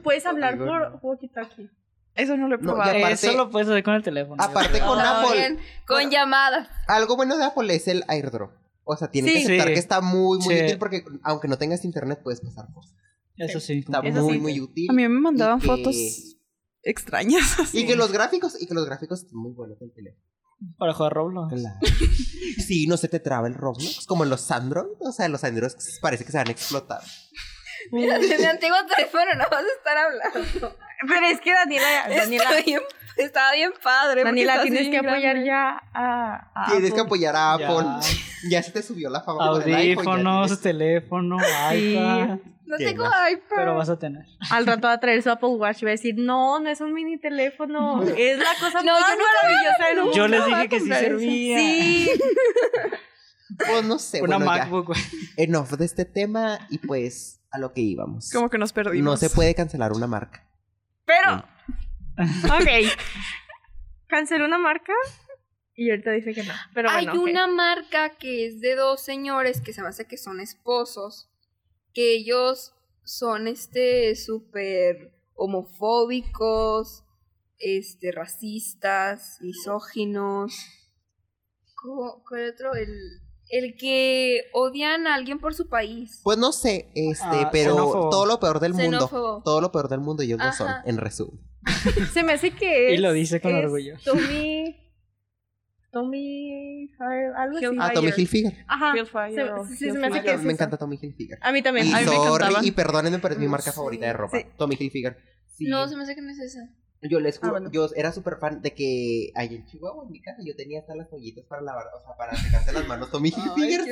Puedes, 0.02 0.26
hablar 0.26 0.58
Conmigo 0.58 0.72
por 0.78 0.90
no. 0.90 1.00
walkie-talkie. 1.00 1.70
Eso 2.14 2.36
no 2.36 2.48
lo 2.48 2.56
he 2.56 2.58
probado. 2.58 2.90
aparte- 2.90 3.12
Eso 3.12 3.32
lo 3.36 3.50
puedes 3.50 3.68
hacer 3.68 3.82
con 3.84 3.94
el 3.94 4.02
teléfono. 4.02 4.42
Aparte 4.42 4.80
con 4.80 4.98
Está 4.98 5.20
Apple, 5.22 5.38
bien, 5.38 5.58
Con 5.86 5.96
Bueno. 5.96 6.10
llamadas. 6.10 6.68
algo 6.88 7.16
bueno 7.16 7.36
de 7.38 7.44
Apple 7.44 7.74
es 7.74 7.88
el 7.88 8.04
airdrop. 8.08 8.52
O 8.84 8.96
sea, 8.96 9.08
tienes 9.10 9.32
Sí. 9.32 9.38
que 9.38 9.44
aceptar 9.44 9.68
Sí. 9.68 9.74
que 9.74 9.80
está 9.80 10.00
muy, 10.00 10.38
muy 10.38 10.54
Sí. 10.56 10.64
útil 10.64 10.78
porque 10.78 11.04
aunque 11.22 11.48
no 11.48 11.56
tengas 11.58 11.84
internet 11.84 12.20
puedes 12.22 12.40
pasar 12.40 12.66
cosas. 12.74 12.94
Eso 13.36 13.60
sí. 13.60 13.78
Está 13.78 14.00
Eso 14.00 14.22
muy, 14.22 14.34
sí. 14.34 14.38
muy 14.40 14.60
útil. 14.60 14.86
A 14.90 14.92
mí 14.92 15.02
me 15.02 15.08
mandaban 15.20 15.58
Y 15.58 15.60
que- 15.62 15.66
fotos 15.66 15.96
extrañas. 16.82 17.42
Y 17.74 17.86
que 17.86 17.96
los 17.96 18.12
gráficos, 18.12 18.60
y 18.60 18.66
que 18.66 18.74
los 18.74 18.84
gráficos 18.86 19.20
están 19.22 19.38
muy 19.38 19.52
buenos 19.52 19.78
del 19.78 19.92
teléfono. 19.92 20.22
Para 20.78 20.92
jugar 20.92 21.12
Roblox. 21.14 21.54
Claro. 21.54 21.76
Sí, 22.66 22.86
no 22.86 22.96
se 22.96 23.08
te 23.08 23.18
traba 23.20 23.48
el 23.48 23.54
Roblox, 23.54 24.04
como 24.06 24.22
en 24.24 24.30
los 24.30 24.50
Android. 24.50 24.90
O 25.00 25.12
sea, 25.12 25.28
los 25.28 25.42
Android 25.44 25.70
parece 26.02 26.24
que 26.24 26.30
se 26.32 26.38
van 26.38 26.48
a 26.48 26.50
explotar. 26.52 27.00
Mira, 27.90 28.18
de 28.18 28.38
mi 28.38 28.44
antiguo 28.44 28.76
teléfono 28.94 29.24
no 29.36 29.44
vas 29.50 29.64
a 29.64 29.78
estar 29.78 29.96
hablando. 29.96 30.76
Pero 31.08 31.26
es 31.26 31.40
que 31.40 31.52
Daniela, 31.52 31.86
Daniela, 32.08 32.44
Está 32.50 32.62
bien, 32.64 32.80
estaba 33.16 33.52
bien 33.52 33.72
padre. 33.82 34.24
Daniela, 34.24 34.62
tienes 34.62 34.88
que 34.88 34.98
apoyar 34.98 35.20
grande. 35.20 35.46
ya 35.46 35.82
a, 35.94 36.50
a 36.54 36.70
Tienes 36.70 36.92
que 36.94 37.00
apoyar 37.00 37.34
a 37.36 37.58
Ya. 37.58 37.68
Apple. 37.68 37.86
Ya, 38.50 38.62
se 38.62 38.70
te 38.72 38.82
subió 38.82 39.10
la 39.10 39.20
fama. 39.22 39.44
iPhone, 39.58 39.70
ya 39.70 39.76
Audífonos, 39.78 40.46
tienes- 40.50 40.60
teléfono, 40.62 41.36
Sí. 41.70 41.92
iPad. 41.92 42.38
No 42.66 42.76
¿Qué 42.78 42.84
tengo 42.84 43.04
iPad. 43.04 43.56
Pero 43.56 43.74
vas 43.74 43.88
a 43.88 43.98
tener. 43.98 44.24
Al 44.48 44.64
rato 44.64 44.86
va 44.86 44.92
a 44.92 45.00
traer 45.00 45.20
su 45.24 45.28
Apple 45.30 45.48
Watch 45.48 45.82
y 45.82 45.86
va 45.86 45.90
a 45.90 45.92
decir, 45.92 46.14
no, 46.16 46.60
no 46.60 46.70
es 46.70 46.80
un 46.80 46.92
mini 46.94 47.18
teléfono, 47.18 48.00
es 48.04 48.38
la 48.38 48.54
cosa 48.60 48.80
No, 48.84 48.92
más 48.92 49.10
yo 49.10 49.16
no 49.16 49.24
maravillosa 49.42 49.86
del 49.88 49.96
mundo. 49.96 50.12
Yo 50.16 50.28
les 50.28 50.46
dije 50.46 50.68
que 50.68 50.78
sí 50.80 50.86
servía. 50.88 51.58
Sí. 51.58 52.10
Pues 53.58 53.84
no 53.84 53.98
sé, 53.98 54.22
Una 54.22 54.36
bueno, 54.36 54.54
ya. 54.54 54.60
MacBook, 54.62 54.86
güey. 54.86 55.00
Enough 55.36 55.70
de 55.70 55.84
este 55.84 56.04
tema 56.04 56.60
y 56.70 56.78
pues 56.78 57.40
a 57.50 57.58
lo 57.58 57.72
que 57.72 57.80
íbamos. 57.80 58.30
Como 58.32 58.48
que 58.48 58.58
nos 58.58 58.72
perdimos. 58.72 59.04
No 59.04 59.16
se 59.16 59.28
puede 59.34 59.54
cancelar 59.56 59.92
una 59.92 60.06
marca. 60.06 60.46
Pero, 61.10 61.44
ok. 62.54 62.68
Canceló 64.06 64.44
una 64.44 64.58
marca 64.58 64.92
y 65.74 65.90
ahorita 65.90 66.10
dice 66.12 66.34
que 66.34 66.42
no. 66.42 66.52
Pero 66.74 66.90
Hay 66.90 67.06
bueno, 67.06 67.22
una 67.22 67.46
marca 67.46 68.10
que 68.10 68.46
es 68.46 68.60
de 68.60 68.74
dos 68.74 69.00
señores 69.02 69.60
que 69.60 69.72
se 69.72 69.82
me 69.82 69.88
hace 69.88 70.06
que 70.06 70.16
son 70.18 70.40
esposos, 70.40 71.30
que 71.94 72.14
ellos 72.14 72.74
son 73.04 73.48
este 73.48 74.14
súper 74.16 75.14
homofóbicos, 75.34 77.04
este 77.58 78.12
racistas, 78.12 79.38
misóginos. 79.40 80.54
¿Cómo- 81.76 82.22
¿Cuál 82.28 82.50
otro? 82.50 82.74
El, 82.74 83.20
el 83.50 83.76
que 83.76 84.42
odian 84.52 85.06
a 85.06 85.14
alguien 85.14 85.38
por 85.40 85.54
su 85.54 85.68
país. 85.68 86.20
Pues 86.22 86.38
no 86.38 86.52
sé, 86.52 86.90
este, 86.94 87.24
Ah, 87.24 87.48
pero 87.52 87.72
xenófobo. 87.74 88.10
todo 88.10 88.26
lo 88.26 88.38
peor 88.40 88.60
del 88.60 88.72
mundo. 88.74 88.84
Xenófobo. 88.98 89.42
Todo 89.44 89.60
lo 89.60 89.72
peor 89.72 89.88
del 89.88 90.00
mundo 90.00 90.22
ellos 90.22 90.38
lo 90.42 90.52
son, 90.52 90.68
en 90.84 90.98
resumen. 90.98 91.40
Se 92.12 92.22
me 92.22 92.32
hace 92.32 92.52
que 92.52 92.92
Y 92.92 92.94
es, 92.94 93.00
lo 93.00 93.12
dice 93.12 93.40
con 93.40 93.54
orgullo. 93.54 93.96
Tommy... 94.04 94.76
Tommy... 95.92 96.88
algo 97.36 97.56
así. 97.56 97.66
Ah, 97.80 97.90
Tommy 97.92 98.12
Hilfiger. 98.16 98.64
Ajá. 98.68 98.92
Hellfire 98.96 99.34
Se, 99.34 99.42
o 99.52 99.64
sí, 99.66 99.76
se 99.76 99.86
me 99.86 100.06
Hellfire. 100.06 100.06
hace 100.18 100.22
que 100.22 100.34
es 100.34 100.42
me 100.42 100.52
encanta 100.52 100.76
Tommy 100.76 100.98
Hilfiger. 101.02 101.38
A 101.42 101.50
mí 101.50 101.62
también. 101.62 101.86
Y 101.88 101.92
A 101.92 101.98
mí 101.98 102.04
me 102.04 102.10
sorry, 102.12 102.26
encantaban. 102.28 102.64
y 102.64 102.70
perdónenme, 102.70 103.18
pero 103.18 103.34
es 103.34 103.40
mi 103.40 103.48
marca 103.48 103.72
Sí. 103.72 103.76
favorita 103.76 104.06
de 104.06 104.12
ropa. 104.12 104.38
Sí. 104.38 104.44
Tommy 104.56 104.76
Hilfiger. 104.78 105.18
Sí. 105.56 105.64
No, 105.66 105.88
se 105.88 105.96
me 105.96 106.04
hace 106.04 106.14
que 106.14 106.22
no 106.22 106.30
es 106.30 106.38
esa. 106.38 106.60
Yo 107.02 107.18
les 107.18 107.38
juro, 107.38 107.48
Ah, 107.48 107.52
bueno. 107.52 107.70
yo 107.72 107.88
era 107.96 108.12
súper 108.12 108.36
fan 108.36 108.60
de 108.60 108.74
que 108.74 109.32
ahí 109.34 109.54
en 109.54 109.64
Chihuahua, 109.64 110.04
en 110.04 110.10
mi 110.10 110.20
casa, 110.20 110.42
yo 110.44 110.54
tenía 110.54 110.80
hasta 110.80 110.94
las 110.94 111.10
ollitas 111.12 111.44
para 111.46 111.62
lavar, 111.62 111.86
o 111.98 112.00
sea, 112.04 112.14
para 112.14 112.36
secarte 112.36 112.72
las 112.72 112.86
manos. 112.86 113.10
Tommy 113.10 113.30
Hilfiger. 113.36 113.86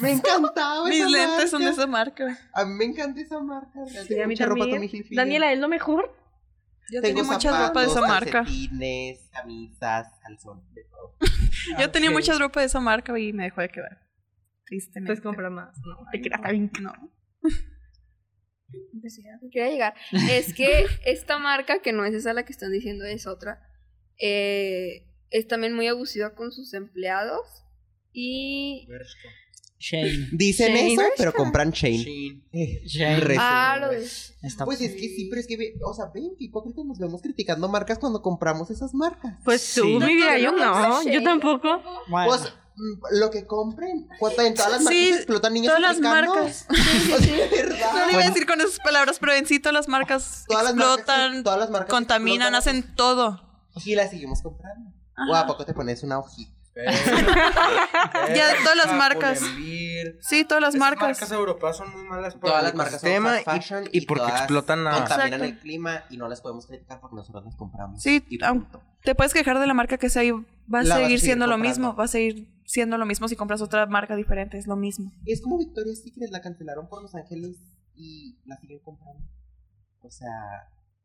Me 0.00 0.12
encantaba 0.12 0.88
Mis 0.88 1.00
esa 1.00 1.08
lentes 1.10 1.50
son 1.50 1.62
de 1.62 1.70
esa 1.70 1.86
marca. 1.86 2.38
A 2.54 2.64
mí 2.64 2.72
me 2.74 2.84
encanta 2.86 3.20
esa 3.20 3.38
marca. 3.40 3.80
Sí, 3.86 4.08
Tengo 4.08 4.22
a 4.24 4.26
mí 4.26 4.32
mucha 4.34 4.46
ropa 4.46 4.60
también. 4.60 4.80
Tommy 4.80 4.86
Hilfiger. 4.86 5.16
Daniela, 5.16 5.52
¿es 5.52 5.58
lo 5.58 5.68
mejor? 5.68 6.14
Yo 6.90 7.02
Tengo 7.02 7.18
tenía 7.20 7.32
mucha 7.34 7.66
ropa 7.68 7.80
de 7.82 7.86
esa 7.86 8.00
marca. 8.00 8.44
camisas, 9.32 10.06
calzones, 10.22 10.74
de 10.74 10.84
todo. 10.84 11.16
Yo 11.78 11.90
tenía 11.90 12.08
Ok. 12.10 12.14
mucha 12.16 12.38
ropa 12.38 12.60
de 12.60 12.66
esa 12.66 12.80
marca 12.80 13.16
y 13.18 13.32
me 13.34 13.44
dejó 13.44 13.60
de 13.60 13.68
quedar. 13.68 14.00
Tristemente. 14.64 15.12
Pues 15.12 15.20
compra 15.20 15.50
más. 15.50 15.76
No, 15.84 15.98
te 16.10 16.18
está 16.18 16.50
bien. 16.50 16.70
No. 16.80 16.92
Que 18.72 19.50
quería 19.50 19.70
llegar. 19.70 19.94
Es 20.30 20.54
que 20.54 20.84
esta 21.04 21.38
marca, 21.38 21.80
que 21.82 21.92
no 21.92 22.04
es 22.04 22.14
esa 22.14 22.32
la 22.32 22.44
que 22.44 22.52
están 22.52 22.72
diciendo, 22.72 23.04
es 23.04 23.26
otra, 23.26 23.60
eh, 24.20 25.06
es 25.30 25.46
también 25.46 25.74
muy 25.74 25.86
abusiva 25.86 26.34
con 26.34 26.52
sus 26.52 26.74
empleados. 26.74 27.46
Y. 28.12 28.86
Shane. 29.78 30.28
Dicen 30.32 30.74
Shane. 30.74 30.92
eso, 30.92 31.02
pero 31.16 31.32
compran 31.32 31.70
Shane. 31.70 32.42
Eh, 32.52 32.82
Shane. 32.84 33.20
re- 33.20 33.36
Ah, 33.38 33.78
lo. 33.80 33.90
Está- 33.92 34.64
Pues 34.66 34.80
es 34.82 34.92
que 34.92 35.08
sí, 35.08 35.26
pero 35.30 35.40
es 35.40 35.46
que, 35.46 35.56
ve- 35.56 35.74
o 35.82 35.94
sea, 35.94 36.06
ven 36.12 36.34
que 36.38 36.44
hipócritas 36.44 36.84
nos 36.84 36.98
vemos 36.98 37.22
criticando 37.22 37.66
marcas 37.68 37.98
cuando 37.98 38.20
compramos 38.20 38.70
esas 38.70 38.92
marcas. 38.92 39.38
Pues 39.44 39.62
Sí. 39.62 39.80
tú, 39.80 39.98
mi 40.00 40.16
vida, 40.16 40.36
yo 40.38 40.52
No, 40.52 41.02
yo 41.10 41.22
tampoco. 41.22 41.80
Bueno, 42.08 42.28
Pues 42.28 42.52
lo 43.12 43.30
que 43.30 43.46
compren. 43.46 44.08
Cuando 44.18 44.42
en 44.42 44.54
todas 44.54 44.70
las 44.72 44.82
marcas 44.82 44.98
Sí, 44.98 45.08
explotan 45.12 45.52
niños 45.52 45.74
todas 45.74 45.80
las 45.82 46.00
marcas. 46.00 46.66
Sea, 47.06 47.18
de 47.18 47.48
verdad. 47.50 47.92
No 47.94 48.06
lo 48.06 48.10
iba 48.12 48.22
a 48.22 48.26
decir 48.28 48.46
con 48.46 48.60
esas 48.60 48.78
palabras, 48.78 49.18
pero 49.18 49.32
en 49.34 49.46
sí 49.46 49.58
todas 49.60 49.74
las 49.74 49.88
marcas 49.88 50.44
Todas 50.48 50.64
las 50.64 50.74
marcas- 50.74 50.98
explotan, 50.98 51.44
todas 51.44 51.58
las 51.58 51.70
marcas 51.70 51.90
contaminan, 51.90 52.54
explotan 52.54 52.82
hacen 52.82 52.96
todo. 52.96 53.40
Y 53.84 53.94
las 53.94 54.10
seguimos 54.10 54.40
comprando. 54.42 54.90
O 55.30 55.34
a 55.34 55.46
poco 55.46 55.64
te 55.66 55.74
pones 55.74 56.02
una 56.02 56.18
hojita. 56.18 56.52
Ya, 58.34 58.54
todas 58.62 58.76
las 58.76 58.92
marcas. 58.94 59.40
Sí, 60.20 60.44
todas 60.44 60.60
las 60.62 60.74
Esas 60.74 60.80
marcas. 60.80 61.08
marcas 61.20 61.32
europeas 61.32 61.76
son 61.76 61.90
muy 61.92 62.04
malas 62.04 62.34
para 62.34 62.46
Todas 62.52 62.62
el 62.62 62.64
las 62.68 62.74
marcas 62.74 63.00
fast 63.02 63.44
fashion 63.44 63.84
y, 63.92 63.98
y 63.98 64.00
porque 64.06 64.22
todas 64.24 64.40
explotan 64.42 64.86
a... 64.86 64.92
contaminan 64.92 65.26
Exacto. 65.28 65.44
el 65.44 65.58
clima 65.58 66.04
y 66.10 66.16
no 66.16 66.28
las 66.28 66.40
podemos 66.40 66.66
criticar 66.66 67.00
porque 67.00 67.16
nosotros 67.16 67.44
las 67.44 67.56
compramos. 67.56 68.02
Sí, 68.02 68.24
y. 68.30 68.38
Te 69.02 69.14
puedes 69.14 69.32
quejar 69.34 69.58
de 69.58 69.66
la 69.66 69.74
marca 69.74 69.98
que 69.98 70.08
sea 70.10 70.22
y 70.24 70.30
va 70.32 70.80
a 70.80 70.84
seguir 70.84 71.20
siendo 71.20 71.46
lo 71.46 71.58
mismo. 71.58 71.94
Va 71.96 72.04
a 72.04 72.08
seguir 72.08 72.48
siendo 72.70 72.96
lo 72.98 73.04
mismo 73.06 73.26
si 73.26 73.34
compras 73.34 73.60
otra 73.62 73.84
marca 73.86 74.14
diferente. 74.14 74.56
Es 74.56 74.66
lo 74.68 74.76
mismo. 74.76 75.10
Y 75.24 75.32
es 75.32 75.40
como 75.42 75.58
Victoria's 75.58 76.02
Secret, 76.04 76.30
la 76.30 76.40
cancelaron 76.40 76.88
por 76.88 77.02
Los 77.02 77.14
Ángeles 77.16 77.56
y 77.96 78.38
la 78.44 78.56
siguen 78.58 78.78
comprando. 78.78 79.24
O 80.02 80.10
sea... 80.10 80.28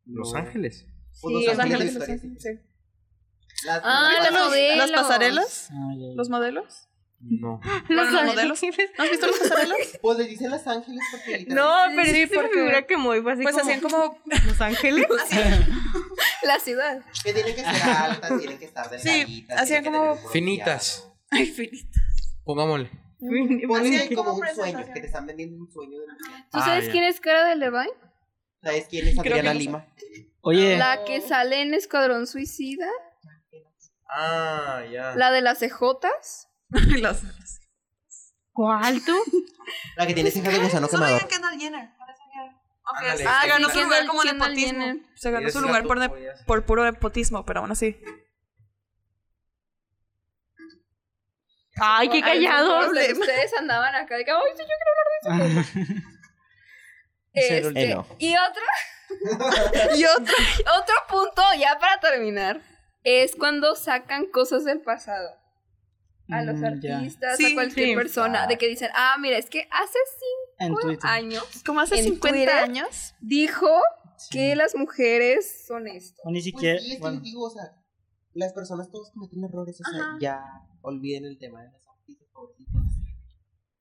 Los 0.05 0.35
Ángeles. 0.35 0.85
Sí, 1.11 1.27
Los 1.33 1.45
Los 1.45 1.59
Ángeles 1.59 1.93
Los 1.95 2.05
sí. 2.05 2.49
Las- 3.65 3.81
Ah, 3.83 4.09
las- 4.19 4.31
los 4.31 4.43
modelos. 4.45 4.89
¿Las 4.91 5.01
pasarelas? 5.01 5.69
¿Los 6.15 6.29
modelos? 6.29 6.87
No. 7.19 7.59
Bueno, 7.87 8.03
los 8.11 8.25
modelos. 8.25 8.61
¿No 8.61 9.03
has 9.03 9.09
visto 9.09 9.25
las 9.25 9.39
pasarelas? 9.39 9.77
Pues 10.03 10.17
le 10.19 10.25
dicen 10.25 10.51
Los 10.51 10.67
Ángeles 10.67 11.01
porque 11.11 11.45
No, 11.47 11.71
pero 11.95 12.11
Sí, 12.11 12.27
porque- 12.31 12.49
figura 12.53 12.85
que 12.85 12.97
muy 12.97 13.21
fue 13.23 13.33
así 13.33 13.41
Pues 13.41 13.55
como 13.55 13.65
hacían 13.65 13.81
como... 13.81 14.19
Los 14.45 14.61
Ángeles. 14.61 15.07
La 16.43 16.59
ciudad. 16.59 17.01
Que 17.23 17.33
tienen 17.33 17.55
que 17.55 17.61
ser 17.61 17.81
altas, 17.89 18.37
tienen 18.37 18.59
que 18.59 18.65
estar 18.65 18.87
delgaditas. 18.89 19.59
hacían 19.59 19.83
tienen 19.83 20.01
que 20.03 20.09
como 20.19 20.29
Finitas. 20.29 21.11
Ay, 21.35 21.45
finito. 21.47 21.99
Pongámosle. 22.43 22.89
Ponle 23.67 24.09
como 24.15 24.33
un 24.33 24.47
sueño, 24.53 24.85
que 24.93 24.99
te 25.01 25.07
están 25.07 25.25
vendiendo 25.25 25.57
un 25.57 25.71
sueño 25.71 25.99
de. 25.99 26.05
¿Tú 26.51 26.59
Ah, 26.59 26.65
sabes 26.65 26.89
quién 26.89 27.03
es 27.03 27.19
Cara 27.19 27.45
de 27.45 27.55
Levine? 27.55 27.89
¿Sabes 28.61 28.87
quién 28.89 29.07
es 29.07 29.17
Adriana 29.19 29.53
no 29.53 29.59
sé. 29.59 29.65
Lima? 29.65 29.87
Oye, 30.41 30.77
La 30.77 31.03
que 31.05 31.21
sale 31.21 31.61
en 31.61 31.73
Escuadrón 31.73 32.27
Suicida. 32.27 32.87
Ah, 34.09 34.83
ya. 34.91 35.15
La 35.15 35.31
de 35.31 35.41
las 35.41 35.59
cejotas. 35.59 36.49
Las- 36.99 37.23
¿Cuál 38.51 39.03
tú? 39.03 39.13
La 39.97 40.07
que 40.07 40.13
tiene 40.13 40.31
cejas 40.31 40.53
de 40.53 40.59
gusano 40.59 40.87
quemador. 40.87 41.27
Kendall 41.27 41.59
Jenner. 41.59 41.89
Aunque 42.87 43.17
se 43.17 43.23
ganó 43.23 43.69
su 43.69 43.81
lugar 43.81 44.05
como 44.05 44.23
nepotismo. 44.23 44.85
Se 45.15 45.31
ganó 45.31 45.49
su 45.49 45.61
lugar 45.61 45.83
por, 45.85 45.99
por 46.45 46.65
puro 46.65 46.83
nepotismo, 46.85 47.43
pero 47.45 47.61
aún 47.61 47.71
así. 47.71 47.97
Ay, 51.81 52.07
qué 52.09 52.15
Ay, 52.17 52.21
callado. 52.21 52.87
ustedes- 52.87 53.17
Ustedes 53.17 53.53
andaban 53.59 53.93
acá 53.95 54.15
de 54.17 54.25
que, 54.25 54.31
ay, 54.31 54.37
sí, 54.55 54.61
yo 54.61 54.65
quiero 54.65 54.91
hablar 55.41 55.67
de 55.73 55.93
eso. 55.93 56.01
Este, 57.33 57.83
Eh, 57.91 57.93
no. 57.95 58.07
Y 58.17 58.33
otro, 58.37 58.63
Y 59.97 60.05
otro. 60.05 60.33
otro 60.81 60.95
punto, 61.09 61.41
ya 61.59 61.77
para 61.79 61.99
terminar, 61.99 62.61
es 63.03 63.35
cuando 63.35 63.75
sacan 63.75 64.25
cosas 64.27 64.63
del 64.63 64.81
pasado. 64.81 65.29
A 66.31 66.41
los 66.41 66.55
Mm, 66.55 66.65
artistas, 66.65 67.37
Sí, 67.37 67.51
a 67.51 67.53
cualquier 67.53 67.89
sí. 67.89 67.95
persona, 67.95 68.47
de 68.47 68.57
que 68.57 68.67
dicen, 68.67 68.89
ah, 68.95 69.15
mira, 69.19 69.37
es 69.37 69.47
que 69.47 69.67
hace 69.69 69.99
en 70.59 70.69
cinco 70.69 70.81
Twitter. 70.81 71.07
años 71.09 71.43
Como 71.65 71.81
hace 71.81 71.99
En 71.99 72.03
50 72.05 72.29
Twitter. 72.37 72.55
años. 72.63 73.13
dijo 73.19 73.69
que 74.31 74.55
las 74.55 74.73
mujeres 74.73 75.65
son 75.67 75.87
esto. 75.87 76.19
O 76.23 76.29
ni 76.31 76.35
Pues 76.39 76.45
siquiera. 76.45 76.79
sí, 76.79 76.87
es 76.87 76.95
que 76.95 76.99
bueno, 77.01 77.19
digo, 77.19 77.43
o 77.45 77.49
sea, 77.51 77.63
las 78.35 78.53
personas 78.53 78.91
todos 78.91 79.11
cometen 79.11 79.43
errores, 79.43 79.79
o 79.81 79.91
sea, 79.91 80.01
Ajá. 80.01 80.17
ya 80.19 80.43
olviden 80.81 81.25
el 81.25 81.37
tema 81.39 81.61
de 81.63 81.71
las 81.71 81.87
artistas 81.87 82.27
pobrecitas. 82.31 82.83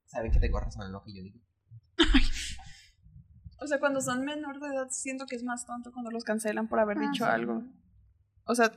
Saben 0.06 0.32
que 0.32 0.40
tengo 0.40 0.58
razón 0.60 0.86
en 0.86 0.92
lo 0.92 1.02
que 1.04 1.12
yo 1.14 1.22
digo. 1.22 1.40
O 3.60 3.66
sea, 3.66 3.78
cuando 3.80 4.00
son 4.00 4.24
menor 4.24 4.60
de 4.60 4.68
edad, 4.68 4.88
siento 4.90 5.26
que 5.26 5.36
es 5.36 5.42
más 5.42 5.64
tonto 5.66 5.90
cuando 5.92 6.10
los 6.10 6.24
cancelan 6.24 6.68
por 6.68 6.80
haber 6.80 6.98
Ah, 6.98 7.00
dicho 7.00 7.24
sí. 7.24 7.30
algo. 7.30 7.62
O 8.46 8.54
sea, 8.54 8.70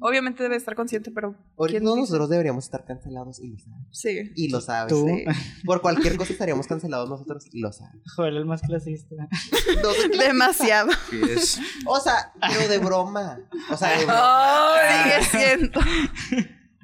obviamente 0.00 0.42
debe 0.42 0.56
estar 0.56 0.74
consciente, 0.74 1.10
pero. 1.10 1.34
Ahorita 1.56 1.78
¿quién 1.78 1.84
todos 1.84 1.96
dice? 1.96 2.00
nosotros 2.12 2.28
deberíamos 2.30 2.64
estar 2.64 2.84
cancelados 2.84 3.40
y 3.40 3.48
lo 3.48 3.58
saben. 3.58 3.86
Sí. 3.90 4.32
Y 4.34 4.48
lo 4.50 4.60
saben. 4.60 4.88
Tú. 4.88 5.06
Sí. 5.06 5.24
Por 5.64 5.80
cualquier 5.80 6.16
cosa 6.16 6.32
estaríamos 6.32 6.66
cancelados 6.66 7.08
nosotros 7.08 7.46
y 7.52 7.60
lo 7.60 7.72
saben. 7.72 8.00
Joder, 8.16 8.34
el 8.34 8.44
más 8.44 8.62
clasista. 8.62 9.14
No. 9.82 10.18
Demasiado. 10.18 10.90
Sí, 11.10 11.20
es- 11.30 11.60
O 11.86 11.98
sea, 12.00 12.32
pero 12.40 12.68
de 12.68 12.78
broma. 12.78 13.40
O 13.70 13.76
sea, 13.76 13.98
de 13.98 14.04
broma. 14.04 14.70
Oh, 14.72 14.76
sigue 15.04 15.24
siendo. 15.24 15.80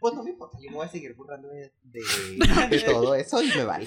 Pues 0.01 0.15
no 0.15 0.23
me 0.23 0.31
importa, 0.33 0.59
yo 0.63 0.71
me 0.71 0.77
voy 0.77 0.87
a 0.87 0.91
seguir 0.91 1.15
burlando 1.15 1.49
de, 1.49 1.73
de, 1.85 2.01
de 2.69 2.81
todo 2.81 3.15
eso 3.15 3.43
y 3.43 3.49
me 3.49 3.65
vale. 3.65 3.87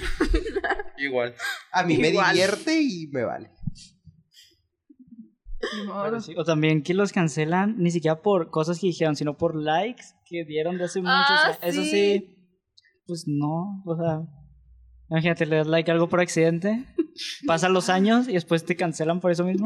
Igual. 0.97 1.35
A 1.71 1.83
mí 1.83 1.95
me 1.97 2.09
divierte 2.09 2.81
y 2.81 3.07
me 3.11 3.23
vale. 3.23 3.51
Pero 6.03 6.21
sí, 6.21 6.33
O 6.37 6.43
también 6.43 6.83
que 6.83 6.93
los 6.93 7.11
cancelan 7.11 7.77
ni 7.77 7.91
siquiera 7.91 8.21
por 8.21 8.49
cosas 8.51 8.79
que 8.79 8.87
dijeron, 8.87 9.15
sino 9.15 9.37
por 9.37 9.55
likes 9.55 10.03
que 10.25 10.45
dieron 10.45 10.77
de 10.77 10.85
hace 10.85 10.99
muchos 10.99 11.13
Ah, 11.13 11.45
años. 11.47 11.59
Eso 11.61 11.83
sí. 11.83 11.89
sí, 11.89 12.35
pues 13.07 13.23
no, 13.27 13.81
o 13.85 13.95
sea, 13.97 14.21
imagínate, 15.09 15.45
le 15.45 15.55
das 15.57 15.67
like 15.67 15.89
a 15.89 15.93
algo 15.93 16.09
por 16.09 16.19
accidente, 16.19 16.85
pasan 17.47 17.73
los 17.73 17.89
años 17.89 18.27
y 18.27 18.33
después 18.33 18.65
te 18.65 18.75
cancelan 18.75 19.19
por 19.19 19.31
eso 19.31 19.43
mismo. 19.45 19.65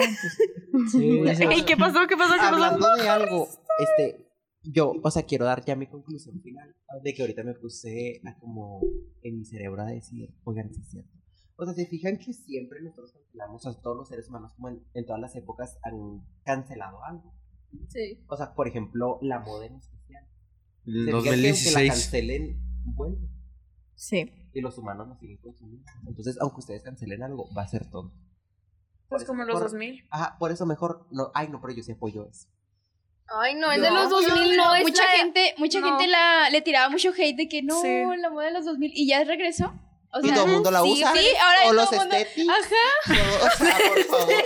pues, 0.71 0.91
sí, 0.91 0.99
Ey, 1.51 1.63
¿qué 1.63 1.75
pasó? 1.75 2.07
¿Qué 2.07 2.15
pasó? 2.15 2.33
¿Qué 2.33 2.39
pasó? 2.39 2.53
Hablando 2.63 2.95
de 2.95 3.09
algo, 3.09 3.47
este, 3.79 4.27
yo, 4.63 4.93
o 5.03 5.11
sea, 5.11 5.23
quiero 5.23 5.45
dar 5.45 5.65
ya 5.65 5.75
mi 5.75 5.87
conclusión 5.87 6.39
final 6.41 6.73
de 7.03 7.13
que 7.13 7.21
ahorita 7.23 7.43
me 7.43 7.53
puse 7.55 8.21
a 8.25 8.37
como 8.37 8.81
en 9.23 9.39
mi 9.39 9.45
cerebro 9.45 9.81
a 9.81 9.87
decir, 9.87 10.29
oigan, 10.43 10.71
sí 10.73 10.81
es 10.81 10.89
cierto. 10.89 11.11
O 11.57 11.65
sea, 11.65 11.73
se 11.73 11.85
fijan 11.85 12.17
que 12.17 12.33
siempre 12.33 12.81
nosotros 12.81 13.11
cancelamos, 13.13 13.65
o 13.65 13.71
sea, 13.71 13.81
todos 13.81 13.95
los 13.97 14.07
seres 14.07 14.27
humanos, 14.29 14.53
como 14.55 14.69
en, 14.69 14.83
en 14.93 15.05
todas 15.05 15.21
las 15.21 15.35
épocas, 15.35 15.77
han 15.83 16.25
cancelado 16.43 17.03
algo. 17.03 17.33
Sí. 17.89 18.23
O 18.27 18.35
sea, 18.35 18.53
por 18.53 18.67
ejemplo, 18.67 19.19
la 19.21 19.39
moda 19.39 19.65
en 19.67 19.75
especial. 19.75 20.25
Se 20.83 20.89
El 20.91 21.05
fijan 21.05 21.05
que 21.05 21.11
aunque 21.13 21.29
la 21.29 21.35
2016. 21.49 21.89
cancelen, 21.91 22.61
vuelve. 22.95 23.27
Sí. 23.95 24.31
Y 24.53 24.61
los 24.61 24.77
humanos 24.77 25.07
nos 25.07 25.19
siguen 25.19 25.37
consumiendo. 25.37 25.85
Entonces, 26.07 26.37
aunque 26.41 26.59
ustedes 26.59 26.81
cancelen 26.83 27.21
algo, 27.23 27.47
va 27.55 27.61
a 27.63 27.67
ser 27.67 27.89
todo. 27.89 28.11
Pues 29.07 29.23
como 29.25 29.43
los 29.43 29.53
Por- 29.53 29.63
2000. 29.63 30.05
Ajá, 30.09 30.37
por 30.39 30.51
eso 30.51 30.65
mejor, 30.65 31.07
no, 31.11 31.31
ay, 31.33 31.49
no, 31.49 31.61
pero 31.61 31.73
yo 31.73 31.83
sí 31.83 31.91
apoyo 31.91 32.25
eso. 32.27 32.47
Ay, 33.27 33.55
no, 33.55 33.71
el 33.71 33.81
de 33.81 33.89
No, 33.89 33.95
los 34.03 34.09
2000 34.09 34.57
no 34.57 34.73
es 34.75 34.83
mucha 34.83 35.03
la- 35.03 35.11
gente, 35.11 35.53
mucha 35.57 35.79
no. 35.79 35.87
gente 35.87 36.07
la, 36.07 36.49
le 36.49 36.61
tiraba 36.61 36.89
mucho 36.89 37.11
hate 37.17 37.35
de 37.37 37.47
que 37.47 37.61
no, 37.61 37.79
Sí. 37.81 37.87
la 38.19 38.29
moda 38.29 38.45
de 38.47 38.51
los 38.53 38.65
2000 38.65 38.91
y 38.93 39.07
ya 39.07 39.23
regresó. 39.23 39.71
O 40.13 40.19
y 40.25 40.29
todo 40.33 40.45
el 40.45 40.51
mundo 40.51 40.71
la 40.71 40.81
sí, 40.83 40.91
usa. 40.91 41.13
Sí, 41.13 41.25
ahora 41.41 41.59
Todos 41.63 41.75
todo 41.75 41.91
los 41.97 41.99
mundo- 42.01 42.15
estéticos. 42.15 42.55
Ajá. 42.59 42.95
todo- 43.07 43.47
o 43.47 43.49
sea, 43.65 43.77
por 43.89 44.03
favor. 44.19 44.43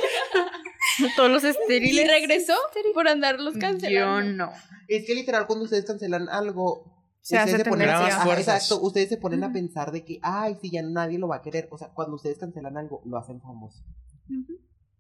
Todos 1.16 1.32
los 1.32 1.43
Y 1.43 1.47
estériles. 1.47 2.07
regresó 2.07 2.53
por 2.93 3.07
andarlos 3.07 3.53
Yo 3.55 3.59
cancelando. 3.59 4.45
no. 4.47 4.51
Es 4.88 5.05
que 5.07 5.16
literal 5.16 5.47
cuando 5.47 5.66
ustedes 5.66 5.86
cancelan 5.86 6.30
algo, 6.30 7.03
Se 7.22 7.38
hace 7.38 7.51
ustedes 7.53 7.68
ponen, 7.68 7.88
tendencia. 7.88 8.16
Ajá, 8.16 8.26
fuerzas. 8.26 8.63
exacto, 8.63 8.86
ustedes 8.86 9.09
se 9.09 9.18
ponen 9.18 9.43
a 9.43 9.51
pensar 9.51 9.91
de 9.91 10.05
que, 10.05 10.20
ay, 10.22 10.55
si 10.61 10.70
ya 10.70 10.84
nadie 10.84 11.18
lo 11.18 11.28
va 11.28 11.38
a 11.38 11.41
querer. 11.41 11.68
O 11.72 11.78
sea, 11.80 11.89
cuando 11.93 12.16
ustedes 12.16 12.38
cancelan 12.38 12.78
algo, 12.78 13.01
lo 13.05 13.18
hacen 13.18 13.41
famoso. 13.41 13.84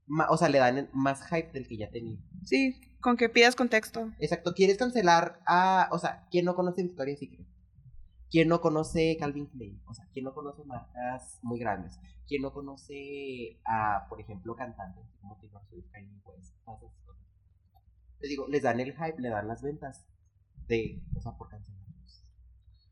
Ma- 0.07 0.27
o 0.29 0.37
sea, 0.37 0.49
le 0.49 0.59
dan 0.59 0.89
más 0.93 1.21
hype 1.29 1.51
del 1.51 1.67
que 1.67 1.77
ya 1.77 1.89
tenía. 1.89 2.17
Sí, 2.43 2.75
con 3.01 3.17
que 3.17 3.29
pidas 3.29 3.55
contexto. 3.55 4.11
Exacto, 4.19 4.53
quieres 4.53 4.77
cancelar 4.77 5.39
a, 5.47 5.89
o 5.91 5.99
sea, 5.99 6.25
¿quién 6.31 6.45
no 6.45 6.55
conoce 6.55 6.83
Victoria's 6.83 7.19
Secret? 7.19 7.45
¿Quién 8.31 8.47
no 8.49 8.59
conoce 8.61 9.15
Calvin 9.19 9.45
Klein? 9.47 9.81
O 9.87 9.93
sea, 9.93 10.05
¿quién 10.11 10.25
no 10.25 10.33
conoce 10.33 10.63
marcas 10.65 11.39
muy 11.43 11.59
grandes? 11.59 11.99
¿Quién 12.27 12.41
no 12.41 12.51
conoce 12.51 13.59
a, 13.65 14.07
por 14.09 14.19
ejemplo, 14.19 14.55
cantantes 14.55 15.05
como 15.21 15.37
Taylor 15.37 15.61
Swift, 15.69 15.85
Kanye 15.91 16.19
West? 16.25 16.55
todas 16.65 16.81
esas 16.81 17.05
cosas? 17.05 17.23
Les 18.19 18.29
digo, 18.29 18.47
les 18.47 18.63
dan 18.63 18.79
el 18.79 18.93
hype, 18.93 19.21
le 19.21 19.29
dan 19.29 19.47
las 19.47 19.61
ventas 19.61 20.05
de, 20.67 21.03
o 21.15 21.21
sea, 21.21 21.33
por 21.37 21.49
cancelarlos. 21.49 22.23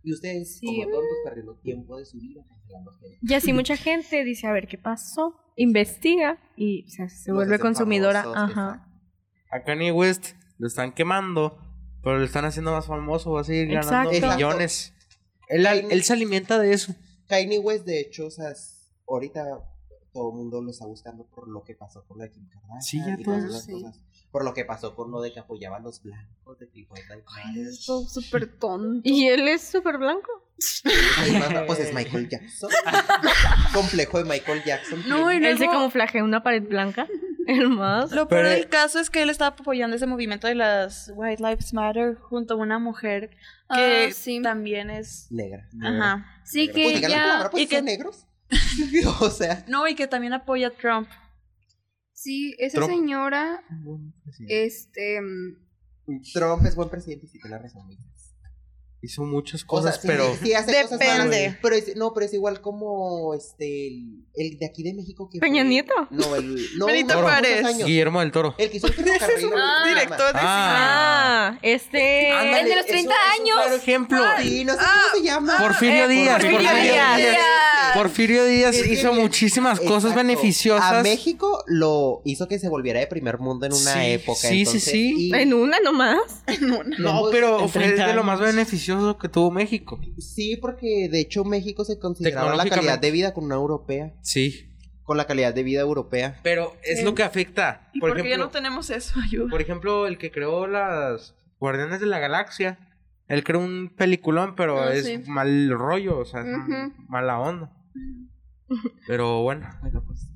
Y 0.04 0.14
ustedes, 0.14 0.60
Sí. 0.60 0.68
como 0.68 0.84
tontos, 0.84 1.18
perdiendo 1.26 1.56
tiempo 1.60 1.98
de 1.98 2.06
su 2.06 2.18
vida 2.20 2.44
cancelando 2.48 2.92
gente. 3.00 3.18
Y 3.22 3.34
así 3.34 3.54
mucha 3.54 3.76
gente 3.78 4.24
dice, 4.24 4.48
a 4.48 4.52
ver 4.52 4.68
qué 4.68 4.78
pasó, 4.78 5.36
investiga 5.56 6.38
y 6.56 6.90
se, 6.90 7.10
se 7.10 7.32
Los 7.32 7.38
vuelve 7.38 7.58
consumidora. 7.60 8.24
famosos, 8.24 8.52
Ajá. 8.52 8.88
A 9.52 9.64
Kanye 9.64 9.92
West 9.92 10.36
lo 10.60 10.68
están 10.68 10.94
quemando, 10.94 11.58
pero 12.04 12.18
lo 12.20 12.26
están 12.26 12.46
haciendo 12.46 12.72
más 12.72 12.86
famoso, 12.86 13.32
va 13.32 13.42
a 13.42 13.44
seguir 13.46 13.68
ganando 13.74 14.12
Exacto. 14.12 14.36
millones. 14.36 14.94
Él, 15.56 15.66
él 15.90 16.04
se 16.04 16.14
alimenta 16.14 16.60
de 16.60 16.74
eso. 16.74 16.94
Kanye 17.28 17.60
West, 17.60 17.86
de 17.86 18.00
hecho, 18.00 18.28
o 18.28 18.32
sea, 18.32 18.52
es- 18.52 18.92
ahorita 19.08 19.46
todo 20.14 20.30
el 20.30 20.36
mundo 20.38 20.62
lo 20.62 20.70
está 20.70 20.86
buscando 20.86 21.26
por 21.26 21.48
lo 21.50 21.64
que 21.64 21.74
pasó 21.74 22.04
con 22.06 22.20
de 22.20 22.30
Kim 22.30 22.48
Kardashian. 22.48 22.82
Sí, 22.82 23.00
ya 23.00 23.16
y 23.20 23.24
todas 23.24 23.44
esas 23.46 23.66
sí. 23.66 23.72
cosas. 23.72 24.00
Por 24.32 24.44
lo 24.46 24.54
que 24.54 24.66
pasó 24.66 24.96
con 24.96 25.12
lo 25.12 25.22
de 25.22 25.32
que 25.32 25.40
apoyaba 25.40 25.78
a 25.78 25.80
los 25.80 26.02
blancos, 26.02 26.58
de 26.60 26.68
Matter. 26.90 27.24
Esto 27.68 28.04
súper 28.08 28.58
tonto. 28.58 29.02
Y 29.04 29.28
él 29.28 29.48
es 29.48 29.62
súper 29.62 29.98
blanco. 29.98 30.30
Pues 31.68 31.80
es 31.80 31.94
Michael 31.94 32.30
Jackson. 32.30 32.70
Complejo 33.74 34.18
de 34.20 34.26
Michael 34.26 34.64
Jackson. 34.64 35.04
No, 35.08 35.30
y 35.32 35.36
tiene. 35.36 35.50
Él 35.52 35.58
se 35.58 35.66
luego- 35.66 35.80
camuflajea 35.80 36.20
en 36.20 36.26
una 36.26 36.44
pared 36.44 36.64
blanca. 36.68 37.08
El 37.48 37.70
más. 37.70 38.12
Lo 38.12 38.28
peor 38.28 38.44
Pero- 38.44 38.50
del 38.50 38.70
caso 38.70 39.00
es 39.00 39.10
que 39.10 39.22
él 39.24 39.30
estaba 39.30 39.56
apoyando 39.56 39.96
ese 39.96 40.06
movimiento 40.08 40.48
de 40.48 40.56
las 40.56 41.12
White 41.16 41.42
Lives 41.44 41.74
Matter 41.74 42.16
junto 42.16 42.54
a 42.56 42.58
una 42.58 42.80
mujer 42.80 43.30
que 43.74 44.08
Ah, 44.10 44.12
sí. 44.14 44.42
también 44.42 44.90
es. 44.90 45.28
Negra. 45.32 45.68
Ajá. 45.82 46.26
Sí, 46.46 46.70
que 46.70 47.00
la 47.02 47.08
ya... 47.10 47.22
palabra, 47.22 47.50
pues 47.52 47.64
y 47.64 47.68
que- 47.68 47.76
son 47.78 47.86
negros. 47.86 48.28
o 49.22 49.30
sea, 49.30 49.66
No, 49.68 49.88
y 49.88 49.96
que 49.96 50.08
también 50.08 50.34
apoya 50.34 50.68
a 50.68 50.72
Trump. 50.72 51.08
Sí, 52.12 52.56
esa 52.60 52.78
Trump. 52.78 52.92
señora, 52.92 53.64
este... 54.48 55.20
Trump 56.34 56.66
es 56.66 56.76
buen 56.76 56.90
presidente 56.90 57.26
y 57.26 57.30
sí 57.30 57.40
tiene 57.40 57.58
razón. 57.58 57.88
Hizo 59.04 59.24
muchas 59.24 59.56
O 59.56 59.58
sea, 59.60 59.68
cosas, 59.68 59.96
sí, 60.02 60.08
pero 60.08 60.26
sí 60.42 60.54
hace 60.54 60.82
cosas 60.84 61.00
malas, 61.00 61.30
Depende. 61.30 61.60
pero 61.62 61.76
es- 61.76 61.96
no, 61.96 62.14
pero 62.14 62.26
es 62.26 62.34
igual 62.34 62.62
como 62.62 63.34
este 63.34 63.88
el, 63.88 64.24
el 64.34 64.58
de 64.58 64.66
aquí 64.66 64.82
de 64.82 64.94
México 64.94 65.30
que 65.32 65.40
Peña 65.40 65.62
fue- 65.64 65.70
Nieto. 65.70 65.94
No, 66.10 66.36
el 66.36 66.56
no, 66.78 66.86
Benito 66.88 67.14
hace 67.14 67.22
Juárez. 67.22 67.78
Guillermo 67.86 68.22
del 68.22 68.32
Toro. 68.32 68.56
El 68.58 68.70
que 68.72 68.78
hizo 68.78 68.88
el 68.88 68.94
ferrocarril. 68.96 69.50
Ah, 69.56 69.84
Director 69.88 70.34
de 70.34 70.40
Ah, 70.42 71.50
Ah, 71.56 71.60
este. 71.62 72.32
Ándale, 72.32 72.60
El 72.62 72.66
de 72.70 72.76
los 72.78 72.86
eso 72.86 72.94
30 72.94 73.14
es 73.14 73.40
un 73.40 73.42
años. 73.44 73.58
claro 73.62 73.76
ejemplo. 73.76 74.24
Sí, 74.42 74.64
no 74.66 74.74
sé 74.74 74.80
cómo 74.80 75.16
se 75.18 75.24
llama. 75.24 75.58
Porfirio 75.60 76.04
eh, 76.06 76.08
Díaz. 76.08 76.34
Porfirio 76.36 76.58
Porfirio 76.60 76.84
Díaz. 76.94 77.18
Díaz. 77.18 77.38
Porfirio 77.96 78.46
Díaz 78.46 78.76
Es 78.76 78.88
hizo 78.88 79.14
muchísimas 79.14 79.80
cosas 79.80 80.12
Exacto. 80.12 80.16
beneficiosas. 80.18 80.94
A 80.94 81.04
México 81.04 81.64
lo 81.68 82.22
hizo 82.26 82.48
que 82.48 82.58
se 82.60 82.70
volviera 82.70 83.00
de 83.02 83.08
primer 83.08 83.40
mundo 83.40 83.66
en 83.66 83.74
una 83.74 83.94
Sí, 83.94 84.00
época. 84.12 84.40
sí, 84.40 84.48
sí, 84.48 84.60
entonces, 84.62 84.84
sí. 84.84 85.14
y- 85.30 85.34
En 85.36 85.54
una 85.54 85.80
nomás. 85.82 86.18
No, 87.00 87.24
pero 87.32 87.60
En 87.62 87.70
fue 87.70 87.84
30 87.84 88.08
de 88.08 88.14
lo 88.14 88.24
más 88.24 88.40
años. 88.40 88.50
Beneficioso 88.96 89.18
que 89.20 89.30
tuvo 89.30 89.52
México. 89.52 90.00
Sí, 90.18 90.58
porque 90.58 91.08
de 91.12 91.20
hecho 91.20 91.44
México 91.44 91.84
se 91.86 92.00
consideraba 92.00 92.56
la 92.56 92.66
calidad 92.66 93.00
de 93.00 93.12
vida 93.12 93.34
con 93.34 93.46
una 93.46 93.56
europea. 93.56 94.14
Sí. 94.22 94.70
Con 95.04 95.18
la 95.18 95.26
calidad 95.28 95.54
de 95.54 95.64
vida 95.64 95.82
europea. 95.82 96.40
Pero 96.44 96.74
es 96.84 97.04
lo 97.04 97.14
que 97.14 97.24
afecta. 97.24 97.90
¿Y 97.94 98.00
Por 98.00 98.12
por 98.12 98.18
qué 98.18 98.24
ya 98.24 98.28
ejemplo, 98.30 98.46
no 98.46 98.52
tenemos 98.52 98.90
eso? 98.90 99.20
Ayuda. 99.22 99.50
por 99.50 99.62
ejemplo, 99.62 100.08
el 100.08 100.18
que 100.18 100.32
creó 100.32 100.66
las 100.68 101.36
Guardianes 101.60 102.00
de 102.00 102.06
la 102.06 102.20
Galaxia. 102.20 102.80
Él 103.28 103.44
creó 103.44 103.60
un 103.62 103.94
peliculón, 103.96 104.56
pero 104.56 104.82
Ah, 104.82 104.94
es 104.94 105.06
sí. 105.06 105.18
mal 105.28 105.70
rollo, 105.72 106.20
o 106.20 106.26
sea, 106.26 106.42
es 106.42 106.48
Ujú. 106.58 106.94
mala 107.10 107.40
onda. 107.40 107.72
Pero 109.08 109.42
bueno. 109.44 109.68
Bueno, 109.82 110.04
pues. 110.06 110.30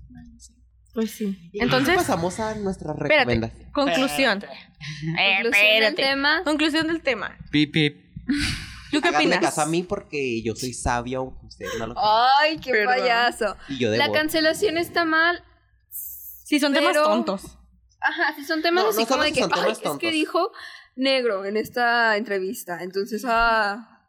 Pues 0.94 1.12
sí. 1.12 1.50
Y 1.54 1.62
Entonces, 1.62 1.96
pasamos 1.96 2.40
a 2.40 2.56
nuestras 2.56 2.96
espérate. 2.96 3.18
recomendaciones. 3.20 3.72
Conclusión. 3.74 4.40
Eh, 4.40 5.44
Conclusión 5.44 5.44
del 5.44 5.54
espérate. 5.54 5.96
tema. 5.96 6.42
Conclusión 6.44 6.88
del 6.88 7.02
tema. 7.02 7.38
Pip, 7.52 7.72
pip. 7.72 7.98
¿Tú 8.92 9.02
qué 9.02 9.10
opinas? 9.10 9.40
caso 9.40 9.62
a 9.62 9.66
mí 9.66 9.84
porque 9.84 10.42
yo 10.44 10.56
soy 10.56 10.74
sabio, 10.74 11.20
aunque 11.20 11.46
ustedes 11.48 11.72
no 11.78 11.88
lo 11.88 11.96
Ay, 11.98 12.58
qué 12.60 12.72
Perdón. 12.72 12.96
payaso. 12.96 13.58
Y 13.68 13.78
yo 13.80 13.90
La 13.92 14.04
debo. 14.06 14.14
cancelación 14.14 14.78
está 14.78 15.04
mal. 15.06 15.44
Sí, 15.90 16.60
son 16.60 16.74
temas 16.74 16.92
Pero- 16.94 17.04
tontos. 17.04 17.58
Ajá, 18.00 18.34
si 18.36 18.46
son 18.46 18.62
temas 18.62 18.84
No, 18.86 18.90
así 18.92 19.00
no 19.02 19.08
como 19.08 19.16
solo 19.18 19.24
de 19.24 19.30
si 19.30 19.34
que, 19.36 19.42
son 19.42 19.50
temas 19.50 19.66
ay, 19.66 19.72
es 19.74 19.78
que 19.80 19.84
tontos. 19.84 20.12
dijo 20.12 20.52
negro 20.96 21.44
en 21.46 21.58
esta 21.58 22.16
entrevista. 22.16 22.82
Entonces, 22.84 23.26
ah, 23.28 24.06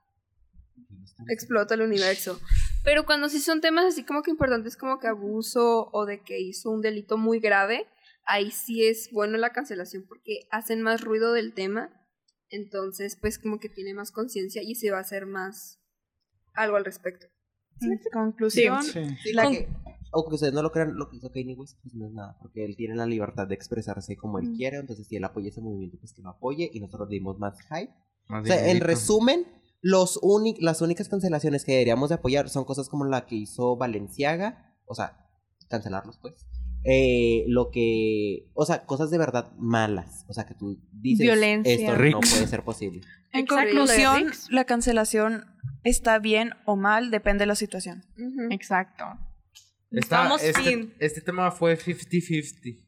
explota 1.28 1.74
el 1.74 1.82
universo. 1.82 2.38
Pero 2.84 3.04
cuando 3.04 3.28
sí 3.28 3.40
son 3.40 3.60
temas 3.60 3.84
así 3.86 4.04
como 4.04 4.22
que 4.22 4.30
importantes, 4.30 4.76
como 4.76 4.98
que 5.00 5.08
abuso 5.08 5.88
o 5.92 6.06
de 6.06 6.22
que 6.22 6.38
hizo 6.40 6.70
un 6.70 6.80
delito 6.80 7.16
muy 7.18 7.40
grave, 7.40 7.88
ahí 8.24 8.50
sí 8.50 8.86
es 8.86 9.10
bueno 9.10 9.36
la 9.38 9.50
cancelación 9.50 10.04
porque 10.08 10.46
hacen 10.50 10.82
más 10.82 11.00
ruido 11.00 11.32
del 11.32 11.52
tema. 11.54 11.90
Entonces, 12.50 13.16
pues 13.20 13.38
como 13.38 13.58
que 13.60 13.68
tiene 13.68 13.94
más 13.94 14.10
conciencia 14.10 14.62
y 14.62 14.74
se 14.74 14.90
va 14.90 14.98
a 14.98 15.02
hacer 15.02 15.26
más 15.26 15.80
algo 16.54 16.76
al 16.76 16.84
respecto. 16.84 17.26
Conclusión. 18.12 18.82
Sí. 18.82 19.00
Sí, 19.22 19.32
la 19.32 19.44
Con- 19.44 19.52
que, 19.52 19.68
aunque 20.12 20.34
ustedes 20.34 20.52
no 20.52 20.62
lo 20.62 20.72
crean, 20.72 20.96
lo 20.96 21.08
que 21.08 21.16
hizo 21.18 21.30
Kanye 21.30 21.54
West 21.54 21.78
pues 21.82 21.94
no 21.94 22.06
es 22.06 22.12
nada, 22.12 22.36
porque 22.40 22.64
él 22.64 22.74
tiene 22.76 22.96
la 22.96 23.06
libertad 23.06 23.46
de 23.46 23.54
expresarse 23.54 24.16
como 24.16 24.38
él 24.38 24.52
quiere, 24.56 24.78
entonces 24.78 25.06
si 25.06 25.16
él 25.16 25.24
apoya 25.24 25.48
ese 25.48 25.60
movimiento, 25.60 25.98
pues 26.00 26.12
que 26.12 26.22
lo 26.22 26.30
apoye 26.30 26.68
y 26.72 26.80
nosotros 26.80 27.08
dimos 27.08 27.38
más 27.38 27.60
hype. 27.68 27.92
Más 28.28 28.42
O 28.42 28.46
sea, 28.46 28.70
en 28.70 28.80
resumen, 28.80 29.46
los 29.80 30.18
uni- 30.22 30.56
las 30.60 30.82
únicas 30.82 31.08
cancelaciones 31.08 31.64
que 31.64 31.72
deberíamos 31.72 32.08
de 32.08 32.16
apoyar 32.16 32.48
son 32.48 32.64
cosas 32.64 32.88
como 32.88 33.04
la 33.04 33.26
que 33.26 33.36
hizo 33.36 33.76
Valenciaga, 33.76 34.74
o 34.86 34.94
sea, 34.94 35.28
cancelarlos 35.68 36.18
pues. 36.18 36.34
Eh, 36.84 37.44
lo 37.48 37.70
que, 37.70 38.46
o 38.54 38.64
sea, 38.64 38.84
cosas 38.86 39.10
de 39.10 39.18
verdad 39.18 39.52
malas, 39.58 40.24
o 40.28 40.32
sea, 40.32 40.46
que 40.46 40.54
tú 40.54 40.80
dices, 40.92 41.24
Violencia. 41.26 41.72
esto 41.74 41.96
no 41.96 42.20
puede 42.20 42.46
ser 42.46 42.62
posible. 42.62 43.00
En 43.32 43.40
Exacto. 43.40 43.64
conclusión, 43.76 44.32
la 44.50 44.64
cancelación 44.64 45.44
está 45.84 46.18
bien 46.18 46.52
o 46.66 46.76
mal, 46.76 47.10
depende 47.10 47.42
de 47.42 47.46
la 47.46 47.56
situación. 47.56 48.04
Ujú. 48.16 48.48
Exacto. 48.52 49.04
Está- 49.90 50.22
Vamos 50.22 50.42
este, 50.42 50.62
fin. 50.62 50.94
este 50.98 51.20
tema 51.20 51.50
fue 51.50 51.76
50-50. 51.76 52.78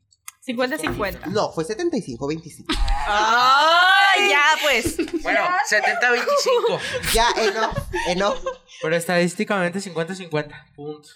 50-50. 0.47 1.27
No, 1.33 1.51
fue 1.53 1.65
75-25. 1.65 2.65
¡Ay, 3.07 4.31
ya 4.31 4.43
pues! 4.63 4.97
Bueno, 5.23 5.41
70-25. 5.69 6.81
ya, 7.15 7.29
enough, 7.43 7.77
enough. 8.09 8.39
Pero 8.83 8.97
estadísticamente 8.97 9.81
50-50. 9.81 10.51
Punto. 10.75 11.09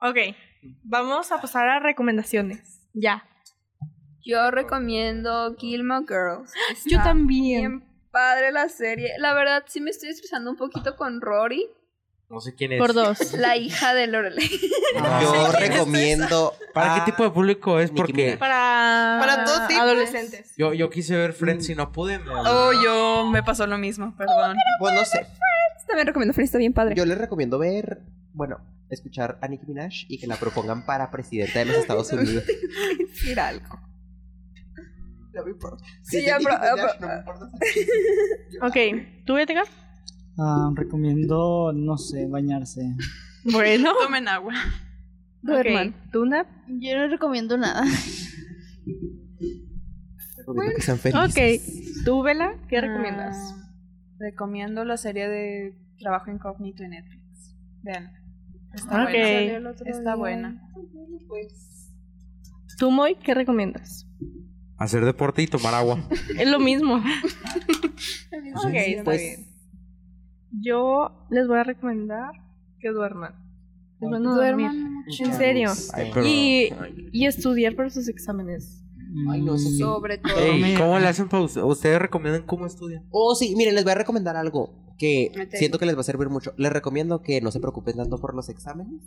Ok. 0.00 0.16
Vamos 0.82 1.32
a 1.32 1.40
pasar 1.40 1.68
a 1.68 1.80
recomendaciones. 1.80 2.80
Ya. 2.92 3.24
Yo 4.22 4.50
recomiendo 4.50 5.54
Gilmore 5.56 6.04
Girls. 6.06 6.52
Yo 6.86 6.98
Está 6.98 7.10
también. 7.10 7.78
Bien 7.78 7.90
padre 8.10 8.52
la 8.52 8.68
serie. 8.68 9.12
La 9.18 9.34
verdad, 9.34 9.64
sí 9.66 9.80
me 9.80 9.90
estoy 9.90 10.08
estresando 10.10 10.50
un 10.50 10.56
poquito 10.56 10.96
con 10.96 11.20
Rory, 11.20 11.66
No 12.28 12.40
sé 12.40 12.54
quién 12.54 12.72
es. 12.72 12.78
Por 12.78 12.92
dos. 12.92 13.32
la 13.38 13.56
hija 13.56 13.94
de 13.94 14.06
Lorelai. 14.06 14.48
Yo 15.22 15.52
recomiendo. 15.52 16.54
¿Para 16.74 16.94
qué 16.96 17.10
tipo 17.10 17.22
de 17.24 17.30
público 17.30 17.80
es? 17.80 17.90
Porque. 17.90 18.36
Para, 18.38 19.18
Para 19.20 19.44
todo 19.44 19.66
tipo. 19.66 19.80
adolescentes. 19.80 20.54
yo, 20.56 20.72
yo 20.74 20.90
quise 20.90 21.16
ver 21.16 21.32
Friends 21.32 21.68
y 21.70 21.74
no 21.74 21.92
pude. 21.92 22.18
me- 22.18 22.30
Oh, 22.30 22.72
yo 22.72 23.26
me 23.30 23.42
pasó 23.42 23.66
lo 23.66 23.78
mismo, 23.78 24.14
perdón. 24.16 24.56
Pues 24.78 24.94
no 24.94 25.04
sé. 25.04 25.26
También 25.86 26.06
recomiendo 26.06 26.34
Friends, 26.34 26.50
está 26.50 26.58
bien 26.58 26.72
padre. 26.72 26.94
Yo 26.94 27.04
les 27.04 27.18
recomiendo 27.18 27.58
ver, 27.58 28.02
bueno, 28.32 28.60
escuchar 28.90 29.38
a 29.40 29.48
Nicki 29.48 29.66
Minaj 29.66 29.92
y 30.08 30.18
que 30.18 30.26
la 30.26 30.36
propongan 30.36 30.84
para 30.86 31.10
presidenta 31.10 31.60
de 31.60 31.64
los 31.66 31.76
Estados 31.78 32.12
Unidos. 32.12 32.44
decir 32.98 33.38
algo. 33.40 33.80
No 35.32 35.44
me 35.44 35.50
importa. 35.52 35.84
Sí, 36.02 36.20
Si 36.20 36.26
ya, 36.26 36.38
Nicki 36.38 36.50
pero- 36.50 36.60
Minaj, 36.74 36.96
pero- 36.98 37.00
no 37.00 37.08
me 37.08 37.18
importa. 37.18 37.46
Ok. 38.66 39.24
¿Tú, 39.26 39.38
Edgar? 39.38 39.64
Ah, 40.38 40.70
recomiendo, 40.74 41.72
no 41.74 41.96
sé, 41.98 42.26
bañarse. 42.26 42.82
Bueno. 43.44 43.92
Tomen 44.02 44.28
agua. 44.28 44.54
Duerman. 45.42 45.88
Ok. 45.88 46.12
¿Tú, 46.12 46.26
Nat? 46.26 46.46
Yo 46.68 46.98
no 46.98 47.08
recomiendo 47.08 47.56
nada. 47.56 47.84
Recomiendo 50.36 50.74
que 50.76 50.82
sean 50.82 50.98
felices. 50.98 51.62
Ok. 52.00 52.04
¿Tú, 52.04 52.22
Vela? 52.22 52.54
¿Qué 52.68 52.80
recomiendas? 52.80 53.36
Ah, 53.36 53.72
recomiendo 54.18 54.84
la 54.84 54.96
serie 54.96 55.28
de 55.28 55.74
Trabajo 55.98 56.30
Incógnito 56.30 56.82
en 56.82 56.90
Netflix. 56.90 57.54
Vean. 57.82 58.10
Está 58.74 59.04
Ok. 59.04 59.10
buena. 59.10 59.70
Está 59.86 60.14
buena. 60.16 60.62
¿Tú, 62.78 62.90
Moy? 62.90 63.16
¿Qué 63.16 63.34
recomiendas? 63.34 64.06
Hacer 64.78 65.04
deporte 65.04 65.42
y 65.42 65.46
tomar 65.46 65.74
agua. 65.74 65.98
Es 66.38 66.48
lo 66.48 66.58
mismo. 66.58 66.94
ok, 66.96 67.02
Sí, 68.72 68.76
está 68.92 69.04
pues, 69.04 69.20
bien. 69.20 69.46
Yo 70.62 71.26
les 71.30 71.46
voy 71.46 71.58
a 71.58 71.64
recomendar 71.64 72.30
que 72.80 72.88
duerman. 72.90 73.34
Es 74.00 74.08
bueno 74.08 74.34
Duerman 74.34 74.72
dormir. 74.74 74.90
mucho. 75.06 75.24
En 75.24 75.34
serio. 75.34 75.70
Ay, 75.92 76.10
pero- 76.14 76.26
Y, 76.26 76.72
y 77.12 77.26
estudiar 77.26 77.76
para 77.76 77.90
sus 77.90 78.08
exámenes. 78.08 78.82
Ay, 79.30 79.42
no, 79.42 79.54
eso 79.54 79.68
sí. 79.68 79.78
Sobre 79.78 80.18
todo. 80.18 80.38
Ey, 80.38 80.74
¿cómo 80.76 80.98
le 80.98 81.08
hacen 81.08 81.28
para 81.28 81.42
ustedes? 81.42 81.66
¿Ustedes 81.66 81.98
recomiendan 82.00 82.42
cómo 82.42 82.66
estudian? 82.66 83.06
Oh, 83.10 83.34
sí, 83.34 83.54
miren, 83.56 83.74
les 83.74 83.84
voy 83.84 83.92
a 83.92 83.96
recomendar 83.96 84.36
algo 84.36 84.72
que 84.98 85.32
siento 85.54 85.78
que 85.78 85.86
les 85.86 85.96
va 85.96 86.00
a 86.00 86.04
servir 86.04 86.28
mucho. 86.28 86.52
Les 86.56 86.72
recomiendo 86.72 87.22
que 87.22 87.40
no 87.40 87.50
se 87.50 87.60
preocupen 87.60 87.96
tanto 87.96 88.18
por 88.18 88.34
los 88.34 88.48
exámenes 88.48 89.02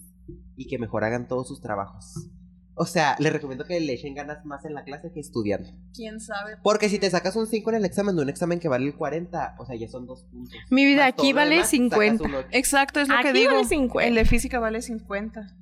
y 0.58 0.68
que 0.68 0.78
mejor 0.80 1.04
hagan 1.04 1.28
todos 1.28 1.48
sus 1.48 1.62
trabajos. 1.62 2.30
O 2.76 2.88
sea, 2.88 3.16
les 3.20 3.32
recomiendo 3.32 3.66
que 3.66 3.80
le 3.80 3.94
echen 3.94 4.16
ganas 4.16 4.44
más 4.46 4.66
en 4.66 4.74
la 4.74 4.84
clase 4.84 5.12
que 5.14 5.20
estudiando. 5.20 5.70
¿Quién 5.94 6.20
sabe? 6.20 6.58
Porque 6.64 6.90
si 6.90 6.98
te 6.98 7.08
sacas 7.12 7.36
un 7.36 7.46
5 7.46 7.70
en 7.70 7.76
el 7.76 7.86
examen 7.86 8.16
de 8.16 8.24
un 8.24 8.30
examen 8.30 8.60
que 8.60 8.68
vale 8.68 8.88
el 8.88 8.96
40, 8.96 9.58
o 9.60 9.66
sea, 9.68 9.76
ya 9.76 9.88
son 9.88 10.08
dos 10.08 10.24
puntos. 10.32 10.56
Mi 10.72 10.84
vida, 10.84 11.04
Más 11.04 11.14
aquí 11.14 11.34
vale 11.34 11.52
demás, 11.52 11.68
sacas 11.68 11.80
50. 11.80 12.24
un 12.24 12.34
ocho. 12.34 12.48
Exacto, 12.52 13.00
es 13.00 13.08
lo 13.10 13.14
Aquí 13.14 13.26
que 13.26 13.34
digo. 13.34 13.52
vale 13.52 13.66
50. 13.66 14.08
El 14.08 14.16
de 14.16 14.26
física 14.26 14.60
vale 14.60 14.82
50. 14.82 15.56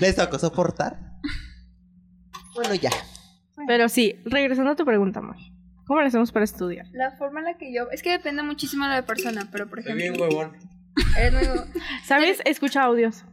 ¿Les 0.00 0.16
tocó 0.16 0.38
soportar? 0.40 1.11
Bueno, 2.54 2.74
ya. 2.74 2.90
Pero 3.66 3.88
sí, 3.88 4.16
regresando 4.24 4.70
a 4.72 4.76
tu 4.76 4.84
pregunta, 4.84 5.20
Moy. 5.20 5.52
¿Cómo 5.86 6.00
le 6.00 6.06
hacemos 6.06 6.32
para 6.32 6.44
estudiar? 6.44 6.86
La 6.92 7.12
forma 7.12 7.40
en 7.40 7.46
la 7.46 7.58
que 7.58 7.72
yo. 7.74 7.90
Es 7.90 8.02
que 8.02 8.10
depende 8.10 8.42
muchísimo 8.42 8.84
de 8.86 8.90
la 8.92 9.06
persona, 9.06 9.48
pero 9.50 9.68
por 9.68 9.80
ejemplo. 9.80 10.02
bien 10.02 10.20
huevón. 10.20 10.56
Eres, 11.18 11.48
muy- 11.48 11.58
¿Sabes? 12.04 12.40
Escucha 12.44 12.82
audios. 12.82 13.24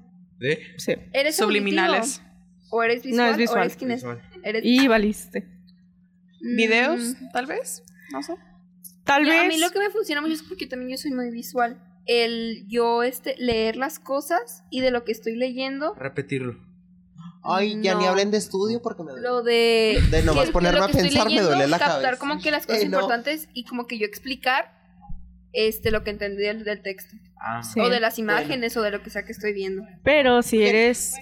¿Sí? 0.42 0.58
Sí. 0.78 0.94
eres 1.14 1.36
Subliminales. 1.36 2.20
auditivo, 2.20 2.30
O 2.72 2.84
eres 2.84 2.98
No, 3.06 3.10
visual. 3.12 3.30
es 3.32 3.38
visual. 3.78 4.22
O 4.22 4.40
eres 4.48 4.62
Y 4.66 4.88
valiste. 4.88 5.42
Mm, 6.42 6.56
¿Videos? 6.56 7.16
Tal 7.34 7.46
vez. 7.46 7.84
No 8.12 8.22
sé. 8.24 8.36
Tal 9.04 9.24
yo- 9.26 9.32
vez. 9.32 9.42
A 9.42 9.48
mí 9.48 9.58
lo 9.58 9.70
que 9.72 9.80
me 9.80 9.90
funciona 9.90 10.22
mucho 10.22 10.34
es 10.34 10.44
porque 10.44 10.68
también 10.68 10.92
yo 10.92 10.98
soy 10.98 11.12
muy 11.12 11.32
visual. 11.32 11.82
El 12.06 12.66
yo 12.68 13.04
este 13.04 13.36
leer 13.38 13.76
las 13.76 14.00
cosas 14.00 14.64
y 14.70 14.82
de 14.82 14.92
lo 14.92 15.04
que 15.04 15.12
estoy 15.12 15.36
leyendo, 15.36 15.94
Repetirlo. 15.96 16.58
Ay, 17.44 17.80
ya 17.82 17.96
ni 17.96 18.04
No. 18.04 18.10
hablen 18.10 18.32
de 18.32 18.38
estudio 18.38 18.82
porque 18.82 19.04
me 19.04 19.12
duele. 19.12 19.28
lo 19.28 19.42
de 19.44 20.02
De 20.12 20.24
nomás 20.24 20.48
que- 20.48 20.52
ponerme 20.52 20.80
a 20.82 20.88
pensar 20.90 21.28
me 21.30 21.42
duele 21.42 21.68
la 21.68 21.80
captar 21.80 22.02
cabeza. 22.02 22.20
como 22.20 22.42
que 22.42 22.52
las 22.52 22.66
cosas 22.66 22.82
Eh, 22.84 22.90
no. 22.90 22.98
importantes 22.98 23.48
y 23.54 23.64
como 23.66 23.88
que 23.88 23.98
yo 23.98 24.06
explicar 24.06 24.78
este 25.54 25.90
lo 25.92 26.04
que 26.04 26.12
entendí 26.12 26.44
del, 26.44 26.64
del 26.64 26.82
texto 26.82 27.16
Ah. 27.42 27.64
Sí. 27.64 27.80
o 27.80 27.90
de 27.90 28.00
las 28.00 28.20
imágenes 28.20 28.76
o 28.78 28.82
de 28.82 28.92
lo 28.92 29.02
que 29.02 29.10
sea 29.10 29.24
que 29.24 29.32
estoy 29.32 29.54
viendo. 29.54 29.84
Pero 30.04 30.42
si 30.44 30.62
eres 30.64 31.14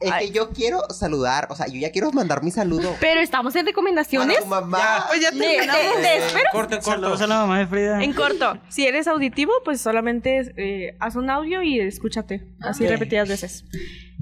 Es 0.00 0.12
que 0.14 0.30
yo 0.32 0.50
quiero 0.50 0.80
saludar, 0.90 1.46
o 1.50 1.56
sea, 1.56 1.66
yo 1.66 1.78
ya 1.80 1.90
quiero 1.90 2.12
mandar 2.12 2.42
mi 2.42 2.50
saludo. 2.50 2.94
Pero 3.00 3.20
estamos 3.20 3.54
en 3.56 3.64
recomendaciones. 3.64 4.38
A 4.38 4.40
tu 4.42 4.46
mamá. 4.46 5.04
Pues 5.08 5.20
ya 5.22 5.30
Te- 5.30 5.38
terminamos. 5.38 5.82
te- 5.96 6.02
te 6.02 6.16
espero 6.18 6.48
Corto, 6.52 6.74
en 6.74 6.80
corto. 6.82 7.00
Saludos 7.00 7.20
a 7.22 7.26
la 7.26 7.34
mamá 7.36 7.58
de 7.60 7.66
Frida. 7.66 8.02
en 8.02 8.12
corto. 8.12 8.58
Si 8.68 8.86
eres 8.86 9.06
auditivo, 9.06 9.52
pues 9.64 9.80
solamente 9.80 10.52
eh, 10.56 10.96
haz 11.00 11.16
un 11.16 11.30
audio 11.30 11.62
y 11.62 11.80
escúchate. 11.80 12.46
Así 12.60 12.84
Ok. 12.84 12.90
repetidas 12.90 13.28
veces. 13.28 13.64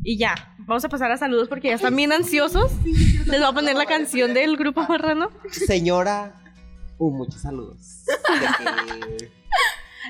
Y 0.04 0.18
ya, 0.18 0.54
vamos 0.58 0.84
a 0.84 0.88
pasar 0.88 1.12
a 1.12 1.16
saludos 1.16 1.48
porque 1.48 1.68
ya 1.68 1.74
están 1.74 1.94
bien 1.94 2.12
ansiosos. 2.12 2.72
Les 3.26 3.40
voy 3.40 3.48
a 3.48 3.52
poner 3.52 3.76
la 3.76 3.86
canción 3.86 4.34
del 4.34 4.56
grupo 4.56 4.82
marrano. 4.88 5.30
Señora, 5.50 6.34
uh, 6.98 7.10
muchos 7.10 7.42
saludos. 7.42 8.04
De 8.06 8.64
que- 8.64 9.32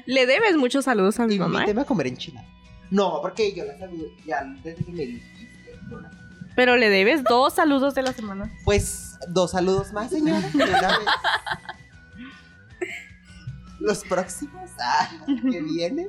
Le 0.06 0.26
debes 0.26 0.56
muchos 0.56 0.86
saludos 0.86 1.20
a 1.20 1.26
mi 1.26 1.38
mamá. 1.38 1.58
¿eh? 1.58 1.62
Invíteme 1.62 1.82
a 1.82 1.84
comer 1.84 2.06
enchilada. 2.06 2.46
No, 2.90 3.20
porque 3.20 3.52
yo 3.54 3.64
la 3.64 3.78
saludo 3.78 4.06
ya 4.26 4.42
desde 4.64 4.84
que 4.84 4.92
me 4.92 5.06
dijiste. 5.06 5.48
no 5.90 6.00
la- 6.00 6.10
Pero 6.56 6.76
le 6.76 6.88
debes 6.88 7.22
dos 7.24 7.54
saludos 7.54 7.94
de 7.94 8.02
la 8.02 8.12
semana. 8.14 8.50
Pues 8.64 9.18
dos 9.28 9.50
saludos 9.52 9.92
más, 9.92 10.10
señora. 10.10 10.40
de 10.40 10.64
una 10.64 10.98
vez. 10.98 10.98
Los 13.80 14.04
próximos 14.04 14.70
ah, 14.80 15.10
que 15.26 15.60
vienen. 15.60 16.08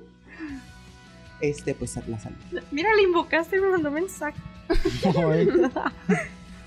Este, 1.43 1.75
pues 1.75 1.93
la 2.07 2.17
salud. 2.19 2.37
Mira, 2.71 2.89
le 2.95 3.03
invocaste 3.03 3.57
y 3.57 3.59
me 3.61 3.67
mandó 3.69 3.91
mensaje. 3.91 4.39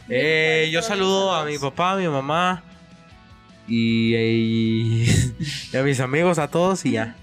Eh, 0.09 0.69
yo 0.73 0.83
saludo 0.83 1.35
a 1.35 1.45
mi 1.45 1.59
papá, 1.59 1.93
a 1.95 1.97
mi 1.97 2.07
mamá 2.07 2.63
y, 3.67 4.15
y- 4.15 5.05
y 5.73 5.77
a 5.77 5.83
mis 5.83 5.99
amigos, 5.99 6.39
a 6.39 6.47
todos 6.47 6.85
y 6.87 6.93
ya. 6.93 7.17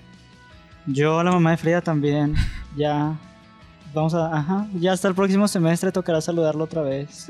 Yo 0.85 1.17
a 1.19 1.23
la 1.23 1.31
mamá 1.31 1.51
de 1.51 1.57
Frida 1.57 1.79
también. 1.81 2.35
Ya. 2.75 3.13
Vamos 3.93 4.13
a. 4.15 4.35
Ajá. 4.37 4.67
Ya 4.73 4.91
hasta 4.91 5.07
el 5.07 5.15
próximo 5.15 5.47
semestre 5.47 5.93
tocará 5.93 6.19
saludarlo 6.19 6.63
otra 6.65 6.81
vez. 6.81 7.29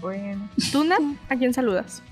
Bueno. 0.00 0.46
¿Tú, 0.72 0.84
Nat? 0.84 1.00
¿A 1.30 1.36
quién 1.36 1.54
saludas? 1.54 2.02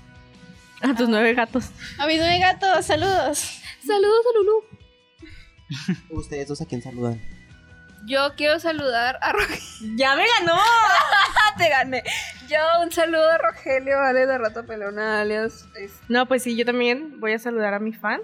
A 0.81 0.95
tus 0.95 1.07
nueve 1.07 1.35
gatos. 1.35 1.65
A 1.99 2.07
mis 2.07 2.17
nueve 2.17 2.39
gatos, 2.39 2.83
saludos. 2.85 3.59
Saludos 3.85 4.25
a 4.33 4.37
Lulu. 4.39 4.70
Ustedes 6.09 6.47
dos 6.47 6.61
a 6.61 6.65
quién 6.65 6.81
saludan. 6.81 7.21
Yo 8.05 8.33
quiero 8.35 8.59
saludar 8.59 9.17
a 9.21 9.31
Rogelio. 9.31 9.61
¡Ya 9.95 10.15
me 10.15 10.23
ganó! 10.39 10.59
Te 11.57 11.69
gané. 11.69 12.03
Yo 12.47 12.57
un 12.83 12.91
saludo 12.91 13.29
a 13.29 13.37
Rogelio, 13.37 13.97
vale, 13.97 14.25
de 14.25 14.37
Rato 14.37 14.65
Pelona, 14.65 15.21
alias 15.21 15.65
No, 16.07 16.25
pues 16.25 16.43
sí, 16.43 16.55
yo 16.55 16.65
también 16.65 17.19
voy 17.19 17.33
a 17.33 17.39
saludar 17.39 17.73
a 17.73 17.79
mi 17.79 17.93
fan. 17.93 18.21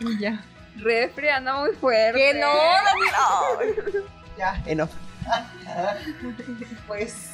Y 0.00 0.18
ya. 0.18 0.44
Refri, 0.76 1.28
anda 1.28 1.56
muy 1.58 1.72
fuerte. 1.72 2.18
¡Que 2.18 2.40
no! 2.40 2.52
Ya, 4.38 4.62
enough. 4.66 4.90
pues, 6.86 7.30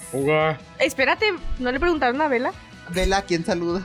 Espérate, 0.79 1.35
¿no 1.59 1.71
le 1.71 1.79
preguntaron 1.79 2.21
a 2.21 2.29
Vela? 2.29 2.53
Vela, 2.91 3.19
¿a 3.19 3.23
quién 3.23 3.45
saludas? 3.45 3.85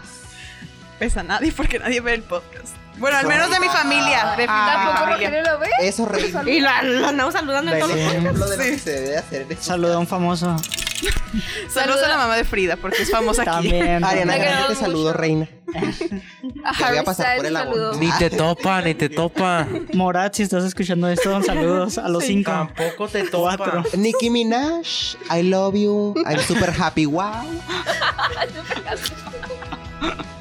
Pues 0.98 1.18
a 1.18 1.24
nadie 1.24 1.52
porque 1.52 1.80
nadie 1.80 2.00
ve 2.02 2.14
el 2.14 2.24
podcast. 2.24 2.76
Bueno, 3.02 3.18
al 3.18 3.28
menos 3.28 3.50
de 3.50 3.60
mi 3.60 3.68
familia. 3.68 4.36
De 4.38 4.44
mi 4.44 4.48
¿Tampoco 4.48 4.98
familia. 4.98 5.30
Rogelio 5.30 5.52
lo 5.52 5.60
ve? 5.60 5.68
Eso, 5.82 6.06
rey. 6.06 6.34
Y 6.46 6.60
la, 6.62 6.82
la 6.84 7.10
andamos 7.10 7.34
saludando 7.34 7.74
en 7.74 7.80
todos 7.80 7.92
los 7.96 8.00
ejemplo 8.00 8.48
de 8.48 8.58
lo 8.58 8.64
que 8.64 8.78
se 8.80 8.92
debe 8.92 9.08
de 9.10 9.18
hacer 9.18 9.58
Saluda 9.60 9.96
a 9.96 9.98
un 10.00 10.08
famoso. 10.08 10.56
Saludos 11.74 12.04
a 12.04 12.08
la 12.10 12.18
mamá 12.18 12.36
de 12.36 12.44
Frida 12.44 12.76
porque 12.78 13.02
es 13.02 13.10
famosa 13.10 13.42
aquí. 13.42 13.52
También. 13.52 14.04
Ariana 14.04 14.38
Grande, 14.38 14.68
te 14.70 14.76
saludo, 14.76 15.08
mucho. 15.08 15.18
reina. 15.18 15.50
Te 15.72 16.84
voy 16.90 16.98
a 16.98 17.04
pasar 17.04 17.38
por 17.38 17.46
el 17.48 17.56
agua. 17.58 17.74
saludo. 17.74 17.94
Ni 17.96 18.12
te 18.12 18.30
topa, 18.30 18.82
ni 18.84 18.94
te 18.94 19.10
topa. 19.10 19.68
Morat, 19.94 20.36
si 20.36 20.44
estás 20.44 20.64
escuchando 20.64 21.08
esto, 21.08 21.42
saludos 21.42 21.98
a 21.98 22.08
los 22.08 22.24
cinco. 22.24 22.52
Tampoco 22.52 23.08
te 23.08 23.28
Cuatro. 23.30 23.82
topa. 23.84 23.98
Nicki 23.98 24.30
Minaj, 24.30 25.16
I 25.36 25.42
love 25.42 25.74
you. 25.76 26.14
I'm 26.28 26.40
super 26.42 26.70
happy, 26.72 27.08
wow. 27.08 27.44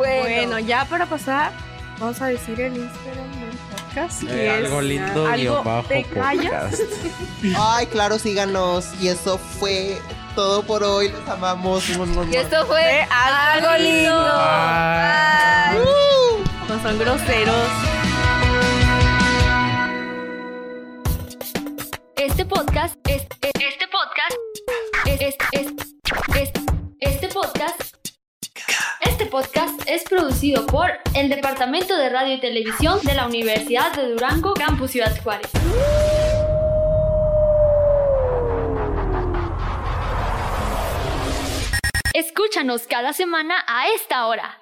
Bueno, 0.00 0.22
Bueno, 0.48 0.58
ya 0.60 0.84
para 0.86 1.06
pasar, 1.06 1.52
vamos 1.98 2.20
a 2.22 2.26
decir 2.28 2.58
el 2.60 2.76
Instagram 2.76 3.30
del 3.40 3.50
podcast. 3.70 4.22
que 4.24 4.32
Eh, 4.46 4.58
es 4.60 4.64
algo 4.66 4.80
lindo 4.80 5.26
algo 5.26 5.36
guion 5.36 5.64
bajo 5.64 5.88
te 5.88 6.04
podcast. 6.04 6.80
Ay, 7.58 7.86
claro, 7.86 8.18
síganos. 8.18 8.88
Y 9.00 9.08
eso 9.08 9.36
fue 9.38 9.98
todo 10.34 10.62
por 10.62 10.82
hoy. 10.84 11.08
Los 11.10 11.28
amamos. 11.28 11.84
y 11.88 12.36
esto 12.36 12.66
fue 12.66 13.06
algo 13.10 13.76
lindo. 13.82 14.16
Bye. 14.24 15.80
Bye. 15.80 16.68
No 16.68 16.82
son 16.82 16.98
groseros. 16.98 17.68
Este 22.16 22.44
podcast 22.46 22.94
es, 23.08 23.22
es- 23.42 23.52
este 23.54 23.86
podcast 23.88 24.36
es, 25.06 25.20
es, 25.20 25.36
es, 25.52 25.72
es- 26.36 26.50
este 27.00 27.28
podcast 27.28 27.79
este 29.20 29.30
podcast 29.30 29.82
es 29.86 30.02
producido 30.04 30.64
por 30.64 30.92
el 31.14 31.28
Departamento 31.28 31.94
de 31.94 32.08
Radio 32.08 32.36
y 32.36 32.40
Televisión 32.40 33.00
de 33.02 33.12
la 33.12 33.26
Universidad 33.26 33.94
de 33.94 34.08
Durango, 34.08 34.54
Campus 34.54 34.92
Ciudad 34.92 35.14
Juárez. 35.22 35.50
Escúchanos 42.14 42.86
cada 42.86 43.12
semana 43.12 43.62
a 43.66 43.88
esta 43.90 44.26
hora. 44.26 44.58